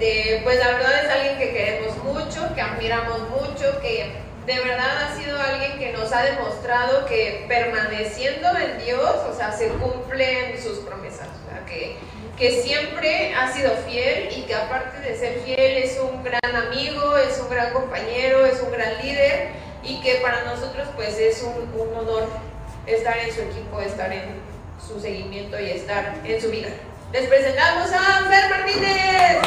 este, 0.00 0.40
pues 0.42 0.58
la 0.58 0.68
verdad 0.68 1.04
es 1.04 1.10
alguien 1.10 1.38
que 1.38 1.52
queremos 1.52 1.94
mucho, 1.98 2.54
que 2.54 2.60
admiramos 2.62 3.20
mucho, 3.28 3.80
que 3.82 4.12
de 4.46 4.58
verdad 4.58 5.04
ha 5.04 5.14
sido 5.14 5.38
alguien 5.38 5.78
que 5.78 5.92
nos 5.92 6.10
ha 6.12 6.22
demostrado 6.22 7.04
que 7.04 7.44
permaneciendo 7.46 8.48
en 8.56 8.82
Dios, 8.82 9.16
o 9.30 9.34
sea, 9.36 9.52
se 9.52 9.68
cumplen 9.68 10.60
sus 10.60 10.78
promesas, 10.78 11.28
o 11.28 11.50
sea, 11.50 11.66
que, 11.66 11.98
siempre 12.62 13.34
ha 13.34 13.52
sido 13.52 13.70
fiel 13.86 14.30
y 14.34 14.44
que 14.44 14.54
aparte 14.54 14.98
de 15.06 15.14
ser 15.14 15.40
fiel 15.40 15.76
es 15.76 16.00
un 16.00 16.24
gran 16.24 16.56
amigo, 16.56 17.18
es 17.18 17.38
un 17.38 17.50
gran 17.50 17.70
compañero, 17.74 18.46
es 18.46 18.58
un 18.62 18.72
gran 18.72 18.96
líder 19.02 19.50
y 19.82 20.00
que 20.00 20.14
para 20.22 20.44
nosotros 20.44 20.88
pues 20.96 21.18
es 21.18 21.42
un 21.42 21.68
honor 21.78 22.26
estar 22.86 23.18
en 23.18 23.30
su 23.30 23.42
equipo, 23.42 23.78
estar 23.82 24.10
en 24.10 24.40
su 24.80 24.98
seguimiento 24.98 25.60
y 25.60 25.68
estar 25.72 26.14
en 26.24 26.40
su 26.40 26.50
vida. 26.50 26.70
Les 27.12 27.26
presentamos 27.26 27.90
a 27.92 28.28
Fer 28.28 28.50
Martínez. 28.50 29.42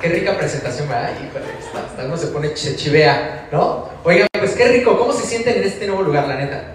Qué 0.00 0.08
rica 0.08 0.36
presentación, 0.38 0.88
¿verdad? 0.88 1.10
Híjole, 1.14 1.44
hasta, 1.58 2.02
hasta 2.04 2.16
se 2.16 2.26
pone, 2.28 2.54
chivea, 2.54 3.48
¿no? 3.50 3.88
Oigan, 4.04 4.28
pues 4.38 4.54
qué 4.54 4.68
rico, 4.68 4.96
¿cómo 4.96 5.12
se 5.12 5.26
sienten 5.26 5.56
en 5.56 5.64
este 5.64 5.88
nuevo 5.88 6.02
lugar, 6.02 6.28
la 6.28 6.36
neta? 6.36 6.74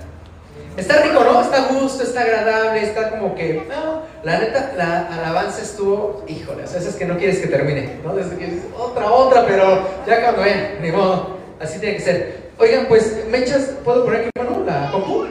Está 0.75 1.02
rico, 1.03 1.23
¿no? 1.23 1.41
Está 1.41 1.67
gusto, 1.67 2.03
está 2.03 2.22
agradable, 2.22 2.84
está 2.84 3.12
como 3.12 3.34
que, 3.34 3.66
no, 3.70 4.02
la 4.23 4.39
neta, 4.39 4.73
la 4.75 5.08
alabanza 5.08 5.61
estuvo, 5.61 6.25
híjole, 6.27 6.66
o 6.66 6.67
sea, 6.67 6.81
esas 6.81 6.95
que 6.95 7.05
no 7.05 7.17
quieres 7.17 7.39
que 7.39 7.48
termine, 7.48 8.00
¿no? 8.03 8.13
Desde 8.13 8.36
que 8.36 8.45
dices, 8.45 8.66
otra, 8.77 9.09
otra, 9.09 9.45
pero 9.45 9.88
ya 10.05 10.22
cuando 10.22 10.41
ven, 10.41 10.80
ni 10.81 10.91
modo, 10.91 11.38
así 11.61 11.80
tiene 11.80 11.95
que 11.95 12.03
ser. 12.03 12.52
Oigan, 12.58 12.88
pues, 12.88 13.25
Mechas, 13.30 13.72
¿puedo 13.86 14.03
poner 14.03 14.22
aquí, 14.22 14.30
mano, 14.38 14.66
la 14.66 14.91
compu? 14.91 15.27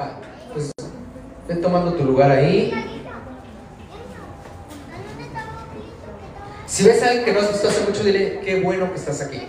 Va, 0.00 0.18
pues, 0.52 0.72
ven 1.48 1.60
tomando 1.60 1.94
tu 1.94 2.04
lugar 2.04 2.30
ahí. 2.30 2.72
Si 6.66 6.84
ves 6.84 7.02
a 7.02 7.06
alguien 7.06 7.24
que 7.24 7.32
no 7.32 7.40
has 7.40 7.52
visto 7.52 7.68
hace 7.68 7.80
mucho, 7.84 8.02
dile, 8.02 8.40
qué 8.44 8.60
bueno 8.60 8.90
que 8.90 8.98
estás 8.98 9.22
aquí. 9.22 9.40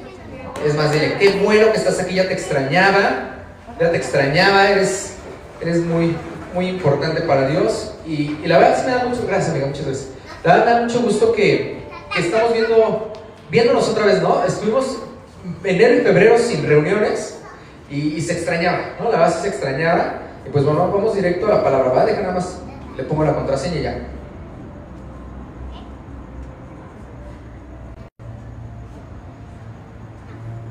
Es 0.66 0.76
más, 0.76 0.92
dile, 0.92 1.18
qué 1.20 1.40
bueno 1.44 1.72
que 1.72 1.78
estás 1.78 2.00
aquí, 2.00 2.16
ya 2.16 2.28
te 2.28 2.34
extrañaba, 2.34 3.36
ya 3.80 3.92
te 3.92 3.98
extrañaba, 3.98 4.70
eres, 4.70 5.16
eres 5.62 5.80
muy, 5.80 6.16
muy 6.54 6.68
importante 6.68 7.22
para 7.22 7.48
Dios. 7.48 7.96
Y, 8.06 8.38
la 8.46 8.60
verdad 8.60 8.78
sí 8.80 8.86
me 8.86 8.96
da 8.96 9.06
mucho, 9.06 9.26
gracias 9.28 9.52
amiga, 9.52 9.68
muchas 9.68 9.86
veces. 9.86 10.10
La 10.44 10.58
verdad 10.58 10.66
me 10.66 10.72
da 10.72 10.86
mucho 10.86 11.02
gusto 11.02 11.34
que, 11.34 11.84
que 12.14 12.22
estamos 12.22 12.54
viendo, 12.54 13.14
viéndonos 13.50 13.90
otra 13.90 14.06
vez, 14.06 14.22
¿no? 14.22 14.44
Estuvimos 14.46 15.00
enero 15.64 15.96
y 15.96 16.02
febrero 16.02 16.38
sin 16.38 16.68
reuniones 16.68 17.40
y 17.90 18.22
se 18.22 18.34
extrañaba, 18.34 18.96
¿no? 19.00 19.12
La 19.12 19.18
verdad 19.18 19.36
sí 19.36 19.42
se 19.42 19.48
extrañaba. 19.50 20.27
Y 20.48 20.50
pues 20.50 20.64
bueno, 20.64 20.90
vamos 20.90 21.14
directo 21.14 21.46
a 21.48 21.56
la 21.56 21.64
palabra, 21.64 21.92
¿va? 21.92 22.06
Deja 22.06 22.22
nada 22.22 22.36
más, 22.36 22.62
le 22.96 23.04
pongo 23.04 23.26
la 23.26 23.34
contraseña 23.34 23.76
y 23.76 23.84
ya. 23.84 23.98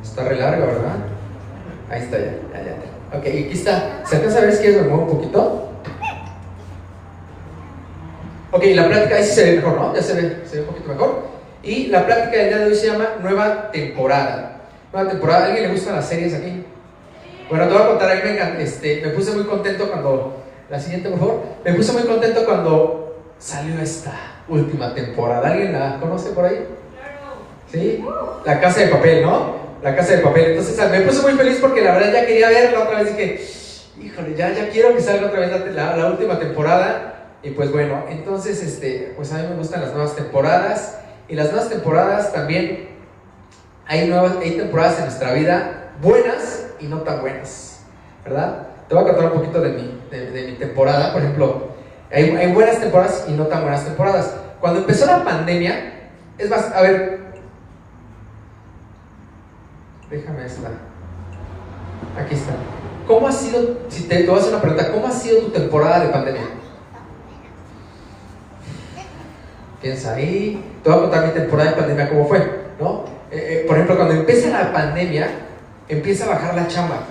Está 0.03 0.25
re 0.25 0.37
larga, 0.37 0.65
¿verdad? 0.65 0.97
Ahí 1.91 2.03
está 2.03 2.19
ya, 2.19 2.25
ya, 2.55 2.63
ya. 2.65 3.19
Ok, 3.19 3.27
aquí 3.27 3.51
está. 3.53 4.01
¿Se 4.07 4.17
alcanza 4.17 4.39
a 4.39 4.41
ver 4.43 4.53
si 4.55 4.63
quieres 4.63 4.87
me 4.87 4.93
un 4.95 5.07
poquito? 5.09 5.71
Ok, 8.53 8.65
la 8.69 8.87
plática 8.87 9.17
ahí 9.17 9.25
sí 9.25 9.35
se 9.35 9.45
ve 9.45 9.57
mejor, 9.57 9.77
¿no? 9.79 9.95
Ya 9.95 10.03
se 10.03 10.15
ve, 10.15 10.43
se 10.47 10.57
ve 10.57 10.63
un 10.63 10.69
poquito 10.69 10.89
mejor. 10.89 11.27
Y 11.63 11.89
la 11.89 12.07
plática 12.07 12.39
del 12.39 12.49
día 12.49 12.59
de 12.61 12.65
hoy 12.65 12.75
se 12.75 12.87
llama 12.87 13.09
Nueva 13.21 13.71
Temporada. 13.71 14.63
Nueva 14.91 15.11
Temporada. 15.11 15.45
¿A 15.45 15.47
alguien 15.49 15.65
le 15.65 15.73
gustan 15.73 15.97
las 15.97 16.09
series 16.09 16.33
aquí? 16.33 16.65
Bueno, 17.49 17.67
te 17.69 17.73
voy 17.75 17.83
a 17.83 17.87
contar, 17.87 18.11
a 18.11 18.15
mí 18.17 18.21
me, 18.25 18.63
este, 18.63 19.03
me 19.05 19.09
puse 19.11 19.33
muy 19.33 19.45
contento 19.45 19.89
cuando... 19.89 20.43
La 20.69 20.81
siguiente, 20.81 21.09
por 21.11 21.19
favor. 21.21 21.43
Me 21.65 21.75
puse 21.75 21.93
muy 21.93 22.03
contento 22.03 22.45
cuando 22.45 23.23
salió 23.39 23.81
esta 23.81 24.13
última 24.49 24.93
temporada. 24.95 25.49
¿Alguien 25.53 25.73
la 25.73 26.01
conoce 26.01 26.31
por 26.31 26.45
ahí? 26.45 26.67
¿Sí? 27.71 28.05
La 28.45 28.61
casa 28.61 28.81
de 28.81 28.89
papel, 28.89 29.23
¿no? 29.23 29.55
La 29.81 29.95
casa 29.95 30.17
de 30.17 30.19
papel. 30.23 30.51
Entonces 30.57 30.91
me 30.91 31.01
puse 31.03 31.23
muy 31.23 31.33
feliz 31.35 31.59
porque 31.61 31.83
la 31.83 31.93
verdad 31.95 32.13
ya 32.13 32.27
quería 32.27 32.49
verla 32.49 32.81
otra 32.81 33.01
vez. 33.03 33.17
Dije, 33.17 33.41
híjole, 34.05 34.35
ya, 34.35 34.53
ya 34.53 34.69
quiero 34.71 34.93
que 34.97 35.01
salga 35.03 35.29
otra 35.29 35.39
vez 35.39 35.51
la, 35.53 35.59
la- 35.91 35.97
la 35.97 36.07
última 36.07 36.37
temporada. 36.41 37.13
Y 37.45 37.51
pues 37.51 37.71
bueno, 37.71 38.03
entonces, 38.09 38.61
este, 38.61 39.13
pues 39.17 39.33
a 39.33 39.39
mí 39.39 39.47
me 39.49 39.55
gustan 39.55 39.83
las 39.83 39.93
nuevas 39.93 40.17
temporadas. 40.17 40.99
Y 41.29 41.37
las 41.37 41.53
nuevas 41.53 41.69
temporadas 41.69 42.33
también, 42.33 42.89
hay, 43.87 44.09
nuevas, 44.09 44.33
hay 44.43 44.51
temporadas 44.57 44.97
en 44.99 45.05
nuestra 45.05 45.33
vida 45.33 45.86
buenas 46.03 46.67
y 46.81 46.87
no 46.87 47.01
tan 47.01 47.21
buenas, 47.21 47.81
¿verdad? 48.25 48.69
Te 48.89 48.95
voy 48.95 49.05
a 49.05 49.07
contar 49.07 49.33
un 49.33 49.39
poquito 49.41 49.61
de 49.61 49.71
mi, 49.71 50.01
de, 50.11 50.47
mi 50.47 50.53
temporada. 50.53 51.13
Por 51.13 51.23
ejemplo, 51.23 51.69
hay, 52.13 52.31
hay 52.31 52.53
buenas 52.53 52.79
temporadas 52.81 53.25
y 53.29 53.33
no 53.33 53.47
tan 53.47 53.63
buenas 53.63 53.85
temporadas. 53.85 54.35
Cuando 54.61 54.81
empezó 54.81 55.07
la 55.07 55.25
pandemia, 55.25 56.11
es 56.39 56.51
más, 56.51 56.73
a 56.73 56.83
ver, 56.83 57.27
Déjame 60.11 60.47
esta. 60.47 60.69
Aquí 62.19 62.35
está. 62.35 62.53
¿Cómo 63.07 63.29
ha 63.29 63.33
sido, 63.33 63.79
si 63.89 64.05
te, 64.05 64.19
te 64.19 64.27
voy 64.27 64.37
a 64.37 64.41
hacer 64.41 64.53
una 64.53 64.63
pregunta, 64.63 64.93
¿cómo 64.93 65.07
ha 65.07 65.13
sido 65.13 65.41
tu 65.41 65.51
temporada 65.51 66.01
de 66.01 66.09
pandemia? 66.09 66.43
Piensa 69.81 70.15
ahí. 70.15 70.65
Te 70.83 70.91
voy 70.91 70.99
a 70.99 71.03
contar 71.03 71.27
mi 71.27 71.33
temporada 71.33 71.71
de 71.71 71.77
pandemia, 71.77 72.09
cómo 72.09 72.27
fue, 72.27 72.39
¿no? 72.81 73.05
Eh, 73.31 73.63
eh, 73.63 73.65
por 73.67 73.77
ejemplo, 73.77 73.97
cuando 73.97 74.15
empieza 74.15 74.49
la 74.51 74.73
pandemia, 74.73 75.29
empieza 75.89 76.25
a 76.25 76.29
bajar 76.29 76.55
la 76.55 76.69
chamba. 76.69 77.07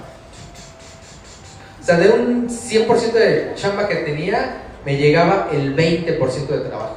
O 1.81 1.83
sea, 1.85 1.97
de 1.97 2.09
un 2.09 2.49
100% 2.49 3.11
de 3.11 3.51
chamba 3.55 3.87
que 3.87 3.95
tenía, 3.97 4.63
me 4.85 4.97
llegaba 4.97 5.49
el 5.51 5.75
20% 5.75 6.47
de 6.47 6.59
trabajo. 6.59 6.95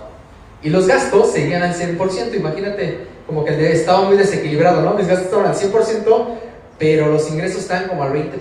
Y 0.62 0.70
los 0.70 0.86
gastos 0.86 1.32
seguían 1.32 1.62
al 1.62 1.74
100%. 1.74 2.34
Imagínate, 2.34 3.06
como 3.26 3.44
que 3.44 3.72
estaba 3.72 4.02
muy 4.02 4.16
desequilibrado, 4.16 4.82
¿no? 4.82 4.94
Mis 4.94 5.06
gastos 5.06 5.26
estaban 5.26 5.46
al 5.46 5.54
100%, 5.54 6.26
pero 6.78 7.08
los 7.08 7.30
ingresos 7.30 7.62
estaban 7.62 7.88
como 7.88 8.02
al 8.02 8.12
20%. 8.12 8.32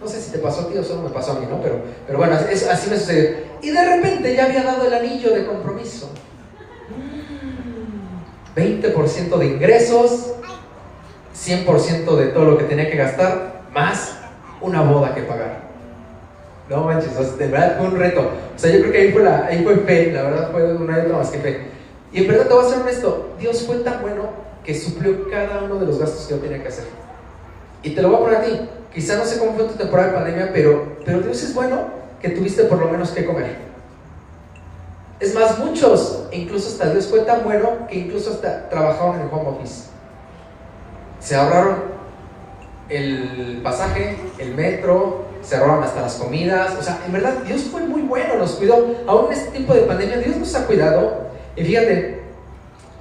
No 0.00 0.08
sé 0.08 0.20
si 0.20 0.30
te 0.30 0.38
pasó 0.38 0.62
a 0.62 0.68
ti 0.68 0.78
o 0.78 0.82
solo 0.82 1.02
me 1.02 1.10
pasó 1.10 1.32
a 1.32 1.40
mí, 1.40 1.46
¿no? 1.48 1.60
Pero, 1.60 1.82
pero 2.06 2.18
bueno, 2.18 2.34
así 2.34 2.90
me 2.90 2.98
sucedió. 2.98 3.36
Y 3.60 3.70
de 3.70 3.96
repente 3.96 4.34
ya 4.34 4.46
había 4.46 4.62
dado 4.62 4.86
el 4.86 4.94
anillo 4.94 5.34
de 5.34 5.44
compromiso. 5.44 6.10
20% 8.56 9.36
de 9.36 9.46
ingresos, 9.46 10.32
100% 11.44 12.16
de 12.16 12.26
todo 12.26 12.44
lo 12.44 12.58
que 12.58 12.64
tenía 12.64 12.90
que 12.90 12.96
gastar, 12.96 13.62
más 13.72 14.16
una 14.60 14.82
boda 14.82 15.14
que 15.14 15.22
pagar. 15.22 15.70
No 16.68 16.84
manches, 16.84 17.16
o 17.16 17.24
sea, 17.24 17.32
de 17.36 17.48
verdad 17.48 17.78
fue 17.78 17.88
un 17.88 17.98
reto. 17.98 18.20
O 18.20 18.58
sea, 18.58 18.70
yo 18.70 18.80
creo 18.80 18.92
que 18.92 18.98
ahí 18.98 19.12
fue, 19.12 19.22
la, 19.24 19.46
ahí 19.46 19.64
fue 19.64 19.76
fe, 19.78 20.12
la 20.12 20.22
verdad 20.22 20.52
fue 20.52 20.62
y 20.62 20.72
otra 20.72 21.16
más 21.16 21.30
que 21.30 21.38
fe. 21.38 21.60
Y 22.12 22.22
en 22.22 22.28
verdad 22.28 22.46
te 22.46 22.54
voy 22.54 22.64
a 22.64 22.68
ser 22.68 22.80
honesto, 22.82 23.30
Dios 23.38 23.64
fue 23.66 23.76
tan 23.76 24.02
bueno 24.02 24.30
que 24.64 24.74
suplió 24.74 25.28
cada 25.30 25.62
uno 25.64 25.76
de 25.76 25.86
los 25.86 25.98
gastos 25.98 26.26
que 26.26 26.34
yo 26.34 26.40
tenía 26.40 26.62
que 26.62 26.68
hacer. 26.68 26.84
Y 27.82 27.90
te 27.90 28.02
lo 28.02 28.08
voy 28.08 28.16
a 28.18 28.20
poner 28.20 28.36
a 28.36 28.42
ti. 28.42 28.68
Quizá 28.92 29.16
no 29.16 29.24
sé 29.24 29.38
cómo 29.38 29.54
fue 29.54 29.64
tu 29.64 29.74
temporada 29.74 30.08
de 30.08 30.14
pandemia, 30.14 30.50
pero, 30.52 30.96
pero 31.04 31.20
Dios 31.20 31.42
es 31.42 31.54
bueno 31.54 31.86
que 32.20 32.30
tuviste 32.30 32.64
por 32.64 32.78
lo 32.78 32.88
menos 32.88 33.10
que 33.10 33.24
comer. 33.24 33.56
Es 35.18 35.34
más, 35.34 35.58
muchos, 35.58 36.24
incluso 36.32 36.68
hasta 36.68 36.92
Dios 36.92 37.06
fue 37.06 37.20
tan 37.20 37.44
bueno 37.44 37.86
que 37.88 37.96
incluso 37.96 38.30
hasta 38.30 38.68
trabajaron 38.68 39.16
en 39.16 39.22
el 39.22 39.28
home 39.32 39.50
office. 39.50 39.89
Se 41.20 41.36
ahorraron 41.36 41.90
el 42.88 43.60
pasaje, 43.62 44.16
el 44.38 44.54
metro, 44.54 45.24
se 45.42 45.56
ahorraron 45.56 45.84
hasta 45.84 46.02
las 46.02 46.14
comidas. 46.14 46.76
O 46.78 46.82
sea, 46.82 47.00
en 47.06 47.12
verdad 47.12 47.34
Dios 47.46 47.62
fue 47.70 47.82
muy 47.82 48.02
bueno, 48.02 48.36
nos 48.36 48.52
cuidó. 48.52 48.86
Aún 49.06 49.26
en 49.26 49.38
este 49.38 49.50
tiempo 49.50 49.74
de 49.74 49.82
pandemia 49.82 50.18
Dios 50.18 50.36
nos 50.36 50.54
ha 50.54 50.66
cuidado. 50.66 51.30
Y 51.56 51.64
fíjate, 51.64 52.20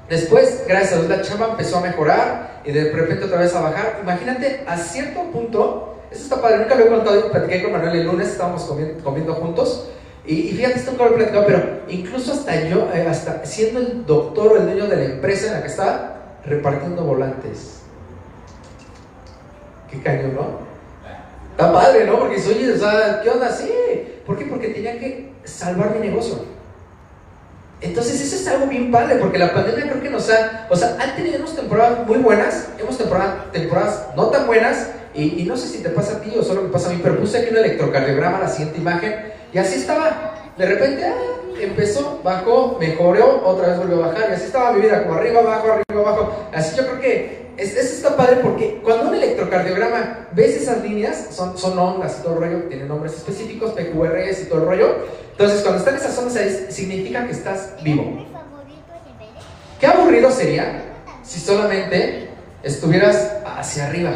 después, 0.09 0.63
gracias 0.67 0.93
a 0.93 0.95
Dios, 0.97 1.09
la 1.09 1.21
chamba 1.21 1.49
empezó 1.51 1.77
a 1.77 1.81
mejorar 1.81 2.61
y 2.63 2.71
de 2.71 2.91
repente 2.91 3.25
otra 3.25 3.39
vez 3.39 3.55
a 3.55 3.61
bajar. 3.61 3.99
Imagínate, 4.01 4.63
a 4.67 4.77
cierto 4.77 5.23
punto, 5.31 5.95
eso 6.11 6.23
está 6.23 6.41
padre, 6.41 6.59
nunca 6.59 6.75
lo 6.75 6.85
he 6.85 6.87
contado, 6.87 7.31
platiqué 7.31 7.63
con 7.63 7.71
Manuel 7.71 7.95
el 7.95 8.07
lunes, 8.07 8.29
estábamos 8.29 8.63
comiendo, 9.03 9.33
juntos. 9.35 9.89
Y, 10.25 10.49
y 10.49 10.51
fíjate, 10.53 10.79
esto 10.79 10.91
nunca 10.91 11.05
lo 11.05 11.11
he 11.11 11.15
platicado, 11.15 11.45
pero 11.45 11.63
incluso 11.87 12.33
hasta 12.33 12.67
yo, 12.67 12.89
eh, 12.93 13.07
hasta 13.09 13.45
siendo 13.45 13.79
el 13.79 14.05
doctor 14.05 14.51
o 14.51 14.57
el 14.57 14.65
dueño 14.65 14.87
de 14.87 14.95
la 14.95 15.05
empresa 15.05 15.47
en 15.47 15.53
la 15.53 15.61
que 15.61 15.67
estaba, 15.67 16.15
repartiendo 16.45 17.03
volantes. 17.03 17.78
Qué 19.91 20.01
cañón, 20.01 20.35
¿no? 20.35 20.59
Está 21.51 21.73
padre, 21.73 22.05
¿no? 22.05 22.19
Porque 22.19 22.35
oye, 22.35 22.71
o 22.71 22.77
sea, 22.77 23.21
¿qué 23.21 23.29
onda? 23.29 23.51
Sí. 23.51 23.69
¿Por 24.25 24.37
qué? 24.37 24.45
Porque 24.45 24.69
tenía 24.69 24.99
que 24.99 25.33
salvar 25.43 25.93
mi 25.95 26.07
negocio. 26.07 26.45
Entonces, 27.81 28.21
eso 28.21 28.35
es 28.35 28.47
algo 28.47 28.67
bien 28.67 28.91
padre, 28.91 29.15
porque 29.15 29.37
la 29.37 29.53
pandemia 29.53 29.89
creo 29.89 30.01
que 30.01 30.09
nos 30.09 30.29
ha. 30.29 30.67
O 30.69 30.75
sea, 30.75 30.97
han 30.99 31.15
tenido 31.15 31.39
unas 31.39 31.55
temporadas 31.55 32.05
muy 32.05 32.17
buenas, 32.17 32.69
hemos 32.77 32.97
temporada, 32.97 33.45
temporadas 33.51 34.07
no 34.15 34.27
tan 34.27 34.47
buenas, 34.47 34.89
y, 35.13 35.43
no 35.43 35.57
sé 35.57 35.67
si 35.67 35.83
te 35.83 35.89
pasa 35.89 36.17
a 36.17 36.21
ti 36.21 36.33
o 36.37 36.43
solo 36.43 36.61
me 36.61 36.69
pasa 36.69 36.89
a 36.89 36.93
mí, 36.93 36.99
pero 37.01 37.17
puse 37.17 37.39
aquí 37.39 37.51
un 37.51 37.57
electrocardiograma, 37.57 38.39
la 38.39 38.47
siguiente 38.47 38.79
imagen, 38.79 39.33
y 39.53 39.57
así 39.57 39.79
estaba. 39.79 40.35
De 40.57 40.65
repente 40.65 41.05
ah, 41.05 41.15
empezó, 41.59 42.19
bajó, 42.23 42.77
mejoró, 42.79 43.41
otra 43.45 43.69
vez 43.69 43.77
volvió 43.77 44.03
a 44.03 44.07
bajar, 44.07 44.29
y 44.29 44.33
así 44.33 44.45
estaba 44.45 44.73
mi 44.73 44.81
vida, 44.81 45.03
como 45.03 45.15
arriba, 45.15 45.39
abajo, 45.39 45.67
arriba, 45.71 46.09
abajo. 46.09 46.49
Así 46.53 46.75
yo 46.75 46.85
creo 46.85 46.99
que 46.99 47.48
eso 47.59 47.79
está 47.79 48.15
padre 48.15 48.37
porque 48.41 48.79
cuando 48.83 49.09
un 49.09 49.15
electrocardiograma 49.15 50.27
ves 50.31 50.61
esas 50.61 50.81
líneas, 50.81 51.27
son, 51.31 51.57
son 51.57 51.77
ondas 51.77 52.17
y 52.19 52.23
todo 52.23 52.35
el 52.35 52.39
rollo, 52.39 52.63
tienen 52.69 52.87
nombres 52.87 53.13
específicos, 53.13 53.71
PQRS 53.71 54.43
y 54.43 54.45
todo 54.45 54.61
el 54.61 54.65
rollo. 54.65 54.95
Entonces, 55.31 55.61
cuando 55.61 55.79
están 55.79 55.95
esas 55.95 56.17
ondas 56.17 56.35
ahí, 56.37 56.67
significa 56.69 57.25
que 57.25 57.31
estás 57.31 57.73
vivo. 57.83 58.25
Qué 59.79 59.87
aburrido 59.87 60.31
sería 60.31 60.83
si 61.23 61.39
solamente 61.39 62.29
estuvieras 62.63 63.33
hacia 63.45 63.87
arriba. 63.87 64.11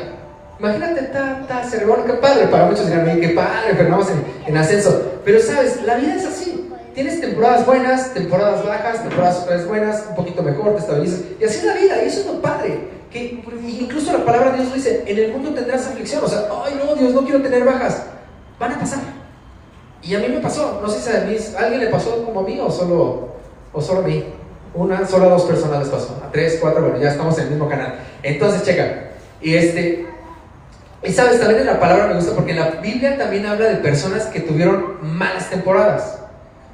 Imagínate, 0.60 1.04
ta, 1.04 1.46
ta, 1.48 1.64
cerebro, 1.64 2.06
qué 2.06 2.14
padre. 2.14 2.48
Para 2.48 2.66
muchos 2.66 2.88
dirán, 2.88 3.20
qué 3.20 3.30
padre, 3.30 3.74
pero 3.76 3.90
vamos 3.90 4.10
en, 4.10 4.24
en 4.48 4.58
ascenso. 4.58 5.20
Pero 5.26 5.40
sabes, 5.40 5.82
la 5.84 5.96
vida 5.96 6.16
es 6.16 6.26
así. 6.26 6.70
Tienes 6.94 7.20
temporadas 7.20 7.66
buenas, 7.66 8.14
temporadas 8.14 8.64
bajas, 8.64 9.02
temporadas 9.02 9.40
otras 9.44 9.68
buenas, 9.68 10.04
un 10.10 10.16
poquito 10.16 10.44
mejor, 10.44 10.76
te 10.76 10.82
estabilizas. 10.82 11.22
Y 11.40 11.44
así 11.44 11.58
es 11.58 11.64
la 11.64 11.74
vida, 11.74 12.04
y 12.04 12.08
eso 12.08 12.20
es 12.20 12.26
lo 12.28 12.42
padre. 12.42 12.80
Que 13.14 13.44
incluso 13.68 14.12
la 14.12 14.26
palabra 14.26 14.52
de 14.52 14.64
Dios 14.64 14.74
dice, 14.74 15.04
en 15.06 15.18
el 15.18 15.32
mundo 15.32 15.52
tendrás 15.54 15.88
aflicción. 15.88 16.24
O 16.24 16.28
sea, 16.28 16.50
ay 16.66 16.82
no, 16.84 16.96
Dios, 16.96 17.14
no 17.14 17.24
quiero 17.24 17.44
tener 17.44 17.64
bajas. 17.64 18.08
Van 18.60 18.72
a 18.72 18.80
pasar. 18.80 19.00
Y 20.02 20.16
a 20.16 20.20
mí 20.20 20.28
me 20.28 20.40
pasó, 20.40 20.80
no 20.82 20.90
sé 20.90 21.00
si 21.00 21.16
a, 21.16 21.22
mí, 21.22 21.38
alguien 21.58 21.80
le 21.80 21.88
pasó 21.88 22.26
como 22.26 22.40
a 22.40 22.44
mí 22.44 22.60
o 22.60 22.70
solo, 22.72 23.30
o 23.72 23.82
solo 23.82 24.00
a 24.00 24.04
mí. 24.04 24.26
Una, 24.74 25.08
solo 25.08 25.28
a 25.28 25.30
dos 25.30 25.44
personas 25.44 25.80
les 25.80 25.90
pasó. 25.90 26.20
A 26.26 26.32
tres, 26.32 26.58
cuatro, 26.60 26.82
bueno, 26.82 26.98
ya 26.98 27.12
estamos 27.12 27.38
en 27.38 27.44
el 27.46 27.50
mismo 27.52 27.70
canal. 27.70 28.00
Entonces, 28.24 28.64
checa. 28.64 29.12
Y 29.40 29.54
este, 29.56 30.08
y 31.04 31.12
sabes, 31.12 31.40
también 31.40 31.62
en 31.62 31.68
la 31.68 31.80
palabra 31.80 32.08
me 32.08 32.16
gusta 32.16 32.34
porque 32.34 32.52
en 32.52 32.60
la 32.60 32.70
Biblia 32.82 33.18
también 33.18 33.46
habla 33.46 33.68
de 33.68 33.76
personas 33.76 34.26
que 34.26 34.40
tuvieron 34.40 34.98
malas 35.02 35.50
temporadas. 35.50 36.20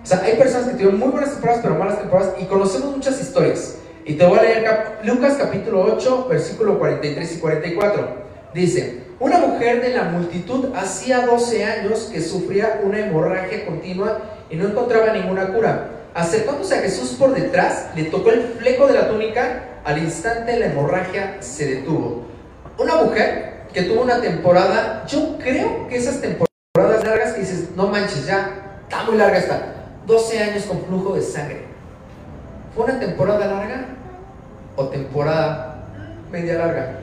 O 0.01 0.05
sea, 0.05 0.21
hay 0.21 0.37
personas 0.37 0.67
que 0.67 0.73
tuvieron 0.73 0.97
muy 0.99 1.09
buenas 1.09 1.31
temporadas, 1.31 1.61
pero 1.61 1.75
malas 1.75 1.99
temporadas, 1.99 2.33
y 2.39 2.45
conocemos 2.45 2.95
muchas 2.95 3.19
historias. 3.19 3.75
Y 4.09 4.13
te 4.13 4.25
voy 4.25 4.39
a 4.39 4.41
leer 4.41 4.65
Lucas 5.03 5.35
capítulo 5.37 5.83
8, 5.83 6.25
versículo 6.27 6.79
43 6.79 7.31
y 7.31 7.39
44. 7.39 8.07
Dice, 8.55 9.03
una 9.19 9.37
mujer 9.37 9.83
de 9.83 9.89
la 9.89 10.05
multitud 10.05 10.73
hacía 10.75 11.27
12 11.27 11.63
años 11.63 12.09
que 12.11 12.19
sufría 12.19 12.79
una 12.83 13.01
hemorragia 13.01 13.67
continua 13.67 14.17
y 14.49 14.55
no 14.55 14.67
encontraba 14.67 15.13
ninguna 15.13 15.53
cura. 15.53 15.91
Acercándose 16.15 16.73
a 16.73 16.81
Jesús 16.81 17.17
por 17.19 17.35
detrás, 17.35 17.89
le 17.95 18.05
tocó 18.05 18.31
el 18.31 18.41
fleco 18.57 18.87
de 18.87 18.95
la 18.95 19.09
túnica, 19.09 19.65
al 19.85 19.99
instante 19.99 20.57
la 20.57 20.65
hemorragia 20.65 21.37
se 21.41 21.75
detuvo. 21.75 22.23
Una 22.79 22.95
mujer 23.03 23.65
que 23.71 23.83
tuvo 23.83 24.01
una 24.01 24.21
temporada, 24.21 25.05
yo 25.05 25.37
creo 25.37 25.87
que 25.87 25.97
esas 25.97 26.19
temporadas 26.19 27.05
largas 27.05 27.33
que 27.33 27.41
dices, 27.41 27.75
no 27.75 27.85
manches, 27.89 28.25
ya 28.25 28.79
está 28.81 29.03
muy 29.03 29.17
larga 29.17 29.37
esta, 29.37 29.61
12 30.07 30.39
años 30.39 30.63
con 30.63 30.83
flujo 30.85 31.13
de 31.13 31.21
sangre. 31.21 31.69
¿Fue 32.73 32.85
una 32.85 32.99
temporada 32.99 33.45
larga 33.45 33.98
o 34.79 34.87
temporada 34.87 35.83
media 36.31 36.57
larga? 36.57 36.99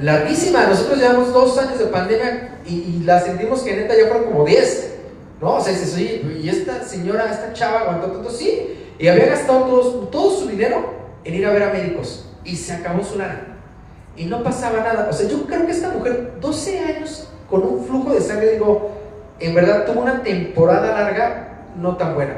Larguísima, 0.00 0.66
nosotros 0.66 0.98
llevamos 0.98 1.32
dos 1.32 1.58
años 1.58 1.78
de 1.78 1.86
pandemia 1.86 2.60
y, 2.64 3.02
la 3.04 3.20
sentimos 3.20 3.62
que 3.62 3.76
neta 3.76 3.94
ya 3.96 4.06
fueron 4.06 4.30
como 4.30 4.44
10. 4.44 4.90
¿No? 5.40 5.56
O 5.56 5.60
sea, 5.60 5.72
dices, 5.72 5.94
oye, 5.96 6.38
y 6.40 6.48
esta 6.48 6.84
señora, 6.84 7.30
esta 7.30 7.52
chava 7.52 7.80
aguantó 7.80 8.12
tanto, 8.12 8.30
sí. 8.30 8.78
Y 8.96 9.08
había 9.08 9.26
gastado 9.26 9.64
todo, 9.64 9.90
todo 10.08 10.38
su 10.38 10.46
dinero 10.46 10.94
en 11.24 11.34
ir 11.34 11.44
a 11.44 11.50
ver 11.50 11.64
a 11.64 11.72
médicos. 11.72 12.28
Y 12.44 12.54
se 12.54 12.72
acabó 12.72 13.04
su 13.04 13.18
lana. 13.18 13.58
Y 14.16 14.26
no 14.26 14.44
pasaba 14.44 14.78
nada. 14.78 15.08
O 15.10 15.12
sea, 15.12 15.28
yo 15.28 15.44
creo 15.46 15.66
que 15.66 15.72
esta 15.72 15.88
mujer, 15.88 16.34
12 16.40 16.78
años 16.78 17.28
con 17.50 17.62
un 17.64 17.84
flujo 17.84 18.14
de 18.14 18.20
sangre, 18.20 18.52
digo, 18.52 18.92
en 19.40 19.54
verdad 19.54 19.84
tuvo 19.84 20.02
una 20.02 20.22
temporada 20.22 20.92
larga 20.92 21.48
no 21.76 21.96
tan 21.96 22.14
buena. 22.14 22.36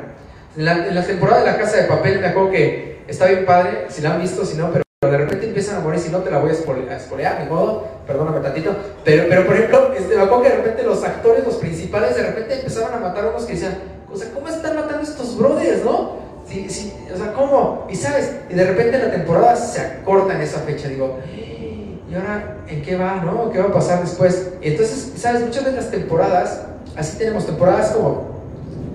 En 0.57 0.95
la, 0.95 1.03
temporada 1.05 1.41
de 1.41 1.47
la 1.51 1.59
casa 1.59 1.77
de 1.77 1.85
papel 1.85 2.21
me 2.21 2.29
acuerdo 2.29 2.53
que 2.53 2.94
está 3.09 3.27
bien 3.27 3.45
padre, 3.45 3.87
si 3.89 4.03
la 4.03 4.15
han 4.15 4.21
visto, 4.21 4.45
si 4.45 4.57
no, 4.57 4.71
pero 4.71 4.85
de 5.01 5.19
repente 5.19 5.47
empiezan 5.47 5.77
a 5.77 5.81
morir, 5.81 6.01
si 6.01 6.11
no 6.11 6.19
te 6.19 6.31
la 6.31 6.39
voy 6.39 6.51
a 6.51 6.53
espolear, 6.53 7.41
ni 7.41 7.49
modo, 7.49 7.87
perdóname 8.07 8.41
tantito, 8.41 8.75
pero, 9.05 9.25
pero 9.29 9.47
por 9.47 9.57
ejemplo, 9.57 9.93
este, 9.95 10.17
me 10.17 10.23
acuerdo 10.23 10.43
que 10.43 10.49
de 10.51 10.57
repente 10.57 10.83
los 10.83 11.05
actores, 11.05 11.45
los 11.45 11.57
principales, 11.57 12.17
de 12.17 12.23
repente 12.23 12.55
empezaban 12.55 12.95
a 12.95 13.09
matar 13.09 13.25
a 13.25 13.29
unos 13.31 13.45
que 13.45 13.55
decían, 13.55 13.79
o 14.11 14.17
sea, 14.17 14.31
¿cómo 14.33 14.49
están 14.49 14.77
matando 14.77 15.03
estos 15.03 15.37
brothers, 15.37 15.85
no? 15.85 16.25
Sí, 16.49 16.69
sí, 16.69 16.93
o 17.13 17.17
sea, 17.17 17.33
¿cómo? 17.33 17.87
Y 17.91 17.97
sabes, 17.97 18.33
y 18.49 18.55
de 18.55 18.65
repente 18.65 18.97
en 18.97 19.09
la 19.09 19.11
temporada 19.11 19.57
se 19.57 19.81
acorta 19.81 20.35
en 20.35 20.43
esa 20.43 20.61
fecha, 20.61 20.89
digo, 20.89 21.19
¿y 21.35 22.15
ahora 22.15 22.59
en 22.69 22.83
qué 22.83 22.97
va, 22.97 23.17
no? 23.17 23.51
¿Qué 23.51 23.59
va 23.59 23.67
a 23.67 23.73
pasar 23.73 24.03
después? 24.03 24.53
Y 24.63 24.69
entonces, 24.69 25.13
¿sabes? 25.17 25.43
Muchas 25.43 25.65
de 25.65 25.73
las 25.73 25.91
temporadas, 25.91 26.63
así 26.97 27.19
tenemos 27.19 27.47
temporadas 27.47 27.91
como 27.91 28.35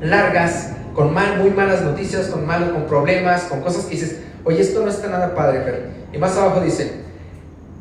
largas, 0.02 0.70
con 0.94 1.14
mal, 1.14 1.40
muy 1.40 1.52
malas 1.52 1.82
noticias, 1.82 2.28
con 2.28 2.46
malos, 2.46 2.70
con 2.70 2.86
problemas, 2.86 3.44
con 3.44 3.62
cosas 3.62 3.86
que 3.86 3.92
dices, 3.92 4.20
oye, 4.44 4.62
esto 4.62 4.84
no 4.84 4.90
está 4.90 5.08
nada 5.08 5.36
padre, 5.36 5.62
pero 5.64 5.78
Y 6.14 6.18
más 6.18 6.38
abajo 6.38 6.62
dice, 6.62 6.92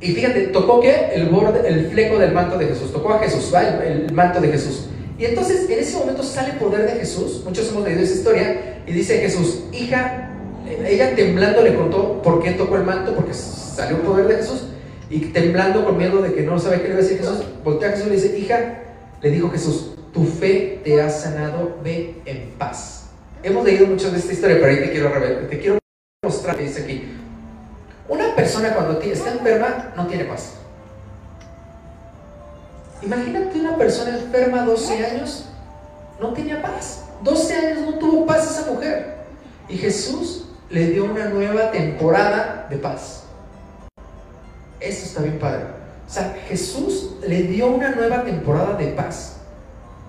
y 0.00 0.12
fíjate, 0.12 0.48
tocó 0.48 0.80
que 0.80 1.10
el 1.14 1.28
borde, 1.28 1.68
el 1.68 1.88
fleco 1.90 2.18
del 2.18 2.32
manto 2.32 2.56
de 2.56 2.66
Jesús, 2.66 2.92
tocó 2.92 3.14
a 3.14 3.18
Jesús, 3.18 3.50
¿va? 3.52 3.62
El, 3.62 4.12
manto 4.12 4.40
de 4.40 4.48
Jesús. 4.48 4.86
Y 5.18 5.24
entonces 5.24 5.68
en 5.68 5.78
ese 5.78 5.98
momento 5.98 6.22
sale 6.22 6.52
el 6.52 6.58
poder 6.58 6.86
de 6.86 7.00
Jesús, 7.00 7.42
muchos 7.44 7.68
hemos 7.70 7.84
leído 7.84 8.02
esa 8.02 8.14
historia, 8.14 8.82
y 8.86 8.92
dice 8.92 9.18
Jesús, 9.18 9.64
hija, 9.72 10.30
ella 10.86 11.16
temblando 11.16 11.62
le 11.62 11.74
contó 11.74 12.22
por 12.22 12.40
qué 12.40 12.52
tocó 12.52 12.76
el 12.76 12.84
manto, 12.84 13.14
porque 13.14 13.34
salió 13.34 13.96
el 13.96 14.02
poder 14.02 14.28
de 14.28 14.36
Jesús, 14.36 14.66
y 15.10 15.20
temblando 15.26 15.84
con 15.84 15.96
miedo 15.96 16.22
de 16.22 16.32
que 16.32 16.42
no 16.42 16.58
sabe 16.60 16.76
qué 16.76 16.84
le 16.84 16.90
iba 16.90 16.98
a 16.98 17.02
decir 17.02 17.18
Jesús, 17.18 17.42
voltea 17.64 17.88
a 17.88 17.92
Jesús 17.92 18.06
y 18.06 18.10
le 18.10 18.16
dice, 18.16 18.38
hija, 18.38 18.82
le 19.20 19.30
dijo 19.30 19.50
Jesús, 19.50 19.94
tu 20.12 20.24
fe 20.24 20.80
te 20.84 21.02
ha 21.02 21.10
sanado, 21.10 21.76
ve 21.82 22.20
en 22.24 22.50
paz. 22.58 22.97
Hemos 23.48 23.64
leído 23.64 23.86
mucho 23.86 24.10
de 24.10 24.18
esta 24.18 24.30
historia, 24.34 24.56
pero 24.60 24.70
ahí 24.70 24.76
te 24.76 24.90
quiero, 24.90 25.10
te 25.48 25.58
quiero 25.58 25.78
mostrar 26.22 26.54
que 26.54 26.64
dice 26.64 26.82
aquí. 26.82 27.16
Una 28.06 28.36
persona 28.36 28.74
cuando 28.74 29.00
está 29.00 29.32
enferma 29.32 29.90
no 29.96 30.06
tiene 30.06 30.24
paz. 30.24 30.52
Imagínate 33.00 33.58
una 33.58 33.78
persona 33.78 34.18
enferma 34.18 34.64
12 34.64 35.06
años, 35.06 35.46
no 36.20 36.34
tenía 36.34 36.60
paz. 36.60 37.04
12 37.22 37.54
años 37.54 37.80
no 37.86 37.98
tuvo 37.98 38.26
paz 38.26 38.50
esa 38.50 38.70
mujer. 38.70 39.16
Y 39.66 39.78
Jesús 39.78 40.44
le 40.68 40.88
dio 40.88 41.06
una 41.06 41.30
nueva 41.30 41.70
temporada 41.70 42.66
de 42.68 42.76
paz. 42.76 43.22
Eso 44.78 45.06
está 45.06 45.22
bien 45.22 45.38
padre. 45.38 45.64
O 46.06 46.10
sea, 46.10 46.36
Jesús 46.48 47.12
le 47.26 47.44
dio 47.44 47.68
una 47.68 47.92
nueva 47.92 48.24
temporada 48.24 48.74
de 48.74 48.88
paz. 48.88 49.38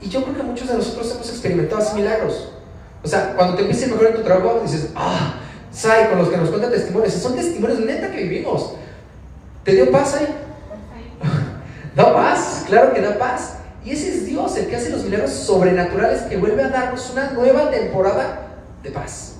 Y 0.02 0.10
yo 0.10 0.24
creo 0.24 0.36
que 0.36 0.44
muchos 0.44 0.68
de 0.68 0.74
nosotros 0.74 1.10
hemos 1.14 1.30
experimentado 1.30 1.82
así 1.82 1.96
milagros. 1.96 2.59
O 3.04 3.08
sea, 3.08 3.34
cuando 3.36 3.56
te 3.56 3.62
empiezas 3.62 3.86
a 3.86 3.92
mejorar 3.92 4.12
en 4.12 4.18
tu 4.18 4.24
trabajo, 4.24 4.60
dices, 4.64 4.90
ah, 4.96 5.36
sai, 5.72 6.10
con 6.10 6.20
los 6.20 6.30
que 6.30 6.38
nos 6.38 6.50
cuentan 6.50 6.72
testimonios, 6.72 7.14
son 7.14 7.36
testimonios 7.36 7.80
neta 7.80 8.12
que 8.12 8.24
vivimos. 8.24 8.74
¿Te 9.64 9.74
dio 9.74 9.92
paz 9.92 10.16
ahí? 10.16 10.28
da 11.96 12.14
paz, 12.14 12.64
claro 12.68 12.94
que 12.94 13.02
da 13.02 13.18
paz. 13.18 13.56
Y 13.86 13.92
ese 13.92 14.10
es 14.10 14.26
Dios, 14.26 14.56
el 14.58 14.68
que 14.68 14.76
hace 14.76 14.90
los 14.90 15.04
milagros 15.04 15.32
sobrenaturales, 15.32 16.24
que 16.24 16.38
vuelve 16.38 16.64
a 16.64 16.70
darnos 16.70 17.10
una 17.12 17.32
nueva 17.32 17.72
temporada 17.72 18.42
de 18.84 18.92
paz. 18.92 19.36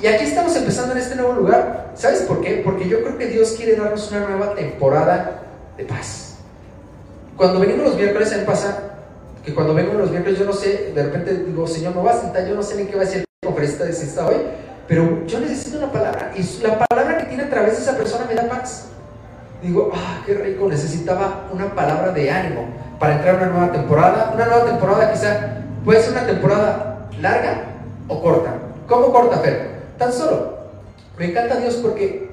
Y 0.00 0.06
aquí 0.06 0.24
estamos 0.24 0.54
empezando 0.56 0.92
en 0.92 0.98
este 0.98 1.14
nuevo 1.14 1.34
lugar. 1.34 1.92
¿Sabes 1.94 2.22
por 2.22 2.40
qué? 2.40 2.62
Porque 2.64 2.88
yo 2.88 3.02
creo 3.02 3.18
que 3.18 3.26
Dios 3.26 3.52
quiere 3.52 3.76
darnos 3.76 4.10
una 4.10 4.26
nueva 4.26 4.54
temporada 4.54 5.42
de 5.76 5.84
paz. 5.84 6.34
Cuando 7.36 7.60
venimos 7.60 7.84
los 7.84 7.96
miércoles, 7.96 8.32
a 8.32 8.38
mí 8.38 8.44
pasa 8.44 8.91
que 9.44 9.54
cuando 9.54 9.74
vengo 9.74 9.94
los 9.94 10.10
miércoles 10.10 10.38
yo 10.38 10.44
no 10.44 10.52
sé, 10.52 10.92
de 10.94 11.02
repente 11.02 11.34
digo, 11.34 11.66
Señor, 11.66 11.94
me 11.94 12.02
va 12.02 12.12
a 12.12 12.20
sentar, 12.20 12.46
yo 12.46 12.54
no 12.54 12.62
sé 12.62 12.76
ni 12.76 12.86
qué 12.86 12.96
va 12.96 13.02
a 13.02 13.04
decir 13.04 13.18
el 13.18 13.46
conferencista 13.46 13.84
de 13.84 13.90
está 13.90 14.26
hoy, 14.26 14.36
pero 14.86 15.26
yo 15.26 15.40
necesito 15.40 15.78
una 15.78 15.90
palabra 15.90 16.32
y 16.36 16.62
la 16.62 16.84
palabra 16.86 17.18
que 17.18 17.24
tiene 17.24 17.44
a 17.44 17.50
través 17.50 17.76
de 17.76 17.82
esa 17.82 17.96
persona 17.96 18.24
me 18.26 18.34
da 18.34 18.48
paz. 18.48 18.88
Digo, 19.62 19.92
ah, 19.94 20.22
qué 20.26 20.34
rico, 20.34 20.68
necesitaba 20.68 21.48
una 21.52 21.74
palabra 21.74 22.12
de 22.12 22.30
ánimo 22.30 22.68
para 22.98 23.14
entrar 23.14 23.36
a 23.36 23.38
una 23.38 23.46
nueva 23.46 23.72
temporada. 23.72 24.32
Una 24.34 24.46
nueva 24.46 24.64
temporada 24.64 25.12
quizá 25.12 25.62
puede 25.84 26.02
ser 26.02 26.12
una 26.12 26.26
temporada 26.26 27.08
larga 27.20 27.64
o 28.08 28.20
corta. 28.20 28.54
¿Cómo 28.88 29.12
corta, 29.12 29.38
Fer? 29.38 29.70
Tan 29.98 30.12
solo. 30.12 30.58
Me 31.16 31.30
encanta 31.30 31.56
Dios 31.56 31.76
porque 31.76 32.30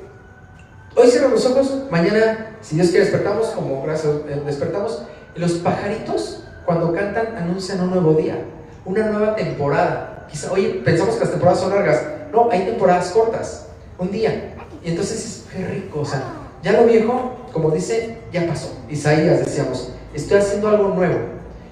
hoy 0.96 1.08
cierro 1.08 1.30
los 1.30 1.46
ojos, 1.46 1.84
mañana, 1.92 2.58
si 2.62 2.76
Dios 2.76 2.90
quiere, 2.90 3.06
despertamos, 3.06 3.48
como 3.50 3.84
gracias, 3.84 4.12
eh, 4.28 4.42
despertamos, 4.44 5.04
los 5.36 5.54
pajaritos 5.54 6.44
cuando 6.66 6.94
cantan 6.94 7.36
anuncian 7.38 7.82
un 7.82 7.92
nuevo 7.92 8.14
día, 8.14 8.36
una 8.86 9.08
nueva 9.08 9.36
temporada. 9.36 10.28
Quizá, 10.30 10.52
oye, 10.52 10.82
pensamos 10.86 11.16
que 11.16 11.22
las 11.22 11.32
temporadas 11.32 11.60
son 11.60 11.72
largas. 11.72 12.04
No, 12.32 12.50
hay 12.52 12.66
temporadas 12.66 13.10
cortas, 13.10 13.68
un 13.98 14.12
día. 14.12 14.54
Y 14.84 14.90
entonces 14.90 15.26
es 15.26 15.46
qué 15.52 15.66
rico, 15.66 16.02
o 16.02 16.06
sea, 16.06 16.24
ya 16.62 16.74
lo 16.74 16.86
viejo, 16.86 17.32
como 17.52 17.72
dice, 17.72 18.18
ya 18.32 18.46
pasó. 18.48 18.78
Isaías 18.90 19.40
decíamos, 19.40 19.92
estoy 20.14 20.40
haciendo 20.40 20.70
algo 20.70 20.90
nuevo. 20.90 21.20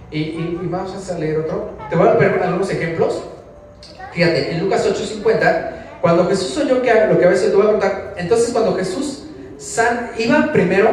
Y, 0.09 0.57
vamos 0.63 1.09
a 1.09 1.19
leer 1.19 1.39
otro. 1.39 1.71
Te 1.89 1.95
voy 1.95 2.07
a 2.07 2.13
poner 2.13 2.41
algunos 2.41 2.69
ejemplos. 2.69 3.23
Fíjate, 4.13 4.53
en 4.53 4.61
Lucas 4.61 4.85
8:50, 4.87 5.99
cuando 6.01 6.27
Jesús 6.27 6.57
oyó 6.57 6.81
que 6.81 7.07
lo 7.07 7.19
que 7.19 7.25
a 7.25 7.29
veces 7.29 7.51
te 7.51 7.55
voy 7.55 7.67
a 7.67 7.71
contar, 7.71 8.13
entonces 8.17 8.51
cuando 8.51 8.75
Jesús 8.75 9.25
san, 9.57 10.11
iba 10.17 10.51
primero 10.53 10.89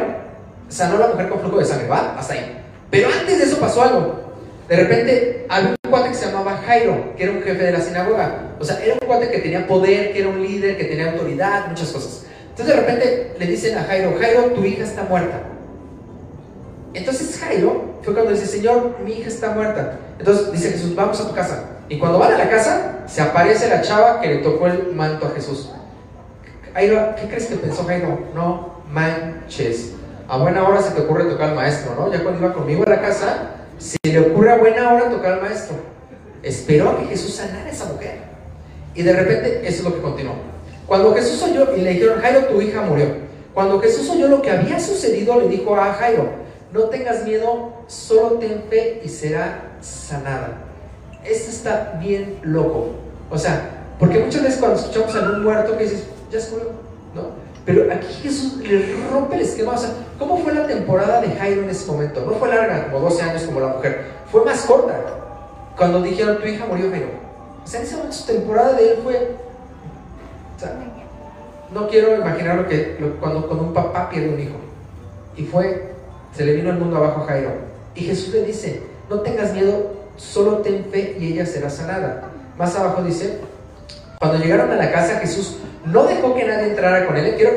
sanó 0.67 0.97
a 0.97 0.99
la 0.99 1.07
mujer 1.07 1.29
con 1.29 1.39
flujo 1.39 1.59
de 1.59 1.65
sangre, 1.65 1.87
¿va? 1.87 2.15
Hasta 2.17 2.33
ahí. 2.33 2.64
Pero 2.89 3.09
antes 3.09 3.37
de 3.37 3.43
eso 3.43 3.59
pasó 3.59 3.83
algo. 3.83 4.25
De 4.67 4.75
repente 4.75 5.45
había 5.47 5.69
un 5.69 5.91
cuate 5.91 6.09
que 6.09 6.15
se 6.15 6.25
llamaba 6.25 6.61
Jairo, 6.65 7.13
que 7.15 7.23
era 7.23 7.31
un 7.31 7.41
jefe 7.41 7.63
de 7.63 7.71
la 7.71 7.81
sinagoga. 7.81 8.55
O 8.59 8.65
sea, 8.65 8.83
era 8.83 8.93
un 8.93 8.99
cuate 8.99 9.29
que 9.29 9.39
tenía 9.39 9.67
poder, 9.67 10.13
que 10.13 10.19
era 10.19 10.29
un 10.29 10.41
líder, 10.41 10.77
que 10.77 10.85
tenía 10.85 11.11
autoridad, 11.11 11.67
muchas 11.67 11.89
cosas. 11.89 12.25
Entonces 12.49 12.75
de 12.75 12.81
repente 12.81 13.33
le 13.37 13.45
dicen 13.47 13.77
a 13.77 13.83
Jairo, 13.83 14.15
Jairo, 14.19 14.43
tu 14.51 14.63
hija 14.63 14.83
está 14.83 15.03
muerta. 15.03 15.41
Entonces 16.93 17.37
Jairo 17.37 17.95
fue 18.01 18.13
cuando 18.13 18.31
dice, 18.31 18.47
Señor, 18.47 18.95
mi 19.03 19.11
hija 19.11 19.27
está 19.27 19.51
muerta. 19.51 19.99
Entonces 20.17 20.51
dice 20.51 20.71
Jesús, 20.71 20.95
vamos 20.95 21.19
a 21.19 21.27
tu 21.27 21.35
casa. 21.35 21.65
Y 21.89 21.99
cuando 21.99 22.17
van 22.17 22.33
a 22.33 22.37
la 22.37 22.49
casa, 22.49 22.99
se 23.07 23.21
aparece 23.21 23.67
la 23.67 23.81
chava 23.81 24.21
que 24.21 24.29
le 24.29 24.37
tocó 24.37 24.67
el 24.67 24.93
manto 24.93 25.27
a 25.27 25.31
Jesús. 25.31 25.69
Jairo, 26.73 27.13
¿qué 27.19 27.27
crees 27.27 27.45
que 27.47 27.55
pensó 27.57 27.83
Jairo? 27.83 28.19
No 28.33 28.81
manches. 28.89 29.94
A 30.27 30.37
buena 30.37 30.67
hora 30.67 30.81
se 30.81 30.91
te 30.91 31.01
ocurre 31.01 31.25
tocar 31.25 31.49
al 31.49 31.55
maestro, 31.55 31.95
¿no? 31.95 32.11
Ya 32.11 32.23
cuando 32.23 32.39
iba 32.41 32.53
conmigo 32.53 32.83
a 32.85 32.89
la 32.89 33.01
casa, 33.01 33.51
se 33.77 33.97
le 34.03 34.19
ocurre 34.19 34.51
a 34.51 34.57
buena 34.57 34.93
hora 34.93 35.09
tocar 35.09 35.33
al 35.33 35.41
maestro. 35.41 35.75
Esperó 36.41 36.91
a 36.91 36.99
que 36.99 37.05
Jesús 37.05 37.35
sanara 37.35 37.65
a 37.65 37.69
esa 37.69 37.85
mujer. 37.85 38.19
Y 38.95 39.03
de 39.03 39.13
repente, 39.13 39.67
eso 39.67 39.79
es 39.79 39.83
lo 39.83 39.95
que 39.95 40.01
continuó. 40.01 40.33
Cuando 40.87 41.13
Jesús 41.13 41.41
oyó 41.43 41.75
y 41.75 41.81
le 41.81 41.91
dijeron, 41.91 42.21
Jairo, 42.21 42.45
tu 42.45 42.61
hija 42.61 42.81
murió. 42.81 43.07
Cuando 43.53 43.79
Jesús 43.79 44.09
oyó 44.09 44.27
lo 44.27 44.41
que 44.41 44.51
había 44.51 44.79
sucedido, 44.79 45.39
le 45.39 45.47
dijo 45.47 45.75
a 45.75 45.93
Jairo, 45.93 46.29
no 46.71 46.83
tengas 46.85 47.23
miedo, 47.23 47.73
solo 47.87 48.31
ten 48.39 48.63
fe 48.69 49.01
y 49.03 49.09
será 49.09 49.77
sanada. 49.81 50.57
Esto 51.23 51.49
está 51.49 51.97
bien 51.99 52.39
loco. 52.43 52.91
O 53.29 53.37
sea, 53.37 53.69
porque 53.99 54.19
muchas 54.19 54.43
veces 54.43 54.59
cuando 54.59 54.79
escuchamos 54.79 55.15
a 55.15 55.19
un 55.19 55.43
muerto 55.43 55.77
que 55.77 55.85
dices, 55.85 56.03
ya 56.31 56.39
se 56.39 56.51
murió. 56.51 56.84
Pero 57.65 57.91
aquí 57.91 58.13
Jesús 58.21 58.57
le 58.57 58.95
rompe 59.11 59.35
el 59.35 59.41
esquema. 59.41 59.73
O 59.73 59.77
sea, 59.77 59.89
¿cómo 60.19 60.37
fue 60.37 60.53
la 60.53 60.67
temporada 60.67 61.19
de 61.21 61.29
Jairo 61.29 61.63
en 61.63 61.69
ese 61.69 61.91
momento? 61.91 62.23
No 62.25 62.33
fue 62.33 62.49
larga, 62.49 62.91
como 62.91 63.09
12 63.09 63.21
años 63.23 63.43
como 63.43 63.59
la 63.59 63.67
mujer. 63.67 64.05
Fue 64.31 64.45
más 64.45 64.61
corta. 64.61 65.01
Cuando 65.75 66.01
dijeron, 66.01 66.39
tu 66.39 66.47
hija 66.47 66.65
murió, 66.65 66.91
Jairo. 66.91 67.07
O 67.63 67.67
sea, 67.67 67.79
en 67.79 67.85
ese 67.87 67.95
momento 67.95 68.15
su 68.15 68.25
temporada 68.27 68.73
de 68.73 68.91
él 68.91 68.99
fue... 69.03 69.35
O 70.55 70.59
sea, 70.59 70.75
no 71.73 71.87
quiero 71.87 72.15
imaginar 72.15 72.57
lo 72.57 72.67
que 72.67 72.95
cuando, 73.19 73.47
cuando 73.47 73.65
un 73.65 73.73
papá 73.73 74.09
pierde 74.09 74.29
un 74.29 74.39
hijo. 74.39 74.55
Y 75.35 75.43
fue, 75.43 75.91
se 76.33 76.45
le 76.45 76.53
vino 76.53 76.69
el 76.69 76.77
mundo 76.77 76.97
abajo 76.97 77.23
a 77.23 77.25
Jairo. 77.25 77.51
Y 77.95 78.01
Jesús 78.01 78.33
le 78.33 78.43
dice, 78.43 78.83
no 79.09 79.21
tengas 79.21 79.53
miedo, 79.53 79.93
solo 80.15 80.57
ten 80.57 80.85
fe 80.91 81.17
y 81.19 81.33
ella 81.33 81.45
será 81.45 81.69
sanada. 81.69 82.29
Más 82.57 82.75
abajo 82.75 83.01
dice, 83.01 83.39
cuando 84.19 84.37
llegaron 84.37 84.71
a 84.71 84.75
la 84.75 84.91
casa, 84.91 85.19
Jesús 85.19 85.57
no 85.85 86.05
dejó 86.05 86.33
que 86.35 86.45
nadie 86.45 86.69
entrara 86.69 87.05
con 87.05 87.15
él. 87.15 87.35
Quiero 87.35 87.53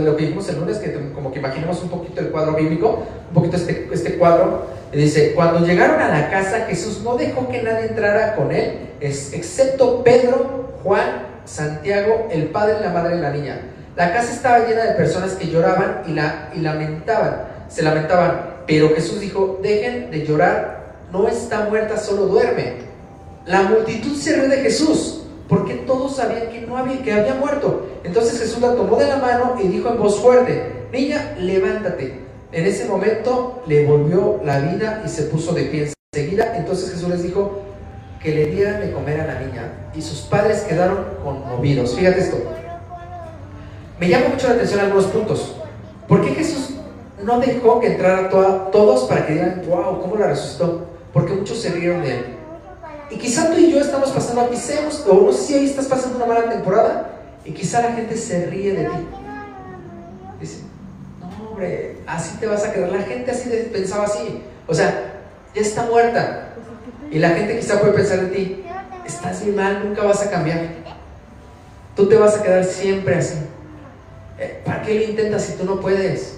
lo 0.00 0.16
que 0.16 0.26
vimos 0.26 0.48
el 0.48 0.58
lunes, 0.58 0.78
que 0.78 0.92
como 1.14 1.32
que 1.32 1.38
imaginemos 1.38 1.82
un 1.82 1.88
poquito 1.88 2.20
el 2.20 2.30
cuadro 2.30 2.54
bíblico, 2.54 3.04
un 3.28 3.34
poquito 3.34 3.56
este, 3.56 3.88
este 3.92 4.18
cuadro. 4.18 4.66
Dice, 4.92 5.32
cuando 5.34 5.64
llegaron 5.66 6.00
a 6.00 6.08
la 6.08 6.30
casa, 6.30 6.66
Jesús 6.68 7.02
no 7.02 7.16
dejó 7.16 7.48
que 7.48 7.62
nadie 7.62 7.88
entrara 7.88 8.34
con 8.34 8.52
él, 8.52 8.90
excepto 9.00 10.02
Pedro, 10.02 10.72
Juan, 10.82 11.26
Santiago, 11.44 12.28
el 12.30 12.46
padre 12.46 12.76
y 12.80 12.82
la 12.82 12.90
madre 12.90 13.16
de 13.16 13.22
la 13.22 13.30
niña. 13.30 13.60
La 13.96 14.12
casa 14.12 14.32
estaba 14.32 14.66
llena 14.66 14.84
de 14.84 14.94
personas 14.94 15.32
que 15.32 15.48
lloraban 15.48 16.02
y, 16.06 16.12
la, 16.12 16.50
y 16.54 16.60
lamentaban, 16.60 17.44
se 17.68 17.82
lamentaban. 17.82 18.58
Pero 18.66 18.94
Jesús 18.94 19.20
dijo, 19.20 19.58
dejen 19.62 20.10
de 20.10 20.24
llorar, 20.26 20.94
no 21.12 21.28
está 21.28 21.68
muerta, 21.68 21.96
solo 21.96 22.26
duerme. 22.26 22.88
La 23.46 23.62
multitud 23.62 24.16
se 24.16 24.36
rió 24.36 24.48
de 24.48 24.58
Jesús 24.58 25.17
porque 25.48 25.74
todos 25.74 26.16
sabían 26.16 26.50
que 26.50 26.60
no 26.60 26.76
había 26.76 27.34
muerto. 27.40 27.86
Entonces 28.04 28.38
Jesús 28.38 28.60
la 28.60 28.74
tomó 28.74 28.96
de 28.96 29.06
la 29.06 29.16
mano 29.16 29.54
y 29.62 29.68
dijo 29.68 29.88
en 29.88 29.98
voz 29.98 30.20
fuerte, 30.20 30.86
"Niña, 30.92 31.34
levántate." 31.38 32.20
En 32.52 32.66
ese 32.66 32.86
momento 32.86 33.62
le 33.66 33.86
volvió 33.86 34.40
la 34.44 34.60
vida 34.60 35.02
y 35.04 35.08
se 35.08 35.24
puso 35.24 35.52
de 35.52 35.64
pie 35.64 35.92
enseguida. 36.14 36.56
Entonces 36.56 36.92
Jesús 36.92 37.08
les 37.08 37.22
dijo 37.22 37.60
que 38.22 38.34
le 38.34 38.46
dieran 38.46 38.80
de 38.80 38.92
comer 38.92 39.20
a 39.20 39.26
la 39.26 39.40
niña 39.40 39.90
y 39.94 40.02
sus 40.02 40.20
padres 40.22 40.62
quedaron 40.62 40.98
conmovidos. 41.22 41.94
Fíjate 41.94 42.20
esto. 42.20 42.38
Me 44.00 44.08
llama 44.08 44.28
mucho 44.28 44.48
la 44.48 44.54
atención 44.54 44.80
algunos 44.80 45.06
puntos. 45.06 45.56
¿Por 46.06 46.24
qué 46.24 46.30
Jesús 46.30 46.74
no 47.22 47.40
dejó 47.40 47.80
que 47.80 47.88
entraran 47.88 48.30
todos 48.30 49.04
para 49.08 49.26
que 49.26 49.34
digan, 49.34 49.62
wow, 49.68 50.00
¿cómo 50.00 50.16
la 50.16 50.28
resucitó? 50.28 50.86
Porque 51.12 51.32
muchos 51.32 51.58
se 51.58 51.70
rieron 51.70 52.02
de 52.02 52.16
él. 52.16 52.37
Y 53.10 53.16
quizá 53.16 53.50
tú 53.50 53.58
y 53.58 53.72
yo 53.72 53.80
estamos 53.80 54.10
pasando, 54.10 54.42
aquí 54.42 54.56
o 55.08 55.14
no 55.14 55.32
sé 55.32 55.42
si 55.42 55.54
hoy 55.54 55.64
estás 55.64 55.86
pasando 55.86 56.16
una 56.16 56.26
mala 56.26 56.50
temporada, 56.50 57.10
y 57.44 57.52
quizá 57.52 57.80
la 57.80 57.92
gente 57.92 58.16
se 58.16 58.46
ríe 58.46 58.74
de 58.74 58.84
ti. 58.84 59.06
Dice, 60.40 60.58
no, 61.20 61.48
hombre, 61.48 61.96
así 62.06 62.36
te 62.38 62.46
vas 62.46 62.64
a 62.64 62.72
quedar. 62.72 62.92
La 62.92 63.02
gente 63.02 63.30
así 63.30 63.48
pensaba 63.72 64.04
así. 64.04 64.42
O 64.66 64.74
sea, 64.74 65.22
ya 65.54 65.62
está 65.62 65.84
muerta. 65.84 66.50
Y 67.10 67.18
la 67.18 67.30
gente 67.30 67.58
quizá 67.58 67.80
puede 67.80 67.94
pensar 67.94 68.18
en 68.18 68.32
ti, 68.32 68.64
estás 69.06 69.42
muy 69.42 69.52
mal, 69.52 69.82
nunca 69.82 70.02
vas 70.02 70.20
a 70.22 70.30
cambiar. 70.30 70.68
Tú 71.96 72.06
te 72.06 72.16
vas 72.16 72.36
a 72.36 72.42
quedar 72.42 72.64
siempre 72.64 73.14
así. 73.14 73.38
Eh, 74.38 74.60
¿Para 74.64 74.82
qué 74.82 74.94
lo 74.94 75.02
intentas 75.04 75.42
si 75.42 75.54
tú 75.54 75.64
no 75.64 75.80
puedes? 75.80 76.34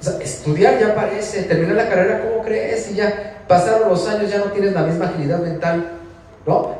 O 0.00 0.02
sea, 0.02 0.18
estudiar 0.18 0.78
ya 0.80 0.94
parece, 0.94 1.44
terminar 1.44 1.76
la 1.76 1.88
carrera, 1.88 2.22
¿cómo 2.22 2.42
crees? 2.42 2.90
Y 2.90 2.94
ya 2.94 3.44
pasaron 3.46 3.88
los 3.88 4.06
años, 4.08 4.30
ya 4.30 4.38
no 4.38 4.46
tienes 4.46 4.72
la 4.72 4.82
misma 4.82 5.06
agilidad 5.06 5.38
mental. 5.38 5.97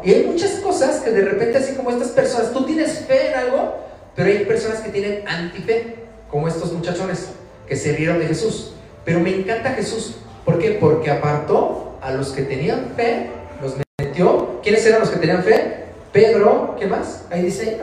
Y 0.03 0.13
hay 0.13 0.25
muchas 0.25 0.53
cosas 0.61 1.01
que 1.01 1.11
de 1.11 1.23
repente, 1.23 1.59
así 1.59 1.75
como 1.75 1.91
estas 1.91 2.09
personas, 2.09 2.53
tú 2.53 2.65
tienes 2.65 3.01
fe 3.01 3.31
en 3.31 3.39
algo, 3.39 3.75
pero 4.17 4.31
hay 4.31 4.45
personas 4.45 4.81
que 4.81 4.91
tienen 4.91 5.27
antife, 5.29 5.97
como 6.31 6.49
estos 6.49 6.73
muchachones 6.73 7.29
que 7.67 7.77
se 7.77 7.93
rieron 7.93 8.19
de 8.19 8.27
Jesús. 8.27 8.73
Pero 9.05 9.21
me 9.21 9.35
encanta 9.35 9.71
Jesús. 9.71 10.17
¿Por 10.45 10.59
qué? 10.59 10.79
Porque 10.81 11.11
apartó 11.11 11.99
a 12.01 12.13
los 12.13 12.31
que 12.31 12.43
tenían 12.43 12.93
fe, 12.97 13.31
los 13.61 13.75
metió. 14.01 14.61
¿Quiénes 14.63 14.87
eran 14.87 15.01
los 15.01 15.11
que 15.11 15.19
tenían 15.19 15.43
fe? 15.43 15.85
Pedro, 16.13 16.77
¿qué 16.79 16.87
más? 16.87 17.27
Ahí 17.31 17.43
dice 17.43 17.63
ahí, 17.63 17.81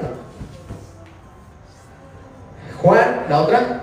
Juan, 2.82 3.26
la 3.30 3.42
otra. 3.42 3.82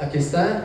Aquí 0.00 0.18
está. 0.18 0.64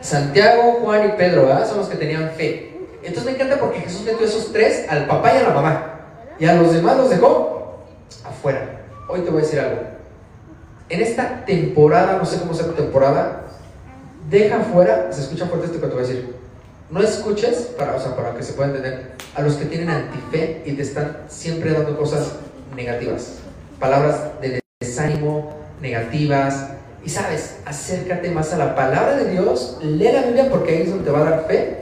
Santiago, 0.00 0.78
Juan 0.82 1.08
y 1.08 1.12
Pedro, 1.16 1.46
¿verdad? 1.46 1.68
Son 1.68 1.78
los 1.78 1.88
que 1.88 1.96
tenían 1.96 2.30
fe. 2.36 2.75
Entonces 3.06 3.24
me 3.24 3.36
encanta 3.36 3.60
porque 3.60 3.78
Jesús 3.80 4.02
metió 4.02 4.26
esos 4.26 4.52
tres, 4.52 4.84
al 4.88 5.06
papá 5.06 5.32
y 5.32 5.36
a 5.38 5.42
la 5.44 5.50
mamá. 5.50 6.00
Y 6.40 6.44
a 6.44 6.54
los 6.54 6.72
demás 6.72 6.96
los 6.96 7.08
dejó 7.08 7.78
afuera. 8.24 8.80
Hoy 9.08 9.20
te 9.20 9.30
voy 9.30 9.38
a 9.38 9.44
decir 9.44 9.60
algo. 9.60 9.82
En 10.88 11.00
esta 11.00 11.44
temporada, 11.44 12.18
no 12.18 12.26
sé 12.26 12.40
cómo 12.40 12.52
sea 12.52 12.66
tu 12.66 12.72
temporada, 12.72 13.44
deja 14.28 14.56
afuera, 14.56 15.12
se 15.12 15.20
escucha 15.20 15.46
fuerte 15.46 15.66
esto 15.66 15.80
que 15.80 15.86
te 15.86 15.94
voy 15.94 16.04
a 16.04 16.06
decir. 16.06 16.34
No 16.90 17.00
escuches, 17.00 17.56
para, 17.78 17.94
o 17.94 18.00
sea, 18.00 18.16
para 18.16 18.34
que 18.34 18.42
se 18.42 18.54
pueda 18.54 18.70
entender, 18.70 19.12
a 19.36 19.42
los 19.42 19.54
que 19.54 19.66
tienen 19.66 19.88
antife 19.88 20.62
y 20.66 20.72
te 20.72 20.82
están 20.82 21.16
siempre 21.28 21.72
dando 21.72 21.96
cosas 21.96 22.32
negativas. 22.74 23.34
Palabras 23.78 24.40
de 24.40 24.60
desánimo, 24.80 25.54
negativas. 25.80 26.70
Y 27.04 27.08
sabes, 27.08 27.58
acércate 27.66 28.32
más 28.32 28.52
a 28.52 28.58
la 28.58 28.74
palabra 28.74 29.16
de 29.16 29.30
Dios, 29.30 29.78
lee 29.80 30.10
la 30.10 30.22
Biblia 30.22 30.48
porque 30.50 30.72
ahí 30.72 30.82
es 30.82 30.90
donde 30.90 31.04
te 31.04 31.10
va 31.12 31.20
a 31.20 31.30
dar 31.30 31.46
fe 31.46 31.75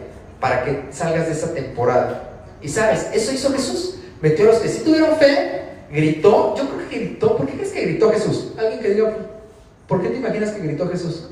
para 0.45 0.63
que 0.63 0.85
salgas 0.91 1.25
de 1.27 1.33
esa 1.33 1.55
temporada. 1.55 2.23
Y 2.61 2.69
sabes, 2.69 3.09
eso 3.15 3.33
hizo 3.33 3.51
Jesús. 3.51 3.95
Metió 4.21 4.45
a 4.45 4.53
los 4.53 4.61
que 4.61 4.69
sí 4.69 4.85
tuvieron 4.85 5.17
fe, 5.17 5.63
gritó. 5.91 6.55
Yo 6.55 6.69
creo 6.69 6.87
que 6.87 6.99
gritó. 6.99 7.39
¿Por 7.39 7.47
qué 7.47 7.55
crees 7.55 7.73
que 7.73 7.81
gritó 7.81 8.11
Jesús? 8.11 8.53
Alguien 8.59 8.79
que 8.79 8.91
diga, 8.91 9.17
¿por 9.89 10.03
qué 10.03 10.11
te 10.11 10.19
imaginas 10.19 10.51
que 10.51 10.61
gritó 10.61 10.87
Jesús? 10.91 11.31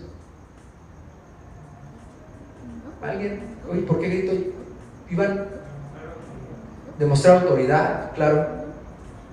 ¿Alguien? 3.03 3.43
Oye, 3.71 3.83
¿por 3.83 4.01
qué 4.01 4.09
gritó? 4.09 4.33
Iban 5.11 5.47
demostrar 6.99 7.43
autoridad, 7.43 8.13
claro. 8.15 8.47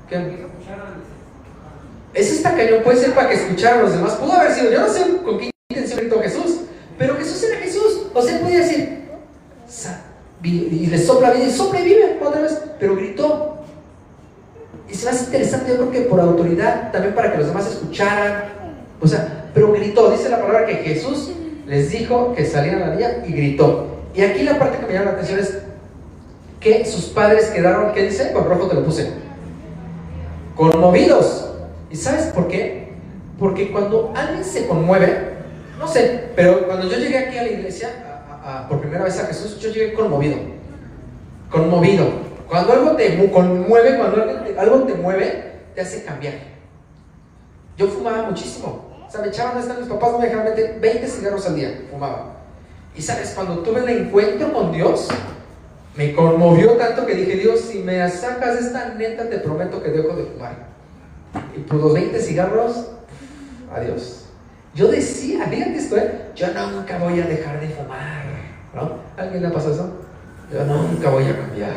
¿Qué? 0.10 0.46
Eso 2.16 2.34
está 2.34 2.54
cañón, 2.54 2.84
puede 2.84 2.98
ser 2.98 3.16
para 3.16 3.30
que 3.30 3.36
escucharan 3.36 3.84
los 3.84 3.94
demás. 3.94 4.16
Pudo 4.16 4.34
haber 4.34 4.52
sido, 4.52 4.72
yo 4.72 4.82
no 4.82 4.90
sé 4.90 5.06
con 5.24 5.38
qué 5.38 5.50
intención 5.70 6.00
gritó 6.02 6.20
Jesús, 6.20 6.64
pero 6.98 7.16
Jesús 7.16 7.42
era 7.44 7.62
Jesús. 7.62 8.08
O 8.14 8.22
sea, 8.22 8.42
podía 8.42 8.60
decir, 8.60 8.99
y 10.44 10.88
le 10.88 10.98
sopla 10.98 11.32
vida 11.32 11.46
y 11.46 11.52
sopla 11.52 11.82
y 11.82 11.86
vive 11.86 12.20
otra 12.22 12.42
vez, 12.42 12.62
pero 12.80 12.96
gritó. 12.96 13.58
Y 14.90 14.94
se 14.94 15.06
me 15.06 15.12
hace 15.12 15.26
interesante, 15.26 15.70
yo 15.70 15.78
creo 15.78 15.92
que 15.92 16.02
por 16.02 16.20
autoridad, 16.20 16.92
también 16.92 17.14
para 17.14 17.32
que 17.32 17.38
los 17.38 17.48
demás 17.48 17.68
escucharan. 17.68 18.46
O 19.02 19.08
sea, 19.08 19.50
pero 19.54 19.72
gritó, 19.72 20.10
dice 20.10 20.30
la 20.30 20.40
palabra 20.40 20.66
que 20.66 20.76
Jesús 20.76 21.32
les 21.68 21.92
dijo 21.92 22.34
que 22.34 22.46
salieran 22.46 22.84
a 22.84 22.88
la 22.88 22.96
niña 22.96 23.24
y 23.28 23.32
gritó. 23.32 23.88
Y 24.16 24.22
aquí 24.22 24.44
la 24.44 24.58
parte 24.58 24.80
que 24.80 24.88
me 24.88 24.94
llama 24.94 25.06
la 25.06 25.12
atención 25.12 25.40
es 25.40 25.60
que 26.60 26.86
sus 26.86 27.06
padres 27.06 27.46
quedaron, 27.48 27.94
¿qué 27.94 28.04
dice? 28.04 28.32
Con 28.34 28.46
rojo 28.46 28.68
te 28.68 28.76
lo 28.76 28.84
puse. 28.84 29.12
Conmovidos. 30.56 31.52
¿Y 31.92 31.96
sabes 31.96 32.26
por 32.28 32.48
qué? 32.48 32.90
Porque 33.38 33.72
cuando 33.72 34.12
alguien 34.16 34.44
se 34.44 34.68
conmueve, 34.68 35.38
no 35.78 35.88
sé, 35.88 36.26
pero 36.36 36.66
cuando 36.68 36.90
yo 36.90 36.98
llegué 36.98 37.18
aquí 37.18 37.38
a 37.38 37.44
la 37.44 37.50
iglesia, 37.50 37.90
por 38.68 38.80
primera 38.82 39.04
vez 39.04 39.20
a 39.20 39.28
Jesús, 39.28 39.60
yo 39.60 39.70
llegué 39.70 39.94
conmovido. 39.94 40.38
Conmovido. 41.50 42.06
Cuando 42.48 42.74
algo 42.74 42.92
te 42.96 43.30
conmueve, 43.32 43.98
cuando 43.98 44.24
algo 44.58 44.84
te, 44.84 44.96
mueve, 44.96 45.54
te 45.76 45.82
hace 45.82 46.04
cambiar. 46.04 46.34
Yo 47.78 47.88
fumaba 47.88 48.24
muchísimo. 48.24 48.90
O 49.08 49.12
sea, 49.12 49.22
me 49.22 49.28
echaban 49.28 49.58
a 49.58 49.60
estar 49.62 49.78
mis 49.78 49.88
papás, 49.88 50.20
me 50.20 50.26
dejaban 50.26 50.46
meter 50.46 50.80
20 50.80 51.08
cigarros 51.08 51.46
al 51.46 51.56
día, 51.56 51.86
fumaba. 51.92 52.36
Y 52.96 53.02
sabes, 53.02 53.32
cuando 53.36 53.60
tuve 53.60 53.82
un 53.82 53.90
encuentro 53.90 54.52
con 54.52 54.72
Dios, 54.72 55.08
me 55.96 56.14
conmovió 56.14 56.74
tanto 56.74 57.06
que 57.06 57.16
dije, 57.16 57.38
Dios, 57.38 57.62
si 57.62 57.80
me 57.80 58.10
sacas 58.10 58.60
de 58.60 58.68
esta 58.68 58.94
neta, 58.96 59.30
te 59.30 59.38
prometo 59.40 59.82
que 59.82 59.90
dejo 59.90 60.16
de 60.16 60.26
fumar. 60.26 60.70
Y 61.56 61.60
por 61.62 61.78
los 61.78 61.94
20 61.94 62.20
cigarros, 62.20 62.92
adiós. 63.76 64.26
Yo 64.74 64.88
decía, 64.88 65.46
fíjate 65.48 65.76
esto, 65.76 65.98
¿eh? 65.98 66.32
yo 66.36 66.48
nunca 66.72 66.98
voy 67.00 67.20
a 67.20 67.26
dejar 67.26 67.60
de 67.60 67.70
fumar. 67.70 68.39
¿No? 68.74 68.92
¿Alguien 69.18 69.42
le 69.42 69.48
ha 69.48 69.52
pasado 69.52 69.74
eso? 69.74 69.90
Yo 70.52 70.64
nunca 70.66 71.10
voy 71.10 71.26
a 71.26 71.38
cambiar. 71.38 71.74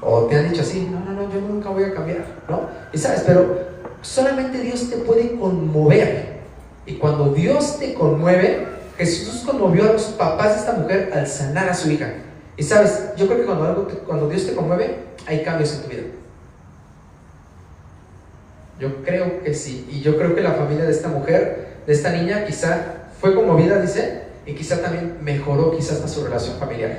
O 0.00 0.26
te 0.26 0.36
han 0.36 0.50
dicho 0.50 0.62
así, 0.62 0.88
no, 0.90 1.00
no, 1.00 1.12
no, 1.12 1.32
yo 1.32 1.40
nunca 1.40 1.70
voy 1.70 1.84
a 1.84 1.94
cambiar. 1.94 2.24
¿No? 2.48 2.68
Y 2.92 2.98
sabes, 2.98 3.22
pero 3.26 3.58
solamente 4.00 4.58
Dios 4.58 4.90
te 4.90 4.96
puede 4.98 5.36
conmover. 5.36 6.40
Y 6.86 6.94
cuando 6.96 7.32
Dios 7.32 7.78
te 7.78 7.94
conmueve, 7.94 8.66
Jesús 8.98 9.42
conmovió 9.46 9.88
a 9.88 9.92
los 9.92 10.04
papás 10.04 10.54
de 10.54 10.60
esta 10.60 10.72
mujer 10.74 11.10
al 11.14 11.26
sanar 11.26 11.68
a 11.68 11.74
su 11.74 11.90
hija. 11.90 12.12
Y 12.56 12.62
sabes, 12.62 13.10
yo 13.16 13.26
creo 13.26 13.38
que 13.38 13.46
cuando, 13.46 13.64
algo 13.64 13.88
cuando 14.06 14.28
Dios 14.28 14.46
te 14.46 14.54
conmueve, 14.54 14.96
hay 15.26 15.42
cambios 15.42 15.74
en 15.74 15.82
tu 15.82 15.88
vida. 15.88 16.02
Yo 18.78 19.02
creo 19.04 19.42
que 19.42 19.54
sí. 19.54 19.88
Y 19.90 20.00
yo 20.00 20.16
creo 20.16 20.34
que 20.34 20.40
la 20.40 20.52
familia 20.52 20.84
de 20.84 20.90
esta 20.90 21.08
mujer, 21.08 21.78
de 21.86 21.92
esta 21.92 22.10
niña, 22.10 22.44
quizá 22.44 23.10
fue 23.20 23.34
conmovida, 23.34 23.80
dice, 23.80 24.21
y 24.46 24.54
quizá 24.54 24.80
también 24.80 25.18
mejoró 25.22 25.76
quizás 25.76 25.96
hasta 25.96 26.08
su 26.08 26.24
relación 26.24 26.58
familiar. 26.58 26.98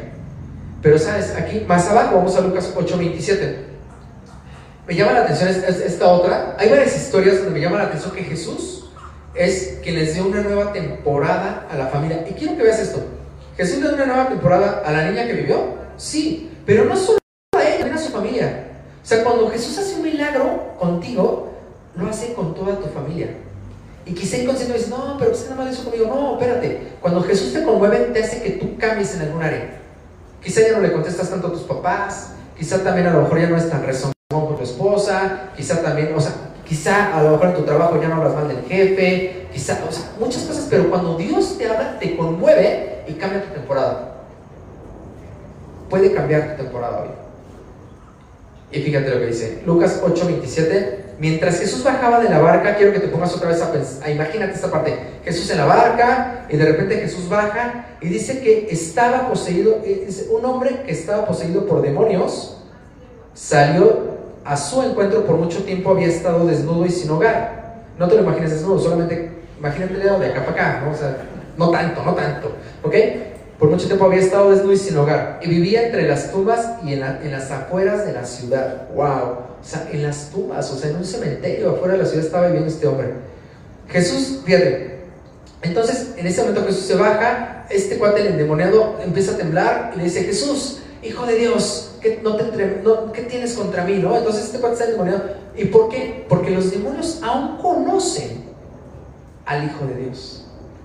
Pero 0.81 0.97
sabes, 0.97 1.33
aquí 1.35 1.63
más 1.67 1.89
abajo, 1.89 2.17
vamos 2.17 2.35
a 2.35 2.41
Lucas 2.41 2.73
8:27 2.75 3.73
me 4.87 4.95
llama 4.95 5.13
la 5.13 5.21
atención 5.21 5.49
esta, 5.49 6.07
otra. 6.07 6.57
Hay 6.59 6.69
varias 6.69 6.95
historias 6.95 7.37
donde 7.37 7.51
me 7.51 7.61
llama 7.61 7.77
la 7.77 7.85
atención 7.85 8.11
que 8.11 8.23
Jesús 8.23 8.89
es 9.33 9.79
quien 9.81 9.95
les 9.95 10.13
dio 10.13 10.25
una 10.25 10.41
nueva 10.41 10.73
temporada 10.73 11.67
a 11.71 11.77
la 11.77 11.87
familia. 11.87 12.25
Y 12.29 12.33
quiero 12.33 12.57
que 12.57 12.63
veas 12.63 12.79
esto. 12.79 13.01
Jesús 13.55 13.77
le 13.77 13.87
dio 13.87 13.95
una 13.95 14.05
nueva 14.07 14.27
temporada 14.27 14.83
a 14.85 14.91
la 14.91 15.09
niña 15.09 15.25
que 15.25 15.33
vivió. 15.33 15.75
Sí, 15.95 16.51
pero 16.65 16.83
no 16.85 16.97
solo 16.97 17.19
a 17.55 17.63
ella, 17.63 17.79
también 17.79 17.97
a 17.97 18.01
su 18.01 18.11
familia. 18.11 18.67
O 19.01 19.05
sea, 19.05 19.23
cuando 19.23 19.49
Jesús 19.49 19.77
hace 19.77 19.95
un 19.95 20.03
milagro 20.03 20.75
contigo, 20.77 21.53
lo 21.95 22.09
hace 22.09 22.33
con 22.33 22.53
toda 22.53 22.77
tu 22.77 22.87
familia. 22.87 23.27
Y 24.05 24.13
quizá 24.13 24.37
inconsciente 24.37 24.85
no, 24.89 25.17
pero 25.17 25.31
usted 25.31 25.49
nada 25.51 25.63
más 25.63 25.73
hizo 25.73 25.89
conmigo. 25.89 26.07
No, 26.07 26.33
espérate. 26.39 26.93
Cuando 26.99 27.21
Jesús 27.23 27.53
te 27.53 27.63
conmueve, 27.63 27.97
te 28.13 28.23
hace 28.23 28.41
que 28.41 28.51
tú 28.51 28.77
cambies 28.77 29.15
en 29.15 29.21
algún 29.21 29.41
área. 29.41 29.79
Quizá 30.43 30.61
ya 30.61 30.73
no 30.73 30.81
le 30.81 30.91
contestas 30.91 31.29
tanto 31.29 31.47
a 31.47 31.51
tus 31.51 31.61
papás. 31.61 32.31
Quizá 32.57 32.83
también 32.83 33.07
a 33.07 33.13
lo 33.13 33.21
mejor 33.21 33.39
ya 33.39 33.49
no 33.49 33.57
es 33.57 33.69
tan 33.69 33.83
resonante 33.83 34.13
con 34.29 34.57
tu 34.57 34.63
esposa, 34.63 35.49
quizá 35.55 35.81
también, 35.81 36.13
o 36.15 36.19
sea, 36.19 36.31
quizá 36.65 37.17
a 37.17 37.23
lo 37.23 37.31
mejor 37.31 37.47
en 37.47 37.55
tu 37.55 37.63
trabajo 37.63 38.01
ya 38.01 38.07
no 38.07 38.15
hablas 38.15 38.33
mal 38.33 38.47
del 38.47 38.63
jefe, 38.65 39.47
quizá, 39.51 39.83
o 39.87 39.91
sea, 39.91 40.11
muchas 40.19 40.43
cosas, 40.43 40.67
pero 40.69 40.89
cuando 40.89 41.17
Dios 41.17 41.57
te 41.57 41.67
habla, 41.67 41.99
te 41.99 42.15
conmueve 42.15 43.03
y 43.07 43.13
cambia 43.13 43.43
tu 43.43 43.53
temporada. 43.53 44.15
Puede 45.89 46.13
cambiar 46.13 46.55
tu 46.55 46.63
temporada 46.63 47.01
hoy. 47.03 47.09
Y 48.71 48.81
fíjate 48.81 49.09
lo 49.09 49.19
que 49.19 49.27
dice, 49.27 49.61
Lucas 49.65 50.01
8:27, 50.03 51.02
mientras 51.23 51.57
Jesús 51.57 51.85
bajaba 51.85 52.19
de 52.19 52.27
la 52.27 52.39
barca, 52.39 52.75
quiero 52.75 52.91
que 52.91 52.99
te 52.99 53.07
pongas 53.07 53.33
otra 53.33 53.47
vez 53.47 53.61
a 53.61 53.71
pensar, 53.71 54.09
imagínate 54.09 54.55
esta 54.55 54.69
parte, 54.69 54.99
Jesús 55.23 55.49
en 55.51 55.57
la 55.57 55.63
barca 55.63 56.45
y 56.49 56.57
de 56.57 56.65
repente 56.65 56.97
Jesús 56.97 57.29
baja 57.29 57.85
y 58.01 58.09
dice 58.09 58.41
que 58.41 58.67
estaba 58.69 59.29
poseído, 59.29 59.79
eh, 59.85 60.05
un 60.31 60.43
hombre 60.43 60.81
que 60.85 60.91
estaba 60.91 61.25
poseído 61.25 61.65
por 61.65 61.81
demonios, 61.81 62.57
salió 63.33 64.17
a 64.43 64.57
su 64.57 64.83
encuentro 64.83 65.25
por 65.25 65.37
mucho 65.37 65.63
tiempo 65.63 65.91
había 65.91 66.07
estado 66.07 66.45
desnudo 66.45 66.85
y 66.85 66.89
sin 66.89 67.09
hogar. 67.09 67.83
No 67.97 68.09
te 68.09 68.15
lo 68.15 68.23
imagines 68.23 68.51
desnudo, 68.51 68.79
solamente 68.79 69.31
imagínate 69.57 69.93
de 69.93 70.09
acá 70.09 70.45
para 70.45 70.51
acá. 70.51 70.89
O 70.93 70.97
sea, 70.97 71.15
no 71.55 71.69
tanto, 71.69 72.03
no 72.03 72.15
tanto, 72.15 72.51
¿ok? 72.83 72.95
Por 73.63 73.71
mucho 73.71 73.85
tiempo 73.85 74.03
había 74.03 74.19
estado 74.19 74.49
desnudo 74.51 74.73
y 74.73 74.77
sin 74.77 74.97
hogar 74.97 75.39
y 75.41 75.47
vivía 75.47 75.85
entre 75.85 76.05
las 76.05 76.33
tumbas 76.33 76.83
y 76.83 76.91
en, 76.91 76.99
las 76.99 77.49
afueras 77.49 78.05
de 78.05 78.11
la 78.11 78.25
ciudad. 78.25 78.89
¡Wow! 78.93 79.05
O 79.05 79.63
sea, 79.63 79.87
en 79.89 80.03
las 80.03 80.31
tumbas, 80.31 80.69
o 80.69 80.75
sea, 80.75 80.89
en 80.89 80.97
un 80.97 81.05
cementerio 81.05 81.71
afuera 81.71 81.93
de 81.93 81.99
la 81.99 82.05
ciudad 82.05 82.25
estaba 82.25 82.47
viviendo 82.47 82.69
este 82.69 82.85
hombre. 82.87 83.13
Jesús, 83.87 84.41
fíjate, 84.43 85.05
entonces 85.61 86.09
en 86.17 86.27
ese 86.27 86.41
momento 86.41 86.65
Jesús 86.65 86.83
se 86.83 86.95
baja, 86.95 87.65
este 87.69 87.97
cuate 87.97 88.19
el 88.19 88.27
endemoniado 88.33 88.97
empieza 89.01 89.31
a 89.31 89.37
temblar 89.37 89.93
y 89.95 89.97
le 89.97 90.03
dice, 90.03 90.25
Jesús, 90.25 90.79
hijo 91.01 91.25
de 91.25 91.35
Dios, 91.35 91.95
¿qué, 92.01 92.19
no 92.21 92.35
te 92.35 92.43
¿qué 93.13 93.21
tienes 93.21 93.53
contra 93.53 93.85
mí? 93.85 93.93
¿no? 93.93 94.17
Entonces 94.17 94.43
este 94.43 94.59
cuate 94.59 94.73
está 94.73 94.85
endemoniado. 94.87 95.23
¿Y 95.55 95.63
por 95.67 95.87
qué? 95.87 96.25
Porque 96.27 96.51
los 96.51 96.69
demonios 96.69 97.21
aún 97.23 97.59
conocen 97.59 98.43
al 99.45 99.63
Hijo 99.63 99.85
de 99.85 100.03
Dios. 100.03 100.42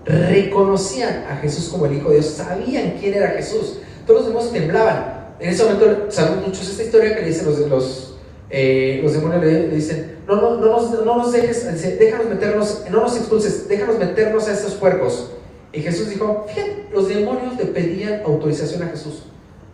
Reconocían 0.09 1.27
a 1.31 1.37
Jesús 1.37 1.69
como 1.69 1.85
el 1.85 1.99
Hijo 1.99 2.09
de 2.09 2.17
Dios, 2.17 2.31
sabían 2.31 2.95
quién 2.99 3.13
era 3.13 3.29
Jesús. 3.33 3.81
Todos 4.07 4.21
los 4.21 4.29
demonios 4.29 4.53
temblaban. 4.53 5.35
En 5.39 5.51
ese 5.51 5.65
momento 5.65 6.11
sabemos 6.11 6.47
muchos 6.47 6.69
esta 6.69 6.83
historia 6.83 7.15
que 7.15 7.21
le 7.21 7.29
dicen 7.29 7.45
los, 7.45 7.59
los, 7.69 8.15
eh, 8.49 9.07
demonios, 9.07 9.45
le, 9.45 9.69
dicen, 9.69 10.17
no, 10.27 10.37
no, 10.37 10.57
no, 10.57 10.67
nos, 10.67 11.05
no 11.05 11.17
nos 11.19 11.33
dejes, 11.33 11.99
déjanos 11.99 12.27
meternos, 12.27 12.85
no 12.91 13.03
nos 13.03 13.17
expulses, 13.19 13.69
déjanos 13.69 13.99
meternos 13.99 14.49
a 14.49 14.53
estos 14.55 14.73
puercos. 14.75 15.31
Y 15.75 15.81
Jesús 15.83 16.09
dijo, 16.09 16.47
fíjate, 16.49 16.87
los 16.91 17.09
demonios 17.09 17.59
le 17.59 17.67
pedían 17.67 18.23
autorización 18.25 18.85
a 18.85 18.87
Jesús. 18.87 19.25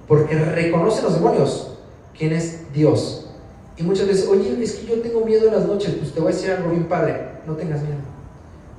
Porque 0.09 0.35
reconocen 0.35 1.05
los 1.05 1.15
demonios 1.15 1.69
quién 2.19 2.33
es 2.33 2.73
Dios. 2.73 3.31
Y 3.77 3.85
muchas 3.85 4.09
veces, 4.09 4.27
oye, 4.29 4.57
es 4.61 4.73
que 4.73 4.87
yo 4.87 5.01
tengo 5.01 5.25
miedo 5.25 5.47
en 5.47 5.55
las 5.55 5.67
noches, 5.67 5.95
pues 5.99 6.13
te 6.13 6.21
voy 6.21 6.33
a 6.33 6.35
decir 6.35 6.51
algo 6.51 6.71
bien 6.71 6.85
padre, 6.85 7.21
no 7.47 7.55
tengas 7.55 7.83
miedo. 7.83 7.99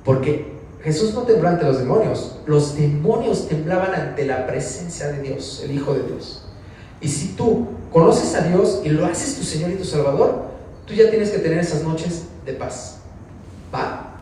Porque 0.04 0.55
Jesús 0.86 1.14
no 1.14 1.22
tembló 1.22 1.48
ante 1.48 1.64
los 1.64 1.80
demonios, 1.80 2.36
los 2.46 2.76
demonios 2.76 3.48
temblaban 3.48 3.92
ante 3.92 4.24
la 4.24 4.46
presencia 4.46 5.08
de 5.08 5.20
Dios, 5.20 5.60
el 5.64 5.72
Hijo 5.72 5.92
de 5.94 6.04
Dios. 6.04 6.44
Y 7.00 7.08
si 7.08 7.32
tú 7.32 7.66
conoces 7.92 8.36
a 8.36 8.42
Dios 8.42 8.82
y 8.84 8.90
lo 8.90 9.04
haces 9.04 9.34
tu 9.34 9.42
Señor 9.42 9.72
y 9.72 9.74
tu 9.74 9.84
Salvador, 9.84 10.44
tú 10.86 10.94
ya 10.94 11.10
tienes 11.10 11.30
que 11.30 11.38
tener 11.38 11.58
esas 11.58 11.82
noches 11.82 12.26
de 12.44 12.52
paz. 12.52 12.98
¿Va? 13.74 14.20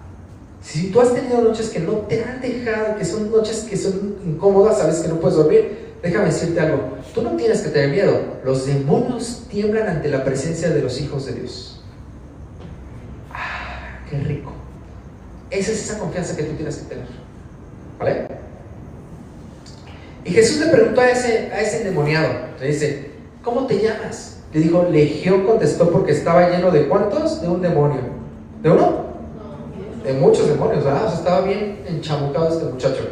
Si 0.63 0.91
tú 0.91 1.03
has 1.03 1.13
tenido 1.13 1.43
noches 1.43 1.69
que 1.69 1.81
no 1.81 1.93
te 2.09 2.25
han 2.25 2.41
dejado, 2.41 2.97
que 2.97 3.05
son 3.05 3.31
noches 3.31 3.67
que 3.69 3.77
son 3.77 4.17
incómodas, 4.25 4.79
sabes 4.79 5.01
que 5.01 5.09
no 5.09 5.21
puedes 5.21 5.37
dormir, 5.37 5.93
déjame 6.03 6.25
decirte 6.25 6.61
algo, 6.61 6.97
tú 7.15 7.21
no 7.21 7.37
tienes 7.37 7.61
que 7.61 7.69
tener 7.69 7.91
miedo, 7.91 8.19
los 8.43 8.65
demonios 8.65 9.43
tiemblan 9.51 9.87
ante 9.87 10.09
la 10.09 10.25
presencia 10.25 10.71
de 10.71 10.81
los 10.81 10.99
hijos 10.99 11.27
de 11.27 11.35
Dios. 11.35 11.83
Ah, 13.31 13.99
qué 14.09 14.19
rico. 14.21 14.55
Esa 15.55 15.73
es 15.73 15.85
esa 15.85 15.99
confianza 15.99 16.37
que 16.37 16.43
tú 16.43 16.53
tienes 16.55 16.77
que 16.77 16.89
tener. 16.89 17.07
¿Vale? 17.99 18.27
Y 20.25 20.31
Jesús 20.31 20.59
le 20.59 20.67
preguntó 20.67 21.01
a 21.01 21.11
ese, 21.11 21.51
a 21.53 21.61
ese 21.61 21.79
endemoniado, 21.79 22.29
le 22.61 22.67
dice, 22.67 23.11
¿cómo 23.43 23.67
te 23.67 23.79
llamas? 23.79 24.39
Le 24.53 24.61
dijo, 24.61 24.87
Legión 24.91 25.45
contestó 25.45 25.91
porque 25.91 26.13
estaba 26.13 26.49
lleno 26.51 26.71
de 26.71 26.89
cuántos? 26.89 27.41
De 27.41 27.49
un 27.49 27.61
demonio. 27.61 28.01
¿De 28.63 28.71
uno? 28.71 29.05
De 30.03 30.13
muchos 30.15 30.49
demonios, 30.49 30.85
¿verdad? 30.85 31.05
O 31.05 31.09
sea, 31.09 31.19
estaba 31.19 31.41
bien 31.43 31.79
enchamucado 31.87 32.49
este 32.49 32.65
muchacho. 32.65 33.09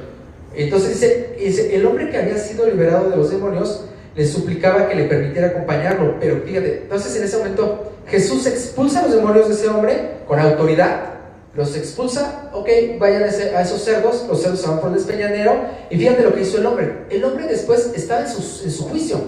Entonces 0.54 1.00
dice, 1.38 1.74
el 1.74 1.86
hombre 1.86 2.10
que 2.10 2.18
había 2.18 2.38
sido 2.38 2.66
liberado 2.66 3.10
de 3.10 3.16
los 3.16 3.30
demonios 3.30 3.84
le 4.14 4.26
suplicaba 4.26 4.88
que 4.88 4.94
le 4.94 5.04
permitiera 5.04 5.48
acompañarlo, 5.48 6.16
pero 6.20 6.42
fíjate, 6.44 6.82
entonces 6.82 7.16
en 7.16 7.24
ese 7.24 7.38
momento 7.38 7.92
Jesús 8.06 8.46
expulsa 8.46 9.00
a 9.00 9.02
los 9.04 9.14
demonios 9.14 9.48
de 9.48 9.54
ese 9.54 9.68
hombre 9.68 10.18
con 10.26 10.38
autoridad, 10.38 11.12
los 11.54 11.76
expulsa, 11.76 12.50
ok, 12.52 12.68
vayan 12.98 13.24
a, 13.24 13.26
esos 13.26 13.82
cerdos, 13.82 14.24
los 14.28 14.40
cerdos 14.40 14.60
se 14.60 14.68
van 14.68 14.80
por 14.80 14.90
el 14.90 14.96
despeñadero, 14.96 15.66
y 15.90 15.96
fíjate 15.96 16.22
lo 16.22 16.34
que 16.34 16.42
hizo 16.42 16.58
el 16.58 16.66
hombre. 16.66 17.04
El 17.10 17.24
hombre 17.24 17.46
después 17.46 17.92
estaba 17.94 18.22
en 18.22 18.28
su, 18.28 18.84
juicio, 18.88 19.20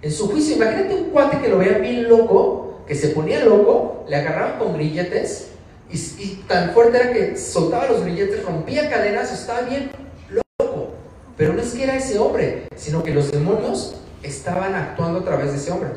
en 0.00 0.10
su 0.10 0.28
juicio, 0.28 0.56
imagínate 0.56 0.94
un 0.94 1.10
cuate 1.10 1.38
que 1.40 1.48
lo 1.48 1.58
veía 1.58 1.78
bien 1.78 2.08
loco, 2.08 2.78
que 2.86 2.94
se 2.94 3.08
ponía 3.08 3.44
loco, 3.44 4.04
le 4.08 4.16
agarraban 4.16 4.58
con 4.58 4.74
grilletes, 4.74 5.48
y, 5.90 6.42
tan 6.48 6.70
fuerte 6.70 6.96
era 6.96 7.12
que 7.12 7.36
soltaba 7.36 7.86
los 7.86 8.02
grilletes, 8.02 8.42
rompía 8.44 8.88
cadenas, 8.88 9.30
estaba 9.30 9.60
bien 9.62 9.90
pero 11.36 11.54
no 11.54 11.62
es 11.62 11.72
que 11.72 11.82
era 11.82 11.96
ese 11.96 12.20
hombre, 12.20 12.68
sino 12.76 13.02
que 13.02 13.12
los 13.12 13.32
demonios 13.32 13.96
estaban 14.22 14.76
actuando 14.76 15.20
a 15.20 15.24
través 15.24 15.50
de 15.50 15.56
ese 15.56 15.72
hombre. 15.72 15.90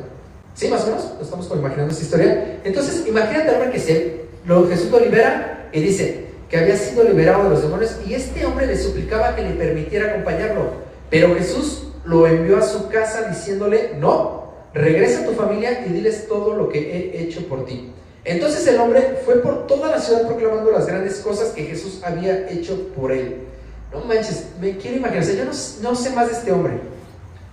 ¿Sí, 0.54 0.68
más 0.68 0.82
o 0.82 0.86
menos? 0.86 1.12
Estamos 1.20 1.46
como 1.46 1.60
imaginando 1.60 1.92
esta 1.92 2.04
historia. 2.04 2.60
Entonces, 2.64 3.06
imagínate 3.06 3.50
al 3.50 3.54
hombre 3.56 3.70
que 3.70 3.78
se, 3.78 4.25
lo, 4.46 4.68
Jesús 4.68 4.90
lo 4.90 5.00
libera 5.00 5.68
y 5.72 5.80
dice 5.80 6.26
que 6.48 6.58
había 6.58 6.76
sido 6.76 7.04
liberado 7.04 7.44
de 7.44 7.50
los 7.50 7.62
demonios 7.62 7.96
y 8.06 8.14
este 8.14 8.46
hombre 8.46 8.66
le 8.66 8.78
suplicaba 8.78 9.34
que 9.34 9.42
le 9.42 9.50
permitiera 9.50 10.10
acompañarlo. 10.10 10.86
Pero 11.10 11.34
Jesús 11.34 11.88
lo 12.04 12.26
envió 12.26 12.58
a 12.58 12.62
su 12.62 12.88
casa 12.88 13.28
diciéndole, 13.28 13.92
no, 13.98 14.52
regresa 14.72 15.22
a 15.22 15.26
tu 15.26 15.32
familia 15.32 15.84
y 15.86 15.90
diles 15.90 16.28
todo 16.28 16.54
lo 16.54 16.68
que 16.68 16.78
he 16.78 17.22
hecho 17.22 17.46
por 17.48 17.66
ti. 17.66 17.92
Entonces 18.24 18.66
el 18.66 18.78
hombre 18.78 19.18
fue 19.24 19.36
por 19.36 19.66
toda 19.66 19.90
la 19.90 20.00
ciudad 20.00 20.26
proclamando 20.26 20.70
las 20.70 20.86
grandes 20.86 21.16
cosas 21.18 21.50
que 21.50 21.64
Jesús 21.64 22.00
había 22.04 22.48
hecho 22.50 22.88
por 22.94 23.12
él. 23.12 23.38
No 23.92 24.00
manches, 24.00 24.46
me 24.60 24.76
quiero 24.76 24.96
imaginar, 24.96 25.24
yo 25.24 25.44
no, 25.44 25.94
sé 25.94 26.10
más 26.10 26.28
de 26.28 26.32
este 26.34 26.52
hombre, 26.52 26.72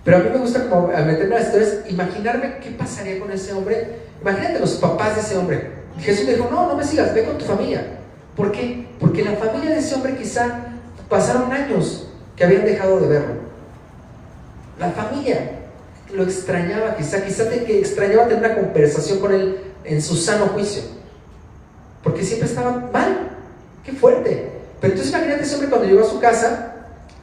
pero 0.04 0.16
a 0.16 0.20
mí 0.20 0.30
me 0.30 0.38
gusta 0.38 0.68
como 0.68 0.88
meterme 0.88 1.36
a 1.36 1.38
las 1.38 1.46
historias, 1.46 1.78
imaginarme 1.88 2.58
qué 2.58 2.70
pasaría 2.70 3.20
con 3.20 3.30
ese 3.30 3.52
hombre. 3.52 3.86
Imagínate 4.20 4.60
los 4.60 4.72
papás 4.74 5.14
de 5.14 5.22
ese 5.22 5.36
hombre. 5.36 5.83
Jesús 6.00 6.26
dijo, 6.26 6.48
no, 6.50 6.68
no 6.68 6.76
me 6.76 6.84
sigas, 6.84 7.14
ve 7.14 7.24
con 7.24 7.38
tu 7.38 7.44
familia. 7.44 7.84
¿Por 8.36 8.50
qué? 8.50 8.86
Porque 8.98 9.24
la 9.24 9.32
familia 9.32 9.70
de 9.70 9.78
ese 9.78 9.94
hombre 9.94 10.16
quizá 10.16 10.60
pasaron 11.08 11.52
años 11.52 12.08
que 12.36 12.44
habían 12.44 12.64
dejado 12.64 13.00
de 13.00 13.08
verlo. 13.08 13.34
La 14.78 14.90
familia 14.90 15.52
lo 16.12 16.24
extrañaba, 16.24 16.96
quizá, 16.96 17.24
quizá 17.24 17.48
que 17.48 17.78
extrañaba 17.78 18.26
tener 18.26 18.44
una 18.44 18.54
conversación 18.54 19.20
con 19.20 19.32
él 19.32 19.58
en 19.84 20.02
su 20.02 20.16
sano 20.16 20.46
juicio. 20.46 20.82
Porque 22.02 22.24
siempre 22.24 22.48
estaba 22.48 22.90
mal. 22.92 23.30
Qué 23.84 23.92
fuerte. 23.92 24.50
Pero 24.80 24.92
entonces 24.92 25.14
imagínate 25.14 25.44
ese 25.44 25.54
hombre 25.54 25.70
cuando 25.70 25.88
llegó 25.88 26.00
a 26.04 26.10
su 26.10 26.18
casa 26.18 26.74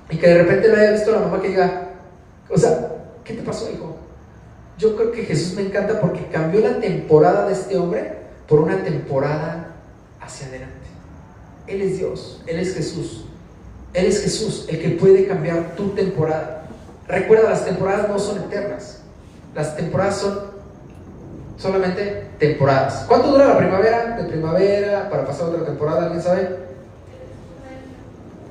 y 0.10 0.18
que 0.18 0.28
de 0.28 0.44
repente 0.44 0.68
lo 0.68 0.76
haya 0.78 0.92
visto 0.92 1.12
la 1.12 1.20
mamá 1.20 1.42
que 1.42 1.50
diga, 1.50 1.90
o 2.50 2.58
sea, 2.58 2.90
¿qué 3.24 3.34
te 3.34 3.44
pasó, 3.44 3.70
hijo? 3.72 3.98
Yo 4.78 4.96
creo 4.96 5.12
que 5.12 5.24
Jesús 5.24 5.54
me 5.54 5.62
encanta 5.62 6.00
porque 6.00 6.26
cambió 6.28 6.62
la 6.62 6.80
temporada 6.80 7.48
de 7.48 7.54
este 7.54 7.78
hombre 7.78 8.21
por 8.52 8.60
una 8.60 8.84
temporada 8.84 9.68
hacia 10.20 10.48
adelante. 10.48 10.76
Él 11.68 11.82
es 11.84 12.00
Dios, 12.00 12.42
Él 12.46 12.60
es 12.60 12.76
Jesús. 12.76 13.24
Él 13.94 14.08
es 14.08 14.22
Jesús, 14.22 14.66
el 14.68 14.82
que 14.82 14.90
puede 14.90 15.26
cambiar 15.26 15.74
tu 15.78 15.92
temporada. 15.92 16.66
Recuerda, 17.08 17.52
las 17.52 17.64
temporadas 17.64 18.10
no 18.10 18.20
son 18.20 18.40
eternas. 18.40 19.04
Las 19.56 19.78
temporadas 19.78 20.18
son 20.18 20.38
solamente 21.58 22.28
temporadas. 22.40 23.06
¿Cuánto 23.08 23.30
dura 23.32 23.48
la 23.48 23.58
primavera? 23.58 24.18
De 24.18 24.26
primavera 24.26 25.10
para 25.10 25.26
pasar 25.26 25.48
otra 25.48 25.66
temporada, 25.66 26.04
¿alguien 26.04 26.22
sabe? 26.22 26.58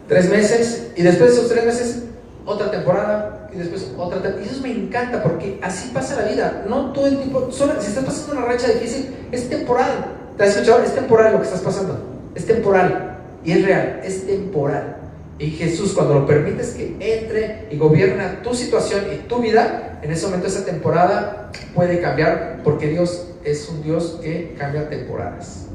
Tres 0.09 0.31
meses. 0.31 0.93
Y 0.97 1.03
después 1.03 1.29
de 1.31 1.37
esos 1.37 1.51
tres 1.51 1.67
meses, 1.67 2.05
otra 2.47 2.71
temporada. 2.71 3.40
Y 3.53 3.59
después 3.59 3.93
otra 3.97 4.21
temporada. 4.21 4.43
Y 4.45 4.55
eso 4.55 4.63
me 4.63 4.73
encanta 4.73 5.23
porque 5.23 5.59
así 5.63 5.91
pasa 5.93 6.23
la 6.23 6.29
vida. 6.29 6.65
No 6.69 6.93
todo 6.93 7.07
el 7.07 7.17
tiempo. 7.17 7.49
Solo, 7.51 7.75
si 7.81 7.89
estás 7.89 8.05
pasando 8.05 8.39
una 8.39 8.47
racha 8.47 8.69
difícil, 8.69 9.15
es 9.33 9.49
temporal. 9.49 10.07
¿Te 10.37 10.45
has 10.45 10.51
escuchado? 10.51 10.83
Es 10.83 10.95
temporal 10.95 11.33
lo 11.33 11.39
que 11.39 11.47
estás 11.47 11.61
pasando. 11.61 11.99
Es 12.35 12.47
temporal. 12.47 13.19
Y 13.45 13.53
es 13.53 13.65
real. 13.65 14.01
Es 14.05 14.27
temporal. 14.27 14.97
Y 15.39 15.53
Jesús, 15.53 15.95
cuando 15.95 16.15
lo 16.15 16.27
permites 16.27 16.71
que 16.71 16.97
entre 17.01 17.69
y 17.71 17.79
gobierna 17.79 18.43
tu 18.43 18.55
situación 18.55 19.05
y 19.13 19.27
tu 19.27 19.41
vida, 19.41 19.99
en 20.03 20.13
ese 20.13 20.27
momento 20.27 20.47
esa 20.47 20.67
temporada 20.67 21.51
puede 21.75 22.01
cambiar 22.01 22.61
porque 22.63 22.89
Dios 22.89 23.27
es 23.43 23.69
un 23.71 23.83
Dios 23.83 24.19
que 24.23 24.55
cambia 24.59 24.89
temporadas. 24.91 25.67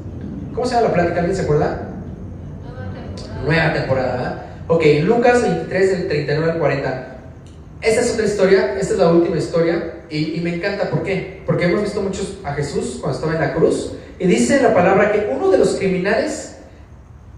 ¿Cómo 0.54 0.66
se 0.66 0.74
llama 0.74 0.88
la 0.88 0.94
plática? 0.94 1.18
¿Alguien 1.18 1.36
se 1.36 1.42
acuerda? 1.42 1.88
Nueva 3.44 3.72
temporada. 3.72 4.46
Ok, 4.68 4.82
Lucas 5.02 5.42
23, 5.42 5.90
del 5.90 6.08
39 6.08 6.52
al 6.52 6.58
40. 6.58 7.15
Esta 7.82 8.00
es 8.00 8.12
otra 8.12 8.24
historia, 8.24 8.76
esta 8.80 8.94
es 8.94 8.98
la 8.98 9.12
última 9.12 9.36
historia 9.36 9.96
y, 10.08 10.40
me 10.40 10.54
encanta, 10.54 10.88
¿por 10.88 11.02
qué? 11.02 11.42
Porque 11.44 11.66
hemos 11.66 11.82
visto 11.82 12.00
muchos 12.00 12.38
a 12.42 12.54
Jesús 12.54 12.98
cuando 13.00 13.18
estaba 13.18 13.34
en 13.34 13.40
la 13.40 13.54
cruz 13.54 13.92
y 14.18 14.26
dice 14.26 14.62
la 14.62 14.72
palabra 14.72 15.12
que 15.12 15.30
uno 15.30 15.50
de 15.50 15.58
los 15.58 15.76
criminales 15.76 16.56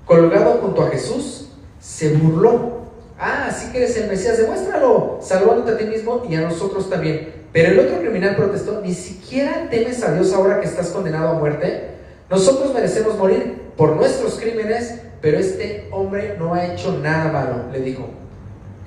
colgado 0.05 0.59
junto 0.63 0.83
a 0.83 0.91
Jesús 0.91 1.49
se 1.81 2.15
burló. 2.15 2.79
Ah, 3.19 3.47
así 3.49 3.73
que 3.73 3.79
eres 3.79 3.97
el 3.97 4.09
Mesías, 4.09 4.39
demuéstralo, 4.39 5.19
salvándote 5.21 5.73
a 5.73 5.77
ti 5.77 5.85
mismo 5.87 6.25
y 6.29 6.37
a 6.37 6.43
nosotros 6.43 6.89
también. 6.89 7.35
Pero 7.53 7.73
el 7.73 7.81
otro 7.81 7.99
criminal 7.99 8.37
protestó, 8.37 8.81
ni 8.81 8.95
siquiera 8.95 9.69
temes 9.69 10.05
a 10.05 10.13
Dios 10.15 10.33
ahora 10.33 10.61
que 10.61 10.69
estás 10.69 10.89
condenado 10.91 11.31
a 11.31 11.35
muerte. 11.35 11.89
Nosotros 12.31 12.73
merecemos 12.73 13.19
morir 13.19 13.73
por 13.77 13.97
nuestros 13.97 14.39
crímenes, 14.39 15.01
pero 15.21 15.39
este 15.39 15.89
hombre 15.91 16.37
no 16.39 16.55
ha 16.55 16.67
hecho 16.67 16.97
nada 17.03 17.33
malo, 17.33 17.73
le 17.73 17.81
dijo. 17.81 18.09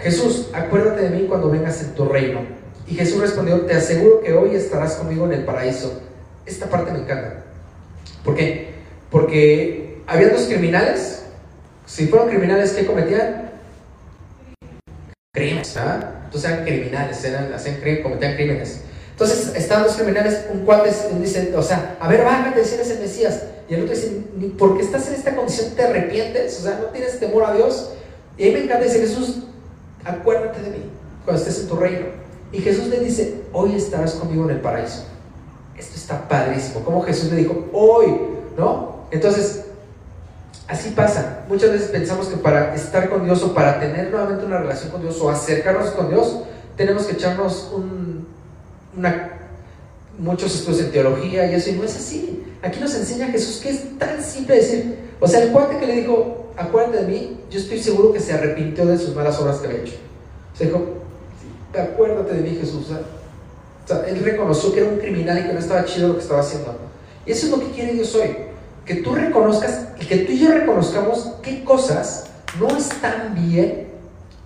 Jesús, 0.02 0.50
acuérdate 0.54 1.04
de 1.04 1.10
mí 1.10 1.26
cuando 1.28 1.50
vengas 1.50 1.82
en 1.82 1.94
tu 1.94 2.06
reino. 2.06 2.42
Y 2.88 2.96
Jesús 2.96 3.22
respondió, 3.22 3.62
te 3.62 3.74
aseguro 3.74 4.22
que 4.22 4.34
hoy 4.34 4.56
estarás 4.56 4.96
conmigo 4.96 5.26
en 5.26 5.34
el 5.34 5.46
paraíso. 5.46 6.02
Esta 6.46 6.68
parte 6.68 6.92
me 6.92 7.00
encanta. 7.00 7.44
¿Por 8.24 8.36
qué? 8.36 8.74
Porque 9.10 10.02
había 10.08 10.30
dos 10.30 10.44
criminales 10.44 11.22
si 11.92 12.08
fueron 12.08 12.30
criminales, 12.30 12.72
¿qué 12.72 12.86
cometían? 12.86 13.52
Crímenes, 15.34 15.76
¿ah? 15.76 16.22
Entonces 16.24 16.50
eran 16.50 16.64
criminales, 16.64 17.24
eran, 17.26 17.54
hacían, 17.54 17.82
cometían 18.02 18.36
crímenes. 18.36 18.80
Entonces 19.12 19.54
estaban 19.58 19.84
los 19.84 19.96
criminales, 19.96 20.46
un 20.54 20.62
cuate 20.62 20.90
dice, 21.20 21.54
o 21.54 21.62
sea, 21.62 21.98
a 22.00 22.08
ver, 22.08 22.24
bájate 22.24 22.64
si 22.64 22.76
eres 22.76 22.92
el 22.92 23.00
Mesías. 23.00 23.44
Y 23.68 23.74
el 23.74 23.82
otro 23.82 23.94
dice, 23.94 24.22
ni 24.38 24.48
porque 24.48 24.84
estás 24.84 25.06
en 25.10 25.16
esta 25.16 25.36
condición 25.36 25.72
te 25.76 25.84
arrepientes, 25.84 26.60
o 26.60 26.64
sea, 26.64 26.80
no 26.82 26.86
tienes 26.86 27.20
temor 27.20 27.44
a 27.44 27.54
Dios. 27.56 27.92
Y 28.38 28.46
ahí 28.46 28.54
me 28.54 28.64
encanta 28.64 28.86
decir, 28.86 29.02
Jesús, 29.02 29.44
acuérdate 30.06 30.62
de 30.62 30.70
mí 30.70 30.84
cuando 31.26 31.42
estés 31.42 31.62
en 31.62 31.70
tu 31.70 31.76
reino. 31.76 32.06
Y 32.52 32.60
Jesús 32.60 32.88
le 32.88 33.00
dice, 33.00 33.44
hoy 33.54 33.76
estarás 33.76 34.14
conmigo 34.14 34.44
en 34.46 34.52
el 34.52 34.62
paraíso. 34.62 35.06
Esto 35.78 35.96
está 35.96 36.28
padrísimo. 36.28 36.84
Como 36.84 37.02
Jesús 37.04 37.32
le 37.32 37.38
dijo, 37.38 37.70
hoy, 37.74 38.18
¿no? 38.58 39.06
Entonces, 39.12 39.66
Así 40.72 40.92
pasa. 40.92 41.44
Muchas 41.50 41.72
veces 41.72 41.90
pensamos 41.90 42.28
que 42.28 42.38
para 42.38 42.74
estar 42.74 43.10
con 43.10 43.26
Dios 43.26 43.44
o 43.44 43.54
para 43.54 43.78
tener 43.82 44.10
nuevamente 44.10 44.46
una 44.46 44.58
relación 44.58 44.90
con 44.90 45.02
Dios 45.02 45.20
o 45.20 45.30
acercarnos 45.30 45.90
con 45.90 46.10
Dios, 46.10 46.44
tenemos 46.78 47.04
que 47.04 47.14
echarnos 47.14 47.70
un, 47.76 48.26
una, 48.98 49.34
muchos 50.18 50.56
estudios 50.56 50.86
en 50.86 50.92
teología 50.94 51.52
y 51.52 51.56
eso, 51.56 51.72
y 51.72 51.74
no 51.74 51.84
es 51.84 51.98
así. 51.98 52.46
Aquí 52.62 52.80
nos 52.80 52.96
enseña 52.96 53.28
Jesús 53.28 53.60
que 53.62 53.70
es 53.72 53.98
tan 54.00 54.24
simple 54.24 54.56
decir, 54.56 54.98
o 55.22 55.28
sea, 55.28 55.44
el 55.44 55.52
cuate 55.52 55.78
que 55.78 55.88
le 55.88 55.96
dijo, 56.02 56.52
acuérdate 56.58 57.06
de 57.06 57.08
mí, 57.08 57.40
yo 57.50 57.60
estoy 57.60 57.82
seguro 57.82 58.12
que 58.12 58.20
se 58.20 58.34
arrepintió 58.34 58.86
de 58.86 58.98
sus 58.98 59.16
malas 59.16 59.40
obras 59.40 59.60
que 59.60 59.68
había 59.68 59.80
hecho. 59.80 59.94
Se 60.58 60.66
dijo, 60.66 60.82
acuérdate 61.74 62.34
de 62.34 62.42
mí, 62.42 62.58
Jesús. 62.60 62.88
O 62.88 63.88
sea, 63.88 64.06
él 64.08 64.20
reconoció 64.24 64.74
que 64.74 64.82
era 64.82 64.90
un 64.90 64.98
criminal 64.98 65.40
y 65.40 65.44
que 65.44 65.54
no 65.54 65.60
estaba 65.60 65.86
chido 65.86 66.10
lo 66.10 66.16
que 66.16 66.22
estaba 66.22 66.42
haciendo. 66.42 66.76
Y 67.26 67.32
eso 67.32 67.46
es 67.46 67.52
lo 67.52 67.60
que 67.60 67.72
quiere 67.72 67.94
Dios 67.94 68.14
hoy 68.16 68.52
que 68.86 68.96
tú 68.96 69.14
reconozcas 69.16 69.88
y 70.00 70.06
que 70.06 70.18
tú 70.18 70.32
y 70.32 70.40
yo 70.40 70.52
reconozcamos 70.52 71.34
qué 71.42 71.64
cosas 71.64 72.26
no 72.60 72.76
están 72.76 73.36
bien 73.36 73.88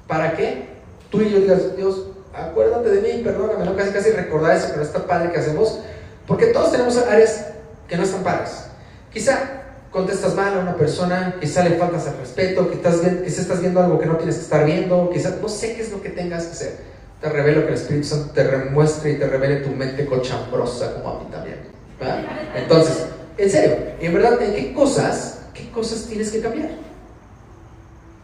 para 0.07 0.35
que 0.35 0.69
tú 1.09 1.21
y 1.21 1.31
yo 1.31 1.39
digas, 1.39 1.75
Dios, 1.75 2.07
acuérdate 2.33 2.89
de 2.89 3.01
mí, 3.01 3.23
perdóname, 3.23 3.65
no 3.65 3.75
casi 3.75 3.91
casi 3.91 4.11
recordar 4.11 4.55
eso 4.55 4.71
que 4.71 4.77
no 4.77 4.83
está 4.83 5.07
padre 5.07 5.31
que 5.31 5.39
hacemos, 5.39 5.79
porque 6.27 6.47
todos 6.47 6.71
tenemos 6.71 6.97
áreas 6.97 7.47
que 7.87 7.97
no 7.97 8.03
están 8.03 8.23
padres. 8.23 8.65
Quizá 9.11 9.63
contestas 9.95 10.35
mal 10.35 10.53
a 10.53 10.59
una 10.59 10.75
persona, 10.75 11.37
quizá 11.39 11.63
le 11.63 11.77
faltas 11.77 12.05
al 12.05 12.17
respeto, 12.17 12.69
quizás, 12.69 12.99
quizá 13.23 13.41
estás 13.41 13.61
viendo 13.61 13.79
algo 13.81 13.97
que 13.97 14.05
no 14.05 14.17
tienes 14.17 14.35
que 14.35 14.41
estar 14.41 14.65
viendo, 14.65 15.09
quizá 15.09 15.37
no 15.41 15.47
sé 15.47 15.73
qué 15.73 15.83
es 15.83 15.91
lo 15.93 16.01
que 16.01 16.09
tengas 16.09 16.47
que 16.47 16.51
hacer. 16.51 16.77
Te 17.21 17.29
revelo 17.29 17.61
que 17.61 17.69
el 17.69 17.75
Espíritu 17.75 18.05
Santo 18.05 18.33
te 18.33 18.43
remuestre 18.43 19.13
y 19.13 19.15
te 19.17 19.25
revele 19.25 19.61
tu 19.61 19.69
mente 19.69 20.05
cochambrosa 20.05 20.95
como 20.95 21.15
a 21.15 21.19
mí 21.21 21.27
también. 21.31 21.59
Entonces, 22.57 23.05
en 23.37 23.49
serio, 23.49 23.77
en 24.01 24.13
verdad, 24.13 24.41
¿en 24.41 24.53
qué 24.53 24.73
cosas, 24.73 25.43
qué 25.53 25.71
cosas 25.71 26.03
tienes 26.07 26.29
que 26.29 26.41
cambiar? 26.41 26.71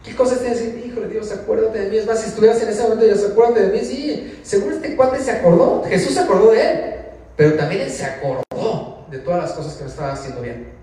¿Qué 0.04 0.14
cosas 0.14 0.40
tienes 0.40 0.58
que 0.58 0.66
decir? 0.66 0.90
Híjole, 0.90 1.08
Dios, 1.08 1.32
acuérdate 1.32 1.80
de 1.80 1.88
mí. 1.88 1.96
Es 1.96 2.06
más, 2.06 2.20
si 2.20 2.28
estuvieras 2.28 2.60
en 2.60 2.68
ese 2.68 2.82
momento, 2.82 3.06
Dios, 3.06 3.24
acuérdate 3.30 3.68
de 3.68 3.72
mí. 3.72 3.82
Sí, 3.82 4.40
seguro 4.42 4.74
este 4.74 4.94
cuate 4.94 5.20
se 5.20 5.30
acordó. 5.30 5.84
Jesús 5.88 6.12
se 6.12 6.20
acordó 6.20 6.50
de 6.50 6.60
él. 6.60 6.94
Pero 7.34 7.54
también 7.54 7.80
él 7.80 7.90
se 7.90 8.04
acordó 8.04 9.06
de 9.10 9.18
todas 9.20 9.40
las 9.40 9.52
cosas 9.52 9.72
que 9.72 9.84
no 9.84 9.88
estaba 9.88 10.12
haciendo 10.12 10.42
bien. 10.42 10.81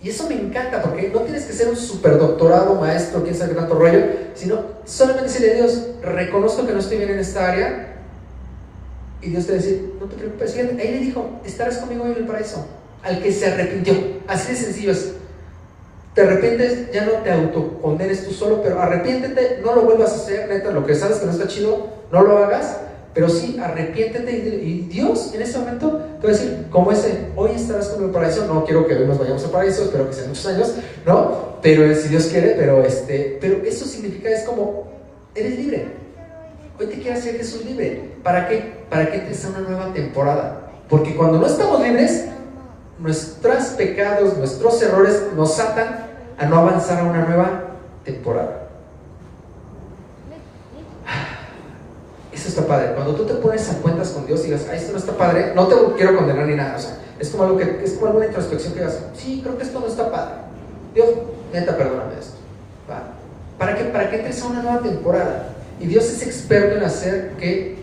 Y 0.00 0.10
eso 0.10 0.28
me 0.28 0.36
encanta 0.36 0.80
porque 0.80 1.10
no 1.12 1.20
tienes 1.22 1.44
que 1.44 1.52
ser 1.52 1.68
un 1.68 1.76
superdoctorado, 1.76 2.76
maestro, 2.76 3.22
quién 3.24 3.34
sabe 3.34 3.50
qué 3.50 3.56
tanto 3.56 3.74
rollo, 3.74 4.00
sino 4.34 4.62
solamente 4.84 5.24
decirle 5.24 5.52
a 5.52 5.54
Dios, 5.54 5.86
reconozco 6.02 6.66
que 6.66 6.72
no 6.72 6.78
estoy 6.78 6.98
bien 6.98 7.10
en 7.10 7.18
esta 7.18 7.50
área. 7.50 7.96
Y 9.20 9.30
Dios 9.30 9.46
te 9.46 9.54
decir, 9.54 9.94
no 10.00 10.06
te 10.06 10.14
preocupes. 10.14 10.54
Fíjate, 10.54 10.80
ahí 10.80 10.92
le 10.92 10.98
dijo, 11.00 11.40
estarás 11.44 11.78
conmigo 11.78 12.06
en 12.06 12.12
el 12.12 12.26
paraíso 12.26 12.64
al 13.02 13.20
que 13.20 13.32
se 13.32 13.46
arrepintió. 13.46 13.94
Así 14.28 14.52
de 14.52 14.58
sencillo 14.58 14.92
es. 14.92 15.14
Te 16.14 16.22
arrepientes, 16.22 16.92
ya 16.92 17.04
no 17.04 17.12
te 17.22 17.30
autocondenes 17.30 18.24
tú 18.24 18.32
solo, 18.32 18.60
pero 18.62 18.80
arrepiéntete, 18.80 19.60
no 19.64 19.74
lo 19.74 19.82
vuelvas 19.82 20.12
a 20.12 20.16
hacer, 20.16 20.48
neta, 20.48 20.70
lo 20.70 20.84
que 20.84 20.94
sabes 20.94 21.18
que 21.18 21.26
no 21.26 21.32
está 21.32 21.46
chido, 21.46 21.90
no 22.10 22.22
lo 22.22 22.38
hagas, 22.38 22.78
pero 23.18 23.30
sí 23.30 23.58
arrepiéntete 23.60 24.30
y, 24.30 24.86
Dios 24.88 25.32
en 25.34 25.42
ese 25.42 25.58
momento 25.58 26.00
te 26.20 26.28
va 26.28 26.32
a 26.32 26.36
decir, 26.36 26.66
como 26.70 26.92
ese, 26.92 27.30
hoy 27.34 27.50
estarás 27.56 27.88
con 27.88 28.04
el 28.04 28.10
paraíso, 28.10 28.46
no 28.46 28.64
quiero 28.64 28.86
que 28.86 28.94
hoy 28.94 29.08
nos 29.08 29.18
vayamos 29.18 29.44
al 29.44 29.50
paraíso, 29.50 29.82
espero 29.82 30.08
que 30.08 30.14
sean 30.14 30.28
muchos 30.28 30.46
años, 30.46 30.74
¿no? 31.04 31.58
Pero 31.60 31.92
si 31.96 32.10
Dios 32.10 32.26
quiere, 32.26 32.54
pero 32.56 32.84
este, 32.84 33.36
pero 33.40 33.64
eso 33.64 33.86
significa, 33.86 34.30
es 34.30 34.44
como, 34.44 34.86
eres 35.34 35.58
libre. 35.58 35.88
Hoy 36.78 36.86
te 36.86 36.94
quiere 36.94 37.14
hacer 37.14 37.36
Jesús 37.38 37.64
libre. 37.64 38.12
¿Para 38.22 38.46
qué? 38.46 38.84
Para 38.88 39.10
que 39.10 39.16
entres 39.16 39.44
a 39.46 39.48
una 39.48 39.60
nueva 39.68 39.92
temporada. 39.92 40.70
Porque 40.88 41.16
cuando 41.16 41.40
no 41.40 41.46
estamos 41.48 41.82
libres, 41.82 42.26
nuestros 43.00 43.64
pecados, 43.70 44.38
nuestros 44.38 44.80
errores 44.80 45.24
nos 45.34 45.58
atan 45.58 46.06
a 46.38 46.46
no 46.46 46.58
avanzar 46.58 47.00
a 47.00 47.02
una 47.02 47.24
nueva 47.24 47.64
temporada. 48.04 48.67
Eso 52.48 52.60
está 52.60 52.66
padre. 52.66 52.94
Cuando 52.94 53.14
tú 53.14 53.26
te 53.26 53.34
pones 53.34 53.68
a 53.68 53.74
cuentas 53.74 54.08
con 54.08 54.26
Dios 54.26 54.40
y 54.40 54.44
digas, 54.44 54.66
ah, 54.70 54.74
esto 54.74 54.92
no 54.92 54.98
está 54.98 55.12
padre, 55.12 55.52
no 55.54 55.66
te 55.66 55.74
quiero 55.98 56.16
condenar 56.16 56.46
ni 56.46 56.54
nada. 56.54 56.76
O 56.76 56.80
sea, 56.80 56.96
es 57.18 57.28
como 57.28 57.44
algo 57.44 57.58
que 57.58 57.84
es 57.84 57.92
como 57.92 58.06
alguna 58.06 58.24
introspección 58.24 58.72
que 58.72 58.80
digas, 58.80 59.00
sí, 59.14 59.40
creo 59.42 59.58
que 59.58 59.64
esto 59.64 59.78
no 59.78 59.86
está 59.86 60.10
padre. 60.10 60.34
Dios, 60.94 61.08
neta, 61.52 61.76
perdóname 61.76 62.14
esto. 62.18 62.38
¿Para 63.58 63.76
que 63.76 63.84
Para 63.84 64.08
que 64.08 64.16
entres 64.16 64.40
a 64.40 64.46
una 64.46 64.62
nueva 64.62 64.80
temporada. 64.80 65.48
Y 65.78 65.88
Dios 65.88 66.06
es 66.06 66.22
experto 66.22 66.76
en 66.76 66.84
hacer 66.84 67.32
que 67.38 67.76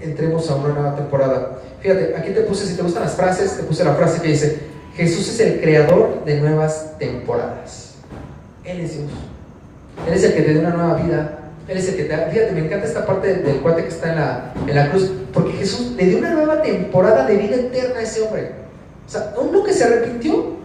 entremos 0.00 0.50
a 0.50 0.54
una 0.54 0.68
nueva 0.72 0.96
temporada. 0.96 1.58
Fíjate, 1.80 2.16
aquí 2.16 2.30
te 2.30 2.40
puse, 2.40 2.64
si 2.64 2.74
te 2.74 2.82
gustan 2.82 3.02
las 3.02 3.12
frases, 3.12 3.54
te 3.58 3.64
puse 3.64 3.84
la 3.84 3.96
frase 3.96 4.22
que 4.22 4.28
dice, 4.28 4.60
Jesús 4.94 5.28
es 5.28 5.40
el 5.40 5.60
creador 5.60 6.24
de 6.24 6.40
nuevas 6.40 6.98
temporadas. 6.98 7.96
Él 8.64 8.80
es 8.80 8.94
Dios. 8.94 9.10
Él 10.08 10.14
es 10.14 10.24
el 10.24 10.34
que 10.34 10.40
te 10.40 10.54
da 10.54 10.60
una 10.60 10.70
nueva 10.70 10.94
vida. 11.02 11.38
Él 11.68 11.78
es 11.78 11.88
el 11.88 11.96
que 11.96 12.04
te 12.04 12.16
da. 12.16 12.28
Fíjate, 12.30 12.52
me 12.52 12.60
encanta 12.60 12.86
esta 12.86 13.04
parte 13.04 13.34
del, 13.34 13.60
cuate 13.60 13.82
que 13.82 13.88
está 13.88 14.10
en 14.10 14.16
la, 14.16 14.54
en 14.66 14.74
la 14.74 14.90
cruz. 14.90 15.10
Porque 15.32 15.52
Jesús 15.52 15.92
le 15.96 16.06
dio 16.06 16.18
una 16.18 16.30
nueva 16.30 16.62
temporada 16.62 17.26
de 17.26 17.36
vida 17.36 17.56
eterna 17.56 17.98
a 17.98 18.02
ese 18.02 18.22
hombre. 18.22 18.52
O 19.06 19.10
sea, 19.10 19.34
uno 19.36 19.64
que 19.64 19.72
se 19.72 19.84
arrepintió, 19.84 20.56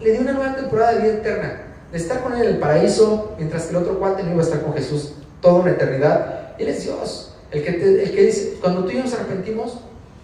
le 0.00 0.12
dio 0.12 0.20
una 0.20 0.32
nueva 0.32 0.54
temporada 0.54 0.94
de 0.94 1.02
vida 1.02 1.14
eterna. 1.14 1.62
De 1.90 1.98
estar 1.98 2.22
con 2.22 2.34
él 2.34 2.42
en 2.42 2.48
el 2.48 2.58
paraíso, 2.58 3.34
mientras 3.38 3.64
que 3.64 3.70
el 3.70 3.76
otro 3.76 3.98
cuate 3.98 4.22
no 4.22 4.32
iba 4.32 4.40
a 4.40 4.44
estar 4.44 4.62
con 4.62 4.74
Jesús 4.74 5.14
toda 5.40 5.60
una 5.60 5.72
eternidad. 5.72 6.54
Él 6.58 6.68
es 6.68 6.84
Dios. 6.84 7.34
El 7.50 7.62
que, 7.62 7.70
el 7.70 8.12
que 8.12 8.22
dice, 8.22 8.58
cuando 8.60 8.84
tú 8.84 8.90
y 8.90 8.96
yo 8.96 9.04
nos 9.04 9.14
arrepentimos, 9.14 9.80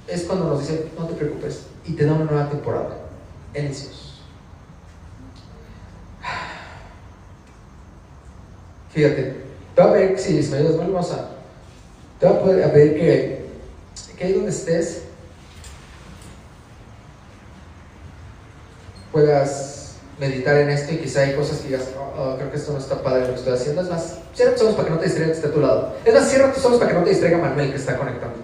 es 0.06 0.22
cuando 0.22 0.46
nos 0.46 0.60
dice, 0.60 0.86
no 0.98 1.06
te 1.06 1.14
preocupes, 1.14 1.64
y 1.84 1.92
te 1.92 2.06
da 2.06 2.14
una 2.14 2.24
nueva 2.24 2.48
temporada. 2.48 2.96
Él 3.52 3.66
es 3.66 3.82
Dios. 3.82 4.22
Fíjate, 8.90 9.47
te 9.78 9.84
voy 9.84 9.90
a 9.90 9.94
pedir, 9.94 10.18
si 10.18 10.50
me 10.50 10.56
ayudas, 10.56 10.76
vamos 10.76 11.12
a, 11.12 11.28
te 12.18 12.26
voy 12.26 12.62
a 12.62 12.72
pedir 12.72 12.94
que, 12.94 13.46
que 14.16 14.24
ahí 14.24 14.32
donde 14.32 14.50
estés, 14.50 15.02
puedas 19.12 19.98
meditar 20.18 20.56
en 20.56 20.70
esto 20.70 20.92
y 20.92 20.96
quizá 20.96 21.20
hay 21.20 21.34
cosas 21.34 21.58
que 21.58 21.68
digas, 21.68 21.90
oh, 21.96 22.20
oh, 22.20 22.36
creo 22.38 22.50
que 22.50 22.56
esto 22.56 22.72
no 22.72 22.78
está 22.78 23.00
padre 23.04 23.20
lo 23.20 23.28
que 23.28 23.34
estoy 23.36 23.52
haciendo. 23.52 23.82
Es 23.82 23.88
más, 23.88 24.18
cierra 24.34 24.52
tus 24.54 24.62
ojos 24.62 24.74
para 24.74 24.88
que 24.88 24.94
no 24.94 24.98
te 24.98 25.04
distraiga 25.04 25.30
que 25.30 25.36
esté 25.36 25.48
a 25.48 25.52
tu 25.52 25.60
lado. 25.60 25.94
Es 26.04 26.12
más, 26.12 26.28
cierra 26.28 26.52
tus 26.52 26.64
ojos 26.64 26.78
para 26.78 26.90
que 26.90 26.98
no 26.98 27.04
te 27.04 27.10
distraiga 27.10 27.38
Manuel 27.38 27.70
que 27.70 27.76
está 27.76 27.96
conectando. 27.96 28.36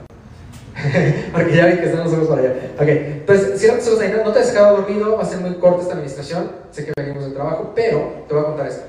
Porque 1.32 1.56
ya 1.56 1.66
vi 1.66 1.78
que 1.78 1.86
están 1.86 2.04
los 2.04 2.12
ojos 2.12 2.28
para 2.28 2.42
allá. 2.42 2.54
Ok, 2.78 2.88
entonces 2.88 3.60
cierra 3.60 3.78
tus 3.78 3.88
ojos 3.88 4.00
ahí. 4.02 4.22
No, 4.24 4.32
te 4.32 4.38
has 4.38 4.52
quedado 4.52 4.76
dormido, 4.76 5.16
va 5.16 5.24
a 5.24 5.26
ser 5.26 5.40
muy 5.40 5.54
corta 5.54 5.82
esta 5.82 5.94
administración. 5.94 6.52
Sé 6.70 6.84
que 6.84 6.92
venimos 6.96 7.24
del 7.24 7.34
trabajo, 7.34 7.72
pero 7.74 8.24
te 8.28 8.34
voy 8.34 8.44
a 8.44 8.46
contar 8.46 8.68
esto. 8.68 8.84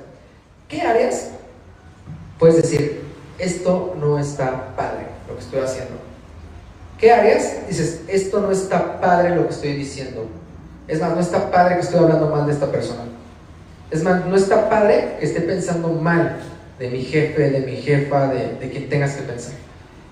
¿Qué 0.67 0.81
áreas 0.81 1.31
puedes 2.39 2.57
decir, 2.57 3.01
esto 3.37 3.95
no 3.99 4.19
está 4.19 4.75
padre 4.75 5.07
lo 5.27 5.35
que 5.35 5.41
estoy 5.41 5.59
haciendo? 5.59 5.95
¿Qué 6.99 7.11
áreas 7.11 7.67
dices, 7.67 8.01
esto 8.07 8.39
no 8.39 8.51
está 8.51 9.01
padre 9.01 9.35
lo 9.35 9.47
que 9.47 9.53
estoy 9.53 9.73
diciendo? 9.73 10.27
Es 10.87 11.01
más, 11.01 11.13
no 11.13 11.19
está 11.19 11.51
padre 11.51 11.75
que 11.75 11.81
estoy 11.81 11.99
hablando 11.99 12.29
mal 12.29 12.45
de 12.45 12.53
esta 12.53 12.71
persona. 12.71 13.01
Es 13.91 14.03
más, 14.03 14.25
no 14.25 14.35
está 14.35 14.69
padre 14.69 15.17
que 15.19 15.25
esté 15.25 15.41
pensando 15.41 15.89
mal 15.89 16.37
de 16.79 16.89
mi 16.89 17.01
jefe, 17.03 17.49
de 17.49 17.59
mi 17.59 17.77
jefa, 17.77 18.27
de, 18.27 18.55
de 18.55 18.69
quien 18.69 18.89
tengas 18.89 19.13
que 19.15 19.23
pensar. 19.23 19.53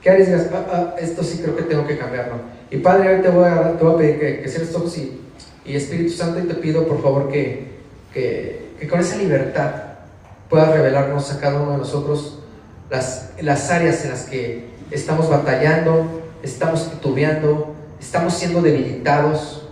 ¿Qué 0.03 0.09
harías? 0.09 0.27
Digas, 0.27 0.49
ah, 0.53 0.65
ah, 0.71 0.95
esto 0.99 1.23
sí 1.23 1.39
creo 1.41 1.55
que 1.55 1.63
tengo 1.63 1.87
que 1.87 1.97
cambiarlo. 1.97 2.35
Y 2.69 2.77
Padre, 2.77 3.15
hoy 3.15 3.21
te 3.21 3.29
voy 3.29 3.45
a, 3.45 3.77
te 3.77 3.83
voy 3.83 3.93
a 3.93 3.97
pedir 3.97 4.19
que, 4.19 4.41
que 4.41 4.49
cierres 4.49 4.75
ojos 4.75 4.97
y, 4.97 5.21
y, 5.65 5.75
Espíritu 5.75 6.11
Santo, 6.11 6.39
y 6.39 6.43
te 6.43 6.55
pido 6.55 6.85
por 6.85 7.01
favor 7.01 7.31
que, 7.31 7.67
que, 8.13 8.73
que, 8.79 8.87
con 8.87 8.99
esa 8.99 9.15
libertad 9.15 9.92
puedas 10.53 10.69
revelarnos 10.69 11.31
a 11.31 11.39
cada 11.39 11.59
uno 11.59 11.71
de 11.71 11.77
nosotros 11.79 12.37
las, 12.91 13.31
las 13.41 13.71
áreas 13.71 14.03
en 14.05 14.11
las 14.11 14.25
que 14.25 14.67
estamos 14.91 15.27
batallando, 15.27 16.05
estamos 16.43 16.91
titubeando, 16.91 17.73
estamos 17.99 18.35
siendo 18.35 18.61
debilitados 18.61 19.63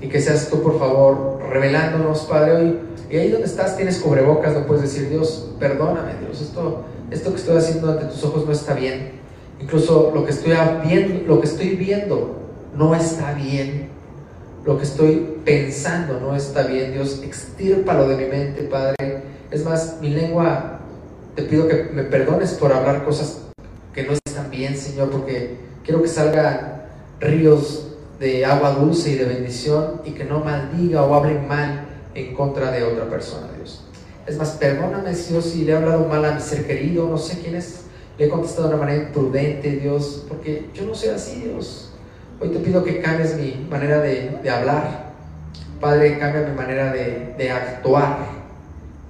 y 0.00 0.08
que 0.08 0.20
seas 0.20 0.48
tú 0.50 0.60
por 0.60 0.76
favor 0.76 1.38
revelándonos, 1.48 2.22
Padre, 2.22 2.52
hoy. 2.52 2.78
Y 3.08 3.16
ahí 3.16 3.30
donde 3.30 3.46
estás 3.46 3.76
tienes 3.76 3.98
cubrebocas, 3.98 4.54
no 4.54 4.66
puedes 4.66 4.82
decir, 4.82 5.08
Dios, 5.08 5.52
perdóname, 5.60 6.14
Dios, 6.20 6.40
esto, 6.40 6.82
esto 7.12 7.30
que 7.30 7.36
estoy 7.36 7.56
haciendo 7.56 7.92
ante 7.92 8.06
tus 8.06 8.24
ojos 8.24 8.44
no 8.44 8.50
está 8.50 8.74
bien. 8.74 9.12
Incluso 9.60 10.10
lo 10.12 10.24
que 10.24 10.32
estoy 10.32 10.52
viendo, 10.84 11.28
lo 11.28 11.40
que 11.40 11.46
estoy 11.46 11.76
viendo 11.76 12.40
no 12.74 12.92
está 12.92 13.34
bien. 13.34 13.88
Lo 14.64 14.76
que 14.76 14.84
estoy 14.84 15.40
pensando 15.44 16.20
no 16.20 16.36
está 16.36 16.66
bien. 16.66 16.92
Dios, 16.92 17.22
extírpalo 17.22 18.08
de 18.08 18.16
mi 18.16 18.24
mente, 18.26 18.62
Padre. 18.64 19.22
Es 19.50 19.64
más, 19.64 19.98
mi 20.00 20.10
lengua, 20.10 20.80
te 21.34 21.42
pido 21.42 21.68
que 21.68 21.84
me 21.92 22.02
perdones 22.02 22.52
por 22.54 22.72
hablar 22.72 23.04
cosas 23.04 23.42
que 23.94 24.02
no 24.04 24.12
están 24.12 24.50
bien, 24.50 24.76
Señor, 24.76 25.10
porque 25.10 25.56
quiero 25.84 26.02
que 26.02 26.08
salgan 26.08 26.82
ríos 27.20 27.88
de 28.20 28.44
agua 28.44 28.72
dulce 28.72 29.10
y 29.10 29.14
de 29.14 29.24
bendición 29.24 30.02
y 30.04 30.10
que 30.10 30.24
no 30.24 30.40
maldiga 30.40 31.04
o 31.04 31.14
hable 31.14 31.38
mal 31.40 31.86
en 32.14 32.34
contra 32.34 32.70
de 32.70 32.82
otra 32.82 33.08
persona, 33.08 33.48
Dios. 33.56 33.84
Es 34.26 34.36
más, 34.36 34.50
perdóname, 34.50 35.14
Dios, 35.14 35.44
si 35.44 35.64
le 35.64 35.72
he 35.72 35.76
hablado 35.76 36.04
mal 36.06 36.24
a 36.24 36.32
mi 36.32 36.40
ser 36.40 36.66
querido, 36.66 37.08
no 37.08 37.16
sé 37.16 37.38
quién 37.40 37.54
es 37.54 37.84
le 38.18 38.26
he 38.26 38.28
contestado 38.28 38.68
de 38.68 38.74
una 38.74 38.84
manera 38.84 39.04
imprudente, 39.04 39.70
Dios, 39.76 40.24
porque 40.28 40.68
yo 40.74 40.84
no 40.84 40.94
soy 40.94 41.10
así, 41.10 41.40
Dios. 41.40 41.87
Hoy 42.40 42.50
te 42.50 42.60
pido 42.60 42.84
que 42.84 43.00
cambies 43.00 43.36
mi 43.36 43.66
manera 43.68 44.00
de, 44.00 44.48
hablar. 44.48 45.08
Padre, 45.80 46.18
cambia 46.18 46.42
mi 46.42 46.54
manera 46.54 46.92
de, 46.92 47.50
actuar. 47.50 48.18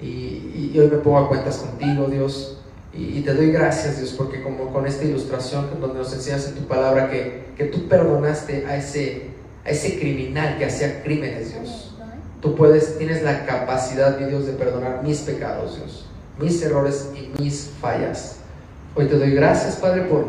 Y, 0.01 0.79
hoy 0.79 0.89
me 0.91 0.99
pongo 0.99 1.19
a 1.19 1.29
cuentas 1.29 1.59
contigo, 1.59 2.07
Dios. 2.07 2.59
Y, 2.95 3.21
te 3.21 3.35
doy 3.35 3.53
gracias, 3.53 3.99
Dios, 3.99 4.15
porque 4.17 4.43
como 4.43 4.73
con 4.73 4.87
esta 4.87 5.05
ilustración 5.05 5.69
donde 5.79 5.99
nos 5.99 6.13
enseñas 6.15 6.49
en 6.49 6.55
tu 6.55 6.63
palabra 6.67 7.11
que, 7.11 7.49
que 7.57 7.65
tú 7.65 7.87
perdonaste 7.87 8.65
a 8.67 8.77
ese, 8.77 9.29
a 9.65 9.71
ese 9.71 9.99
criminal 9.99 10.57
que 10.57 10.65
hacía 10.65 11.03
crímenes, 11.03 11.53
Dios. 11.53 11.95
Tú 12.41 12.55
puedes, 12.55 12.97
tienes 12.97 13.23
la 13.23 13.45
capacidad, 13.45 14.19
mi 14.19 14.27
Dios, 14.27 14.47
de 14.47 14.53
perdonar 14.53 15.03
mis 15.03 15.19
pecados, 15.19 15.77
Dios, 15.77 16.07
mis 16.39 16.63
errores 16.63 17.11
y 17.15 17.43
mis 17.43 17.73
fallas. 17.81 18.37
Hoy 18.95 19.07
te 19.07 19.19
doy 19.19 19.33
gracias, 19.33 19.77
Padre, 19.77 20.03
por, 20.03 20.27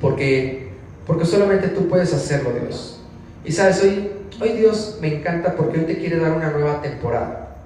porque, 0.00 0.63
porque 1.06 1.24
solamente 1.24 1.68
tú 1.68 1.88
puedes 1.88 2.12
hacerlo, 2.12 2.50
Dios. 2.52 3.00
Y 3.44 3.52
sabes, 3.52 3.82
hoy, 3.82 4.10
hoy 4.40 4.52
Dios 4.52 4.98
me 5.00 5.14
encanta 5.14 5.54
porque 5.54 5.78
hoy 5.78 5.84
te 5.84 5.98
quiere 5.98 6.18
dar 6.18 6.32
una 6.32 6.50
nueva 6.50 6.80
temporada. 6.80 7.56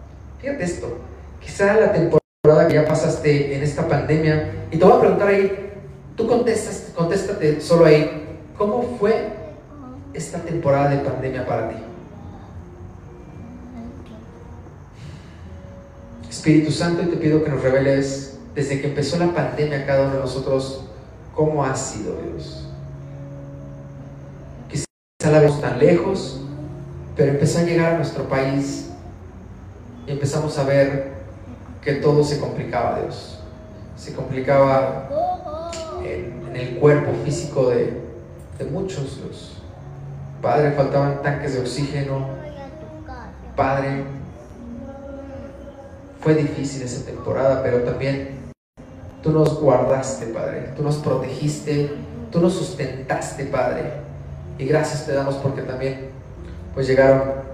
Fíjate 0.40 0.64
esto, 0.64 0.98
quizá 1.40 1.74
la 1.74 1.92
temporada 1.92 2.68
que 2.68 2.74
ya 2.74 2.86
pasaste 2.86 3.56
en 3.56 3.62
esta 3.62 3.86
pandemia, 3.86 4.50
y 4.70 4.76
te 4.76 4.84
voy 4.84 4.96
a 4.96 5.00
preguntar 5.00 5.28
ahí, 5.28 5.72
tú 6.16 6.26
contestas, 6.26 6.92
contéstate 6.94 7.60
solo 7.60 7.84
ahí, 7.84 8.26
¿cómo 8.56 8.96
fue 8.98 9.28
esta 10.14 10.38
temporada 10.38 10.90
de 10.90 10.98
pandemia 10.98 11.46
para 11.46 11.68
ti? 11.68 11.76
Espíritu 16.28 16.70
Santo, 16.70 17.02
y 17.02 17.06
te 17.06 17.16
pido 17.16 17.42
que 17.42 17.50
nos 17.50 17.62
reveles 17.62 18.38
desde 18.54 18.80
que 18.80 18.88
empezó 18.88 19.18
la 19.18 19.32
pandemia 19.32 19.86
cada 19.86 20.06
uno 20.06 20.14
de 20.14 20.20
nosotros, 20.20 20.84
¿cómo 21.34 21.64
ha 21.64 21.74
sido 21.74 22.16
Dios? 22.22 22.67
Vemos 25.20 25.60
tan 25.60 25.80
lejos, 25.80 26.40
pero 27.16 27.32
empezó 27.32 27.58
a 27.58 27.62
llegar 27.62 27.94
a 27.94 27.96
nuestro 27.96 28.28
país 28.28 28.90
y 30.06 30.12
empezamos 30.12 30.56
a 30.58 30.62
ver 30.62 31.12
que 31.82 31.94
todo 31.94 32.22
se 32.22 32.38
complicaba, 32.38 33.00
Dios. 33.00 33.40
Se 33.96 34.14
complicaba 34.14 35.08
en, 36.04 36.54
el 36.54 36.78
cuerpo 36.78 37.10
físico 37.24 37.68
de, 37.70 38.00
de 38.58 38.64
muchos, 38.66 39.16
Dios. 39.16 39.60
Padre, 40.40 40.70
faltaban 40.70 41.20
tanques 41.20 41.54
de 41.54 41.60
oxígeno. 41.60 42.28
Padre, 43.56 44.04
fue 46.20 46.34
difícil 46.34 46.82
esa 46.82 47.04
temporada, 47.04 47.60
pero 47.64 47.82
también 47.82 48.38
Tú 49.22 49.32
nos 49.32 49.60
guardaste, 49.60 50.26
Padre. 50.26 50.72
Tú 50.76 50.84
nos 50.84 50.96
protegiste. 50.98 51.90
Tú 52.30 52.40
nos 52.40 52.54
sustentaste, 52.54 53.46
Padre. 53.46 54.07
Y 54.58 54.66
gracias 54.66 55.06
te 55.06 55.12
damos 55.12 55.36
porque 55.36 55.62
también 55.62 56.10
pues 56.74 56.86
llegaron 56.86 57.48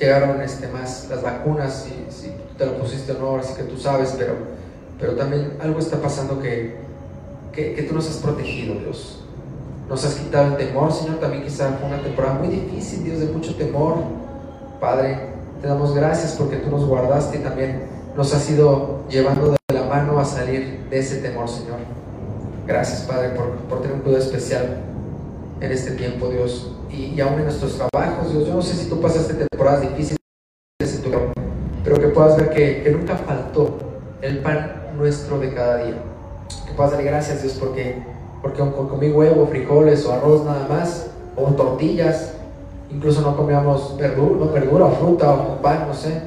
llegaron 0.00 0.40
este, 0.40 0.66
más 0.68 1.08
las 1.10 1.22
vacunas, 1.22 1.84
si, 1.84 2.06
si 2.10 2.32
te 2.56 2.64
lo 2.64 2.78
pusiste 2.78 3.12
o 3.12 3.18
no, 3.18 3.36
así 3.36 3.54
que 3.54 3.64
tú 3.64 3.76
sabes, 3.76 4.14
pero, 4.16 4.32
pero 4.98 5.14
también 5.14 5.52
algo 5.60 5.78
está 5.78 6.00
pasando 6.00 6.40
que, 6.40 6.78
que, 7.52 7.82
tú 7.82 7.94
nos 7.94 8.08
has 8.08 8.16
protegido, 8.16 8.76
Dios. 8.76 9.22
Nos 9.88 10.04
has 10.04 10.14
quitado 10.14 10.46
el 10.46 10.56
temor, 10.56 10.90
Señor, 10.92 11.18
también 11.18 11.42
quizá 11.42 11.76
fue 11.78 11.88
una 11.88 12.02
temporada 12.02 12.34
muy 12.34 12.48
difícil, 12.48 13.04
Dios, 13.04 13.20
de 13.20 13.26
mucho 13.26 13.54
temor. 13.56 13.96
Padre, 14.80 15.18
te 15.60 15.68
damos 15.68 15.94
gracias 15.94 16.32
porque 16.38 16.56
tú 16.56 16.70
nos 16.70 16.86
guardaste 16.86 17.38
y 17.38 17.40
también 17.40 17.82
nos 18.16 18.32
has 18.32 18.48
ido 18.48 19.02
llevando 19.10 19.50
de 19.50 19.80
mano 19.88 20.18
a 20.18 20.24
salir 20.24 20.86
de 20.88 20.98
ese 20.98 21.16
temor, 21.16 21.48
Señor. 21.48 21.78
Gracias, 22.66 23.02
Padre, 23.02 23.30
por, 23.30 23.50
por 23.68 23.82
tener 23.82 23.96
un 23.96 24.02
cuidado 24.02 24.22
especial 24.22 24.78
en 25.60 25.72
este 25.72 25.92
tiempo, 25.92 26.28
Dios. 26.28 26.70
Y, 26.90 27.20
aún 27.20 27.34
en 27.34 27.44
nuestros 27.44 27.76
trabajos, 27.76 28.32
Dios. 28.32 28.46
Yo 28.46 28.54
no 28.54 28.62
sé 28.62 28.74
si 28.74 28.88
tú 28.88 29.00
pasaste 29.00 29.34
temporadas 29.34 29.82
difíciles 29.82 30.18
en 30.80 31.02
tu 31.02 31.10
pero 31.84 31.98
que 31.98 32.08
puedas 32.08 32.36
ver 32.36 32.50
que, 32.50 32.82
que, 32.82 32.90
nunca 32.90 33.16
faltó 33.16 33.78
el 34.20 34.38
pan 34.38 34.92
nuestro 34.96 35.38
de 35.38 35.54
cada 35.54 35.84
día. 35.84 35.96
Que 36.66 36.72
puedas 36.74 36.92
darle 36.92 37.06
gracias, 37.06 37.42
Dios, 37.42 37.54
porque, 37.54 38.02
porque 38.42 38.58
comí 38.58 39.10
huevo, 39.10 39.46
frijoles 39.46 40.04
o 40.04 40.12
arroz 40.12 40.44
nada 40.44 40.66
más, 40.68 41.10
o 41.36 41.44
tortillas, 41.54 42.34
incluso 42.90 43.22
no 43.22 43.36
comíamos 43.36 43.96
verdura, 43.96 44.44
no, 44.44 44.52
verdura 44.52 44.84
o 44.86 44.92
fruta 44.92 45.32
o 45.32 45.62
pan, 45.62 45.86
no 45.88 45.94
sé, 45.94 46.20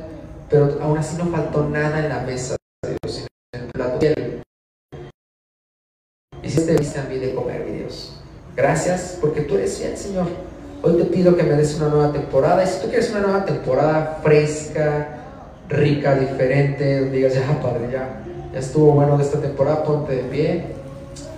pero 0.49 0.77
aún 0.81 0.97
así 0.97 1.17
no 1.17 1.25
faltó 1.25 1.69
nada 1.69 1.99
en 1.99 2.09
la 2.09 2.21
mesa, 2.21 2.55
Dios 2.83 3.27
la 3.77 3.99
Y 6.41 6.49
si 6.49 6.65
te 6.65 6.75
viste 6.75 6.99
a 6.99 7.03
mí 7.03 7.17
de 7.17 7.35
comer, 7.35 7.65
mi 7.65 7.77
Dios. 7.77 8.22
Gracias 8.55 9.17
porque 9.19 9.41
tú 9.41 9.55
eres 9.55 9.77
fiel, 9.77 9.97
Señor. 9.97 10.27
Hoy 10.83 10.97
te 10.97 11.05
pido 11.05 11.35
que 11.35 11.43
me 11.43 11.55
des 11.55 11.75
una 11.75 11.89
nueva 11.89 12.11
temporada. 12.11 12.63
Y 12.63 12.67
si 12.67 12.81
tú 12.81 12.87
quieres 12.87 13.09
una 13.09 13.21
nueva 13.21 13.45
temporada 13.45 14.19
fresca, 14.21 15.07
rica, 15.69 16.15
diferente, 16.15 16.99
donde 16.99 17.17
digas, 17.17 17.33
ya 17.33 17.59
Padre, 17.61 17.89
ya, 17.91 18.21
ya 18.53 18.59
estuvo 18.59 18.91
bueno 18.91 19.17
de 19.17 19.23
esta 19.23 19.39
temporada, 19.39 19.83
ponte 19.83 20.15
de 20.15 20.23
pie. 20.23 20.65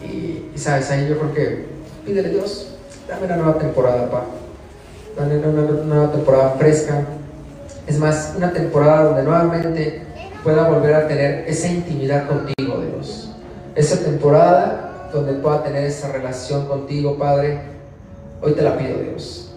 Y, 0.04 0.58
sabes, 0.58 0.92
ahí 0.92 1.08
yo 1.08 1.18
creo 1.18 1.34
que 1.34 1.66
pídele 2.06 2.30
Dios, 2.30 2.76
dame 3.08 3.26
una 3.28 3.38
nueva 3.38 3.60
temporada, 3.60 4.10
pa. 4.10 4.26
Dame 5.16 5.38
una, 5.38 5.62
una 5.62 5.84
nueva 5.84 6.12
temporada 6.12 6.56
fresca. 6.58 7.02
Es 7.88 7.98
más, 7.98 8.34
una 8.36 8.52
temporada 8.52 9.04
donde 9.04 9.24
nuevamente 9.24 10.02
pueda 10.44 10.68
volver 10.68 10.96
a 10.96 11.08
tener 11.08 11.46
esa 11.48 11.68
intimidad 11.68 12.28
contigo, 12.28 12.82
Dios. 12.82 13.32
Esa 13.76 14.04
temporada 14.04 14.95
donde 15.14 15.34
pueda 15.34 15.64
tener 15.64 15.86
esa 15.86 16.12
relación 16.12 16.68
contigo, 16.68 17.18
Padre. 17.18 17.60
Hoy 18.42 18.54
te 18.54 18.62
la 18.62 18.78
pido, 18.78 19.00
Dios. 19.00 19.52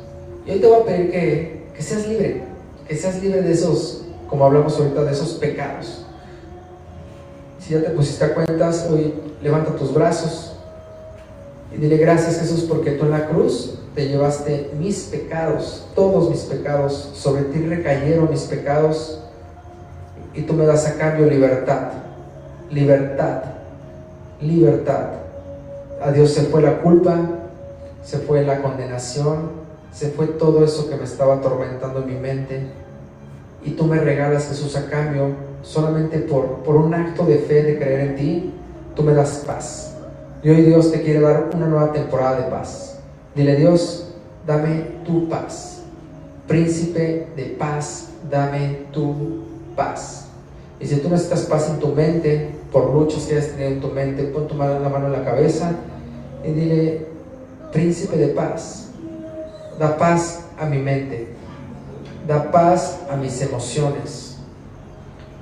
Y 0.46 0.52
hoy 0.52 0.60
te 0.60 0.66
voy 0.66 0.80
a 0.80 0.84
pedir 0.84 1.10
que, 1.10 1.66
que 1.74 1.82
seas 1.82 2.06
libre, 2.06 2.42
que 2.86 2.96
seas 2.96 3.22
libre 3.22 3.42
de 3.42 3.52
esos, 3.52 4.04
como 4.28 4.44
hablamos 4.44 4.78
ahorita, 4.78 5.04
de 5.04 5.12
esos 5.12 5.34
pecados. 5.34 6.04
Si 7.60 7.74
ya 7.74 7.82
te 7.82 7.90
pusiste 7.90 8.24
a 8.24 8.34
cuentas, 8.34 8.88
hoy 8.90 9.12
levanta 9.42 9.76
tus 9.76 9.92
brazos 9.92 10.52
y 11.72 11.76
dile 11.76 11.98
gracias 11.98 12.40
Jesús 12.40 12.64
porque 12.68 12.92
tú 12.92 13.04
en 13.04 13.10
la 13.10 13.26
cruz 13.28 13.74
te 13.94 14.08
llevaste 14.08 14.70
mis 14.78 15.04
pecados, 15.04 15.86
todos 15.94 16.30
mis 16.30 16.40
pecados, 16.42 17.10
sobre 17.14 17.42
ti 17.42 17.60
recayeron 17.60 18.30
mis 18.30 18.42
pecados 18.42 19.20
y 20.34 20.42
tú 20.42 20.54
me 20.54 20.64
das 20.64 20.86
a 20.86 20.94
cambio 20.94 21.26
libertad, 21.26 21.90
libertad, 22.70 23.42
libertad. 24.40 25.17
A 26.00 26.12
Dios 26.12 26.30
se 26.30 26.42
fue 26.42 26.62
la 26.62 26.80
culpa, 26.80 27.18
se 28.04 28.18
fue 28.18 28.44
la 28.44 28.62
condenación, 28.62 29.50
se 29.92 30.10
fue 30.10 30.26
todo 30.26 30.64
eso 30.64 30.88
que 30.88 30.96
me 30.96 31.04
estaba 31.04 31.36
atormentando 31.36 32.00
en 32.00 32.06
mi 32.06 32.14
mente 32.14 32.66
y 33.64 33.70
tú 33.72 33.84
me 33.84 33.98
regalas 33.98 34.48
Jesús 34.48 34.76
a 34.76 34.88
cambio 34.88 35.34
solamente 35.62 36.18
por, 36.20 36.62
por 36.62 36.76
un 36.76 36.94
acto 36.94 37.24
de 37.24 37.38
fe, 37.38 37.62
de 37.62 37.78
creer 37.78 38.00
en 38.00 38.16
ti, 38.16 38.54
tú 38.94 39.02
me 39.02 39.12
das 39.12 39.42
paz. 39.46 39.96
Y 40.42 40.50
hoy 40.50 40.62
Dios 40.62 40.92
te 40.92 41.02
quiere 41.02 41.20
dar 41.20 41.50
una 41.52 41.66
nueva 41.66 41.92
temporada 41.92 42.40
de 42.40 42.50
paz. 42.50 43.00
Dile 43.34 43.56
Dios, 43.56 44.14
dame 44.46 45.00
tu 45.04 45.28
paz. 45.28 45.82
Príncipe 46.46 47.28
de 47.36 47.56
paz, 47.58 48.10
dame 48.30 48.86
tu 48.92 49.42
paz. 49.74 50.27
Y 50.80 50.86
si 50.86 50.96
tú 50.96 51.08
necesitas 51.08 51.42
paz 51.42 51.68
en 51.70 51.80
tu 51.80 51.88
mente, 51.88 52.54
por 52.72 52.92
luchas 52.92 53.24
que 53.24 53.34
hayas 53.36 53.48
tenido 53.48 53.70
en 53.70 53.80
tu 53.80 53.88
mente, 53.88 54.24
pon 54.24 54.46
tu 54.46 54.54
mano, 54.54 54.78
la 54.78 54.88
mano 54.88 55.06
en 55.06 55.12
la 55.12 55.24
cabeza 55.24 55.72
y 56.44 56.52
dile, 56.52 57.06
príncipe 57.72 58.16
de 58.16 58.28
paz, 58.28 58.90
da 59.78 59.96
paz 59.96 60.44
a 60.58 60.66
mi 60.66 60.78
mente, 60.78 61.28
da 62.26 62.50
paz 62.50 63.00
a 63.10 63.16
mis 63.16 63.40
emociones, 63.42 64.36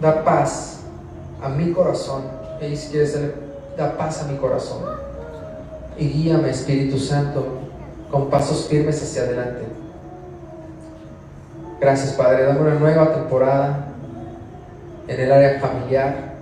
da 0.01 0.25
paz 0.25 0.81
a 1.42 1.49
mi 1.49 1.72
corazón. 1.72 2.22
Y 2.61 2.77
si 2.77 2.90
quieres, 2.90 3.18
da 3.77 3.96
paz 3.96 4.22
a 4.22 4.27
mi 4.27 4.38
corazón. 4.38 4.83
Y 5.99 6.09
guíame, 6.09 6.51
Espíritu 6.51 6.99
Santo, 6.99 7.46
con 8.11 8.31
pasos 8.31 8.66
firmes 8.66 9.03
hacia 9.03 9.22
adelante. 9.22 9.64
Gracias, 11.81 12.14
Padre. 12.14 12.44
Dame 12.44 12.61
una 12.61 12.75
nueva 12.75 13.12
temporada 13.12 13.95
en 15.09 15.21
el 15.21 15.33
área 15.33 15.61
familiar. 15.61 16.35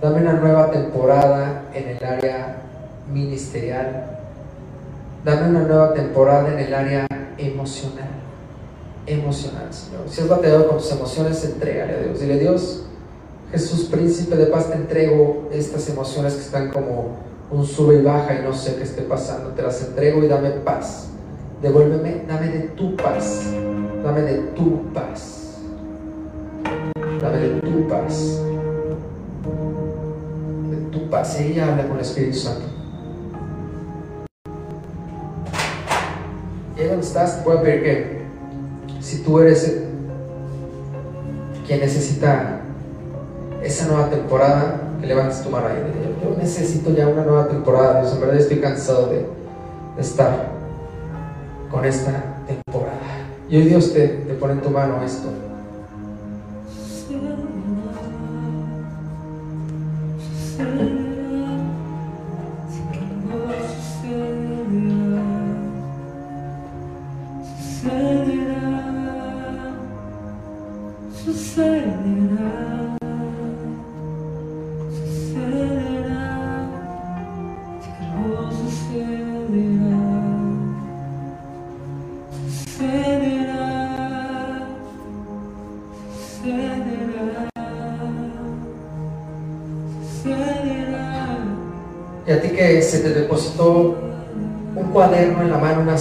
Dame 0.00 0.20
una 0.20 0.34
nueva 0.34 0.70
temporada 0.70 1.64
en 1.74 1.88
el 1.88 2.04
área 2.04 2.62
ministerial. 3.12 4.18
Dame 5.24 5.50
una 5.50 5.60
nueva 5.60 5.92
temporada 5.94 6.52
en 6.52 6.58
el 6.58 6.74
área 6.74 7.06
emocional. 7.36 8.08
Emocional, 9.06 9.72
Señor. 9.72 10.02
Si 10.08 10.20
has 10.20 10.28
batallado 10.28 10.68
con 10.68 10.78
tus 10.78 10.92
emociones, 10.92 11.44
entrégale 11.44 11.94
a 11.94 11.98
Dios. 12.00 12.20
Dile, 12.20 12.38
Dios, 12.38 12.84
Jesús, 13.50 13.86
príncipe 13.90 14.36
de 14.36 14.46
paz, 14.46 14.68
te 14.68 14.76
entrego 14.76 15.48
estas 15.50 15.88
emociones 15.88 16.34
que 16.34 16.42
están 16.42 16.70
como 16.70 17.16
un 17.50 17.66
sube 17.66 17.96
y 17.96 18.02
baja 18.02 18.34
y 18.34 18.42
no 18.42 18.52
sé 18.52 18.76
qué 18.76 18.82
esté 18.82 19.02
pasando. 19.02 19.50
Te 19.50 19.62
las 19.62 19.82
entrego 19.82 20.22
y 20.22 20.28
dame 20.28 20.50
paz. 20.50 21.08
Devuélveme, 21.62 22.24
dame 22.28 22.48
de 22.48 22.60
tu 22.68 22.94
paz. 22.96 23.46
Dame 24.04 24.22
de 24.22 24.38
tu 24.54 24.92
paz. 24.92 25.37
Dame 27.20 27.38
de 27.38 27.60
tu 27.60 27.88
paz. 27.88 28.40
De 30.70 30.76
tu 30.92 31.10
paz. 31.10 31.40
Ella 31.40 31.72
habla 31.72 31.88
con 31.88 31.96
el 31.96 32.02
Espíritu 32.02 32.36
Santo. 32.36 32.66
Y 36.76 36.80
ahí 36.80 36.88
donde 36.88 37.04
estás, 37.04 37.38
te 37.38 37.42
puedo 37.42 37.62
pedir 37.62 37.82
que 37.82 38.22
si 39.00 39.22
tú 39.24 39.40
eres 39.40 39.82
quien 41.66 41.80
necesita 41.80 42.60
esa 43.62 43.88
nueva 43.88 44.10
temporada, 44.10 44.80
que 45.00 45.06
levantes 45.06 45.42
tu 45.42 45.50
mano 45.50 45.66
ahí. 45.66 45.74
Yo 46.22 46.36
necesito 46.40 46.94
ya 46.94 47.08
una 47.08 47.24
nueva 47.24 47.48
temporada, 47.48 48.00
Dios. 48.00 48.14
En 48.14 48.20
verdad 48.20 48.36
estoy 48.36 48.58
cansado 48.60 49.08
de, 49.08 49.26
estar 49.98 50.52
con 51.68 51.84
esta 51.84 52.44
temporada. 52.46 52.98
Y 53.50 53.56
hoy 53.56 53.64
Dios 53.64 53.92
te 53.92 54.08
pone 54.38 54.52
en 54.52 54.60
tu 54.60 54.70
mano 54.70 55.02
esto. 55.04 55.47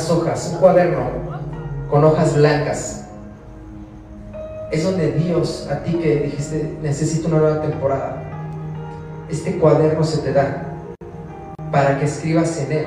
Hojas, 0.09 0.51
un 0.53 0.59
cuaderno 0.59 1.09
con 1.89 2.03
hojas 2.03 2.35
blancas. 2.35 3.05
Es 4.71 4.83
donde 4.83 5.13
Dios, 5.13 5.67
a 5.71 5.83
ti 5.83 5.93
que 5.93 6.17
dijiste, 6.17 6.77
necesito 6.81 7.27
una 7.27 7.39
nueva 7.39 7.61
temporada, 7.61 8.23
este 9.29 9.57
cuaderno 9.57 10.03
se 10.03 10.19
te 10.19 10.33
da 10.33 10.63
para 11.71 11.99
que 11.99 12.05
escribas 12.05 12.57
en 12.59 12.71
él 12.71 12.85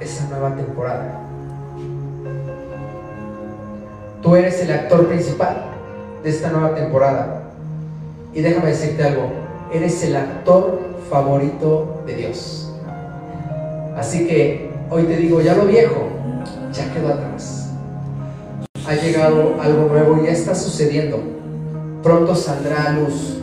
esa 0.00 0.26
nueva 0.28 0.54
temporada. 0.54 1.20
Tú 4.22 4.36
eres 4.36 4.60
el 4.62 4.72
actor 4.72 5.08
principal 5.08 5.64
de 6.22 6.30
esta 6.30 6.50
nueva 6.50 6.74
temporada. 6.74 7.42
Y 8.32 8.40
déjame 8.40 8.68
decirte 8.68 9.02
algo, 9.04 9.30
eres 9.72 10.02
el 10.04 10.16
actor 10.16 10.80
favorito 11.10 12.02
de 12.06 12.14
Dios. 12.14 12.72
Así 13.96 14.26
que 14.26 14.70
hoy 14.90 15.04
te 15.04 15.16
digo, 15.16 15.40
ya 15.40 15.54
lo 15.54 15.66
viejo, 15.66 16.01
ya 16.72 16.92
quedó 16.92 17.08
atrás. 17.08 17.70
Ha 18.86 18.94
llegado 18.94 19.60
algo 19.60 19.88
nuevo 19.88 20.22
y 20.22 20.26
ya 20.26 20.32
está 20.32 20.54
sucediendo. 20.54 21.20
Pronto 22.02 22.34
saldrá 22.34 22.86
a 22.86 22.92
luz. 22.92 23.38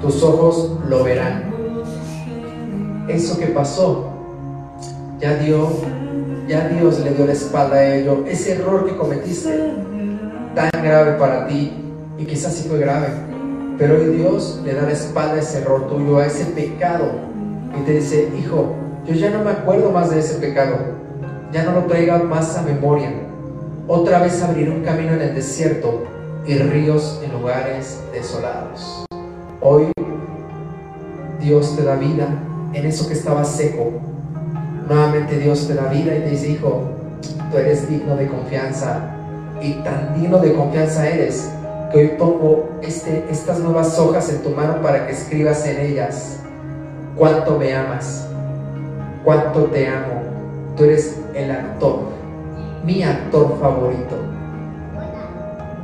Tus 0.00 0.22
ojos 0.22 0.78
lo 0.88 1.04
verán. 1.04 1.44
Eso 3.08 3.38
que 3.38 3.46
pasó, 3.46 4.12
ya 5.20 5.34
dio, 5.36 5.68
ya 6.46 6.68
Dios 6.68 7.00
le 7.00 7.14
dio 7.14 7.26
la 7.26 7.32
espalda 7.32 7.76
a 7.76 7.94
ello. 7.94 8.24
Ese 8.26 8.52
error 8.52 8.86
que 8.86 8.96
cometiste, 8.96 9.74
tan 10.54 10.70
grave 10.82 11.12
para 11.12 11.46
ti, 11.46 11.72
y 12.18 12.24
quizás 12.24 12.54
sí 12.54 12.68
fue 12.68 12.78
grave, 12.78 13.08
pero 13.78 13.94
hoy 13.94 14.16
Dios 14.16 14.60
le 14.64 14.74
da 14.74 14.82
la 14.82 14.92
espalda 14.92 15.34
a 15.34 15.38
ese 15.38 15.58
error 15.58 15.88
tuyo, 15.88 16.18
a 16.18 16.26
ese 16.26 16.44
pecado, 16.46 17.12
y 17.78 17.84
te 17.84 17.92
dice, 17.92 18.28
hijo, 18.38 18.74
yo 19.06 19.14
ya 19.14 19.30
no 19.30 19.42
me 19.42 19.50
acuerdo 19.52 19.90
más 19.90 20.10
de 20.10 20.18
ese 20.18 20.34
pecado, 20.34 20.76
ya 21.52 21.64
no 21.64 21.72
lo 21.72 21.82
traiga 21.84 22.18
más 22.18 22.56
a 22.56 22.62
memoria. 22.62 23.10
Otra 23.86 24.20
vez 24.20 24.42
abriré 24.42 24.70
un 24.70 24.82
camino 24.82 25.12
en 25.12 25.22
el 25.22 25.34
desierto 25.34 26.04
y 26.46 26.58
ríos 26.58 27.20
en 27.24 27.32
lugares 27.32 28.00
desolados. 28.12 29.06
Hoy 29.60 29.90
Dios 31.40 31.74
te 31.76 31.84
da 31.84 31.96
vida 31.96 32.28
en 32.72 32.86
eso 32.86 33.08
que 33.08 33.14
estaba 33.14 33.44
seco. 33.44 33.92
Nuevamente 34.86 35.38
Dios 35.38 35.66
te 35.66 35.74
da 35.74 35.86
vida 35.88 36.14
y 36.16 36.20
te 36.20 36.30
dice, 36.30 36.50
hijo, 36.50 36.82
tú 37.50 37.58
eres 37.58 37.88
digno 37.88 38.16
de 38.16 38.28
confianza 38.28 39.14
y 39.60 39.72
tan 39.82 40.20
digno 40.20 40.38
de 40.38 40.52
confianza 40.52 41.08
eres 41.08 41.50
que 41.90 41.98
hoy 41.98 42.08
pongo 42.18 42.68
este, 42.82 43.24
estas 43.30 43.58
nuevas 43.60 43.98
hojas 43.98 44.28
en 44.28 44.42
tu 44.42 44.50
mano 44.50 44.82
para 44.82 45.06
que 45.06 45.12
escribas 45.12 45.66
en 45.66 45.80
ellas 45.80 46.40
cuánto 47.16 47.58
me 47.58 47.74
amas, 47.74 48.28
cuánto 49.24 49.64
te 49.64 49.88
amo. 49.88 50.27
Tú 50.78 50.84
eres 50.84 51.18
el 51.34 51.50
actor, 51.50 52.02
mi 52.84 53.02
actor 53.02 53.58
favorito. 53.60 54.14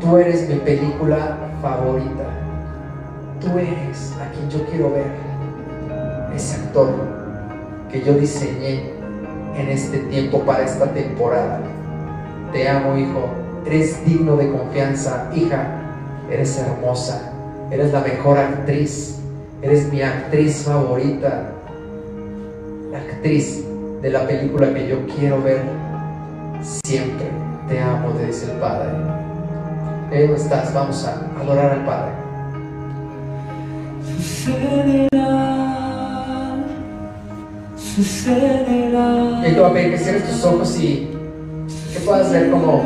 Tú 0.00 0.16
eres 0.18 0.48
mi 0.48 0.54
película 0.54 1.36
favorita. 1.60 2.30
tú 3.40 3.58
eres 3.58 4.12
a 4.22 4.30
quien 4.30 4.48
yo 4.48 4.64
quiero 4.70 4.92
ver, 4.92 5.06
ese 6.32 6.60
actor 6.62 6.90
que 7.90 8.02
yo 8.02 8.14
diseñé 8.14 8.92
en 9.56 9.68
este 9.68 9.98
tiempo 9.98 10.38
para 10.42 10.62
esta 10.62 10.86
temporada. 10.92 11.58
Te 12.52 12.68
amo, 12.68 12.96
hijo. 12.96 13.26
Eres 13.66 14.06
digno 14.06 14.36
de 14.36 14.52
confianza, 14.52 15.28
hija. 15.34 15.80
Eres 16.30 16.56
hermosa. 16.56 17.32
Eres 17.72 17.92
la 17.92 18.00
mejor 18.00 18.38
actriz. 18.38 19.18
Eres 19.60 19.92
mi 19.92 20.02
actriz 20.02 20.62
favorita. 20.62 21.50
La 22.92 22.98
actriz 22.98 23.64
de 24.04 24.10
la 24.10 24.26
película 24.26 24.72
que 24.74 24.86
yo 24.86 24.98
quiero 25.06 25.42
ver 25.42 25.62
siempre. 26.60 27.30
Te 27.66 27.80
amo, 27.80 28.10
te 28.10 28.26
dice 28.26 28.52
el 28.52 28.58
Padre. 28.58 28.90
Ahí 30.12 30.28
no 30.28 30.34
estás, 30.34 30.74
vamos 30.74 31.06
a 31.06 31.22
adorar 31.40 31.72
al 31.72 31.86
Padre. 31.86 32.12
Sucederá, 34.44 35.06
sucederá. 37.78 39.48
Y 39.48 39.54
te 39.54 39.60
voy 39.60 39.70
a 39.70 39.72
pedir 39.72 39.92
que 39.92 39.98
cierres 39.98 40.30
tus 40.30 40.44
ojos 40.44 40.78
y 40.78 41.10
que 41.94 42.00
puedas 42.00 42.30
ver 42.30 42.50
cómo, 42.50 42.82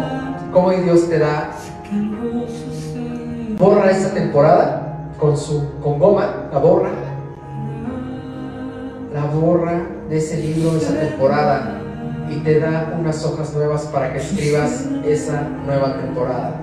cómo 0.52 0.70
Dios 0.70 1.08
te 1.08 1.18
da 1.18 1.50
borra 3.58 3.90
esta 3.90 4.14
temporada 4.14 5.10
con 5.18 5.36
su 5.36 5.68
con 5.82 5.98
goma, 5.98 6.48
la 6.52 6.58
borra. 6.60 6.90
La 9.12 9.24
borra 9.24 9.97
de 10.08 10.16
ese 10.18 10.38
libro, 10.38 10.72
de 10.72 10.78
esa 10.78 10.94
temporada 10.98 11.80
y 12.30 12.36
te 12.36 12.60
da 12.60 12.96
unas 12.98 13.24
hojas 13.24 13.52
nuevas 13.54 13.82
para 13.86 14.12
que 14.12 14.18
escribas 14.18 14.86
esa 15.04 15.42
nueva 15.66 15.96
temporada. 15.98 16.60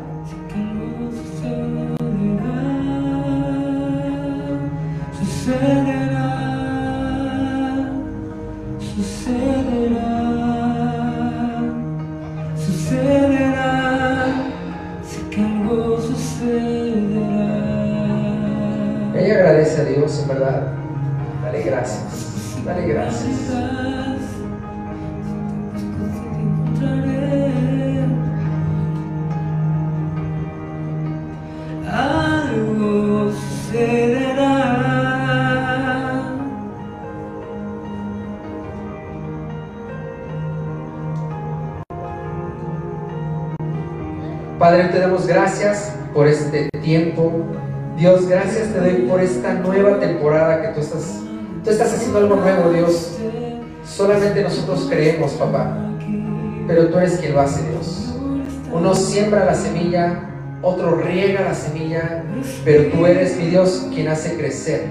Gracias 45.27 45.91
por 46.13 46.27
este 46.27 46.69
tiempo. 46.81 47.31
Dios, 47.97 48.27
gracias 48.27 48.73
te 48.73 48.79
doy 48.79 49.07
por 49.09 49.21
esta 49.21 49.53
nueva 49.53 49.99
temporada 49.99 50.61
que 50.61 50.67
tú 50.69 50.81
estás, 50.81 51.21
tú 51.63 51.69
estás 51.69 51.93
haciendo 51.93 52.19
algo 52.19 52.35
nuevo, 52.35 52.71
Dios. 52.71 53.17
Solamente 53.85 54.41
nosotros 54.43 54.87
creemos, 54.89 55.31
papá, 55.33 55.77
pero 56.67 56.89
tú 56.89 56.97
eres 56.97 57.17
quien 57.17 57.33
lo 57.33 57.41
hace, 57.41 57.67
Dios. 57.69 58.13
Uno 58.71 58.93
siembra 58.93 59.45
la 59.45 59.55
semilla, 59.55 60.29
otro 60.61 60.95
riega 60.97 61.41
la 61.41 61.53
semilla, 61.53 62.23
pero 62.63 62.91
tú 62.91 63.05
eres 63.05 63.37
mi 63.37 63.47
Dios 63.47 63.87
quien 63.93 64.09
hace 64.09 64.35
crecer 64.35 64.89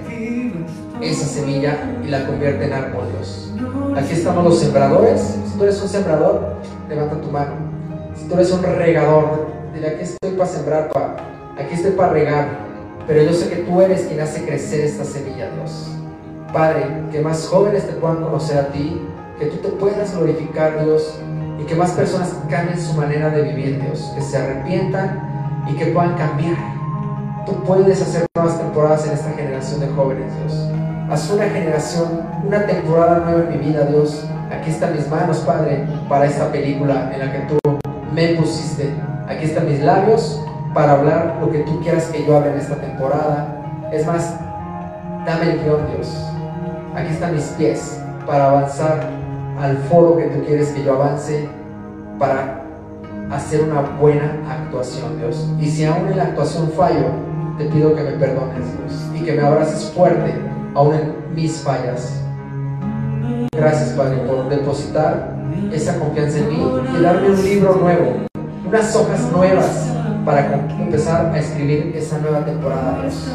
esa 1.01 1.25
semilla 1.27 1.77
y 2.03 2.07
la 2.09 2.25
convierte 2.25 2.65
en 2.65 2.73
árbol, 2.73 3.05
Dios. 3.11 3.53
Aquí 3.95 4.13
estamos 4.13 4.43
los 4.43 4.59
sembradores. 4.59 5.21
Si 5.21 5.57
tú 5.57 5.63
eres 5.63 5.81
un 5.81 5.87
sembrador, 5.87 6.55
levanta 6.89 7.21
tu 7.21 7.31
mano. 7.31 7.53
Si 8.15 8.27
tú 8.27 8.33
eres 8.33 8.51
un 8.51 8.63
regador, 8.63 9.54
dile 9.75 9.89
aquí 9.89 10.03
estoy 10.03 10.31
para 10.31 10.49
sembrar, 10.49 10.89
pa. 10.89 11.17
Aquí 11.59 11.73
estoy 11.75 11.91
para 11.91 12.13
regar. 12.13 12.47
Pero 13.05 13.23
yo 13.23 13.33
sé 13.33 13.49
que 13.49 13.57
tú 13.57 13.81
eres 13.81 14.05
quien 14.05 14.19
hace 14.21 14.45
crecer 14.45 14.85
esta 14.85 15.03
semilla, 15.03 15.51
Dios. 15.51 15.91
Padre, 16.51 16.85
que 17.11 17.19
más 17.19 17.45
jóvenes 17.47 17.85
te 17.85 17.93
puedan 17.93 18.23
conocer 18.23 18.57
a 18.57 18.67
ti, 18.69 19.01
que 19.37 19.47
tú 19.47 19.57
te 19.57 19.69
puedas 19.75 20.15
glorificar, 20.15 20.83
Dios, 20.83 21.19
y 21.59 21.65
que 21.65 21.75
más 21.75 21.91
personas 21.91 22.33
cambien 22.49 22.79
su 22.79 22.93
manera 22.93 23.29
de 23.29 23.43
vivir, 23.43 23.81
Dios, 23.81 24.11
que 24.15 24.21
se 24.21 24.37
arrepientan 24.37 25.65
y 25.69 25.75
que 25.75 25.87
puedan 25.87 26.15
cambiar. 26.15 26.55
Tú 27.45 27.61
puedes 27.63 28.01
hacer 28.01 28.25
nuevas 28.35 28.57
temporadas 28.57 29.05
en 29.05 29.13
esta 29.13 29.29
generación 29.31 29.81
de 29.81 29.87
jóvenes, 29.89 30.31
Dios. 30.39 30.69
Haz 31.09 31.29
una 31.29 31.45
generación, 31.45 32.21
una 32.47 32.65
temporada 32.65 33.19
nueva 33.19 33.41
en 33.41 33.59
mi 33.59 33.67
vida, 33.67 33.85
Dios. 33.85 34.25
Aquí 34.51 34.71
están 34.71 34.95
mis 34.95 35.07
manos, 35.09 35.39
Padre, 35.39 35.85
para 36.09 36.25
esta 36.25 36.51
película 36.51 37.11
en 37.13 37.19
la 37.19 37.31
que 37.31 37.39
tú 37.39 37.59
me 38.13 38.29
pusiste. 38.29 38.89
Aquí 39.27 39.45
están 39.45 39.67
mis 39.67 39.81
labios 39.81 40.41
para 40.73 40.93
hablar 40.93 41.37
lo 41.41 41.49
que 41.49 41.59
tú 41.59 41.81
quieras 41.81 42.05
que 42.07 42.25
yo 42.25 42.37
hable 42.37 42.51
en 42.51 42.59
esta 42.59 42.75
temporada. 42.75 43.89
Es 43.91 44.05
más, 44.05 44.35
dame 45.25 45.53
el 45.53 45.63
guion, 45.63 45.87
Dios. 45.95 46.15
Aquí 46.95 47.11
están 47.11 47.33
mis 47.33 47.45
pies 47.57 47.99
para 48.25 48.49
avanzar 48.49 49.09
al 49.59 49.77
foro 49.89 50.17
que 50.17 50.25
tú 50.25 50.43
quieres 50.45 50.69
que 50.69 50.83
yo 50.83 50.93
avance 50.93 51.49
para 52.19 52.61
hacer 53.31 53.63
una 53.63 53.81
buena 53.99 54.39
actuación, 54.49 55.17
Dios. 55.17 55.49
Y 55.59 55.69
si 55.69 55.85
aún 55.85 56.07
en 56.07 56.17
la 56.17 56.23
actuación 56.25 56.69
fallo, 56.71 57.07
te 57.57 57.65
pido 57.65 57.95
que 57.95 58.03
me 58.03 58.11
perdones, 58.11 58.65
Dios, 58.77 59.09
y 59.15 59.23
que 59.23 59.33
me 59.33 59.41
abraces 59.41 59.91
fuerte 59.95 60.33
aún 60.75 60.93
en 60.93 61.15
mis 61.33 61.61
fallas. 61.61 62.21
Gracias, 63.55 63.89
Padre, 63.91 64.17
por 64.27 64.49
depositar 64.49 65.33
esa 65.71 65.97
confianza 65.97 66.39
en 66.39 66.49
mí 66.49 66.65
y 66.97 67.01
darme 67.01 67.29
un 67.29 67.43
libro 67.43 67.75
nuevo, 67.75 68.25
unas 68.65 68.95
hojas 68.95 69.31
nuevas 69.31 69.91
para 70.25 70.55
empezar 70.79 71.31
a 71.33 71.37
escribir 71.37 71.93
esa 71.95 72.17
nueva 72.19 72.43
temporada, 72.45 73.01
Dios. 73.01 73.27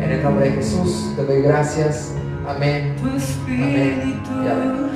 En 0.00 0.10
el 0.10 0.22
nombre 0.22 0.50
de 0.50 0.56
Jesús 0.56 1.12
te 1.16 1.24
doy 1.24 1.42
gracias. 1.42 2.12
Amén. 2.48 2.96
Amén. 3.46 4.20
Y 4.26 4.48
amén. 4.48 4.91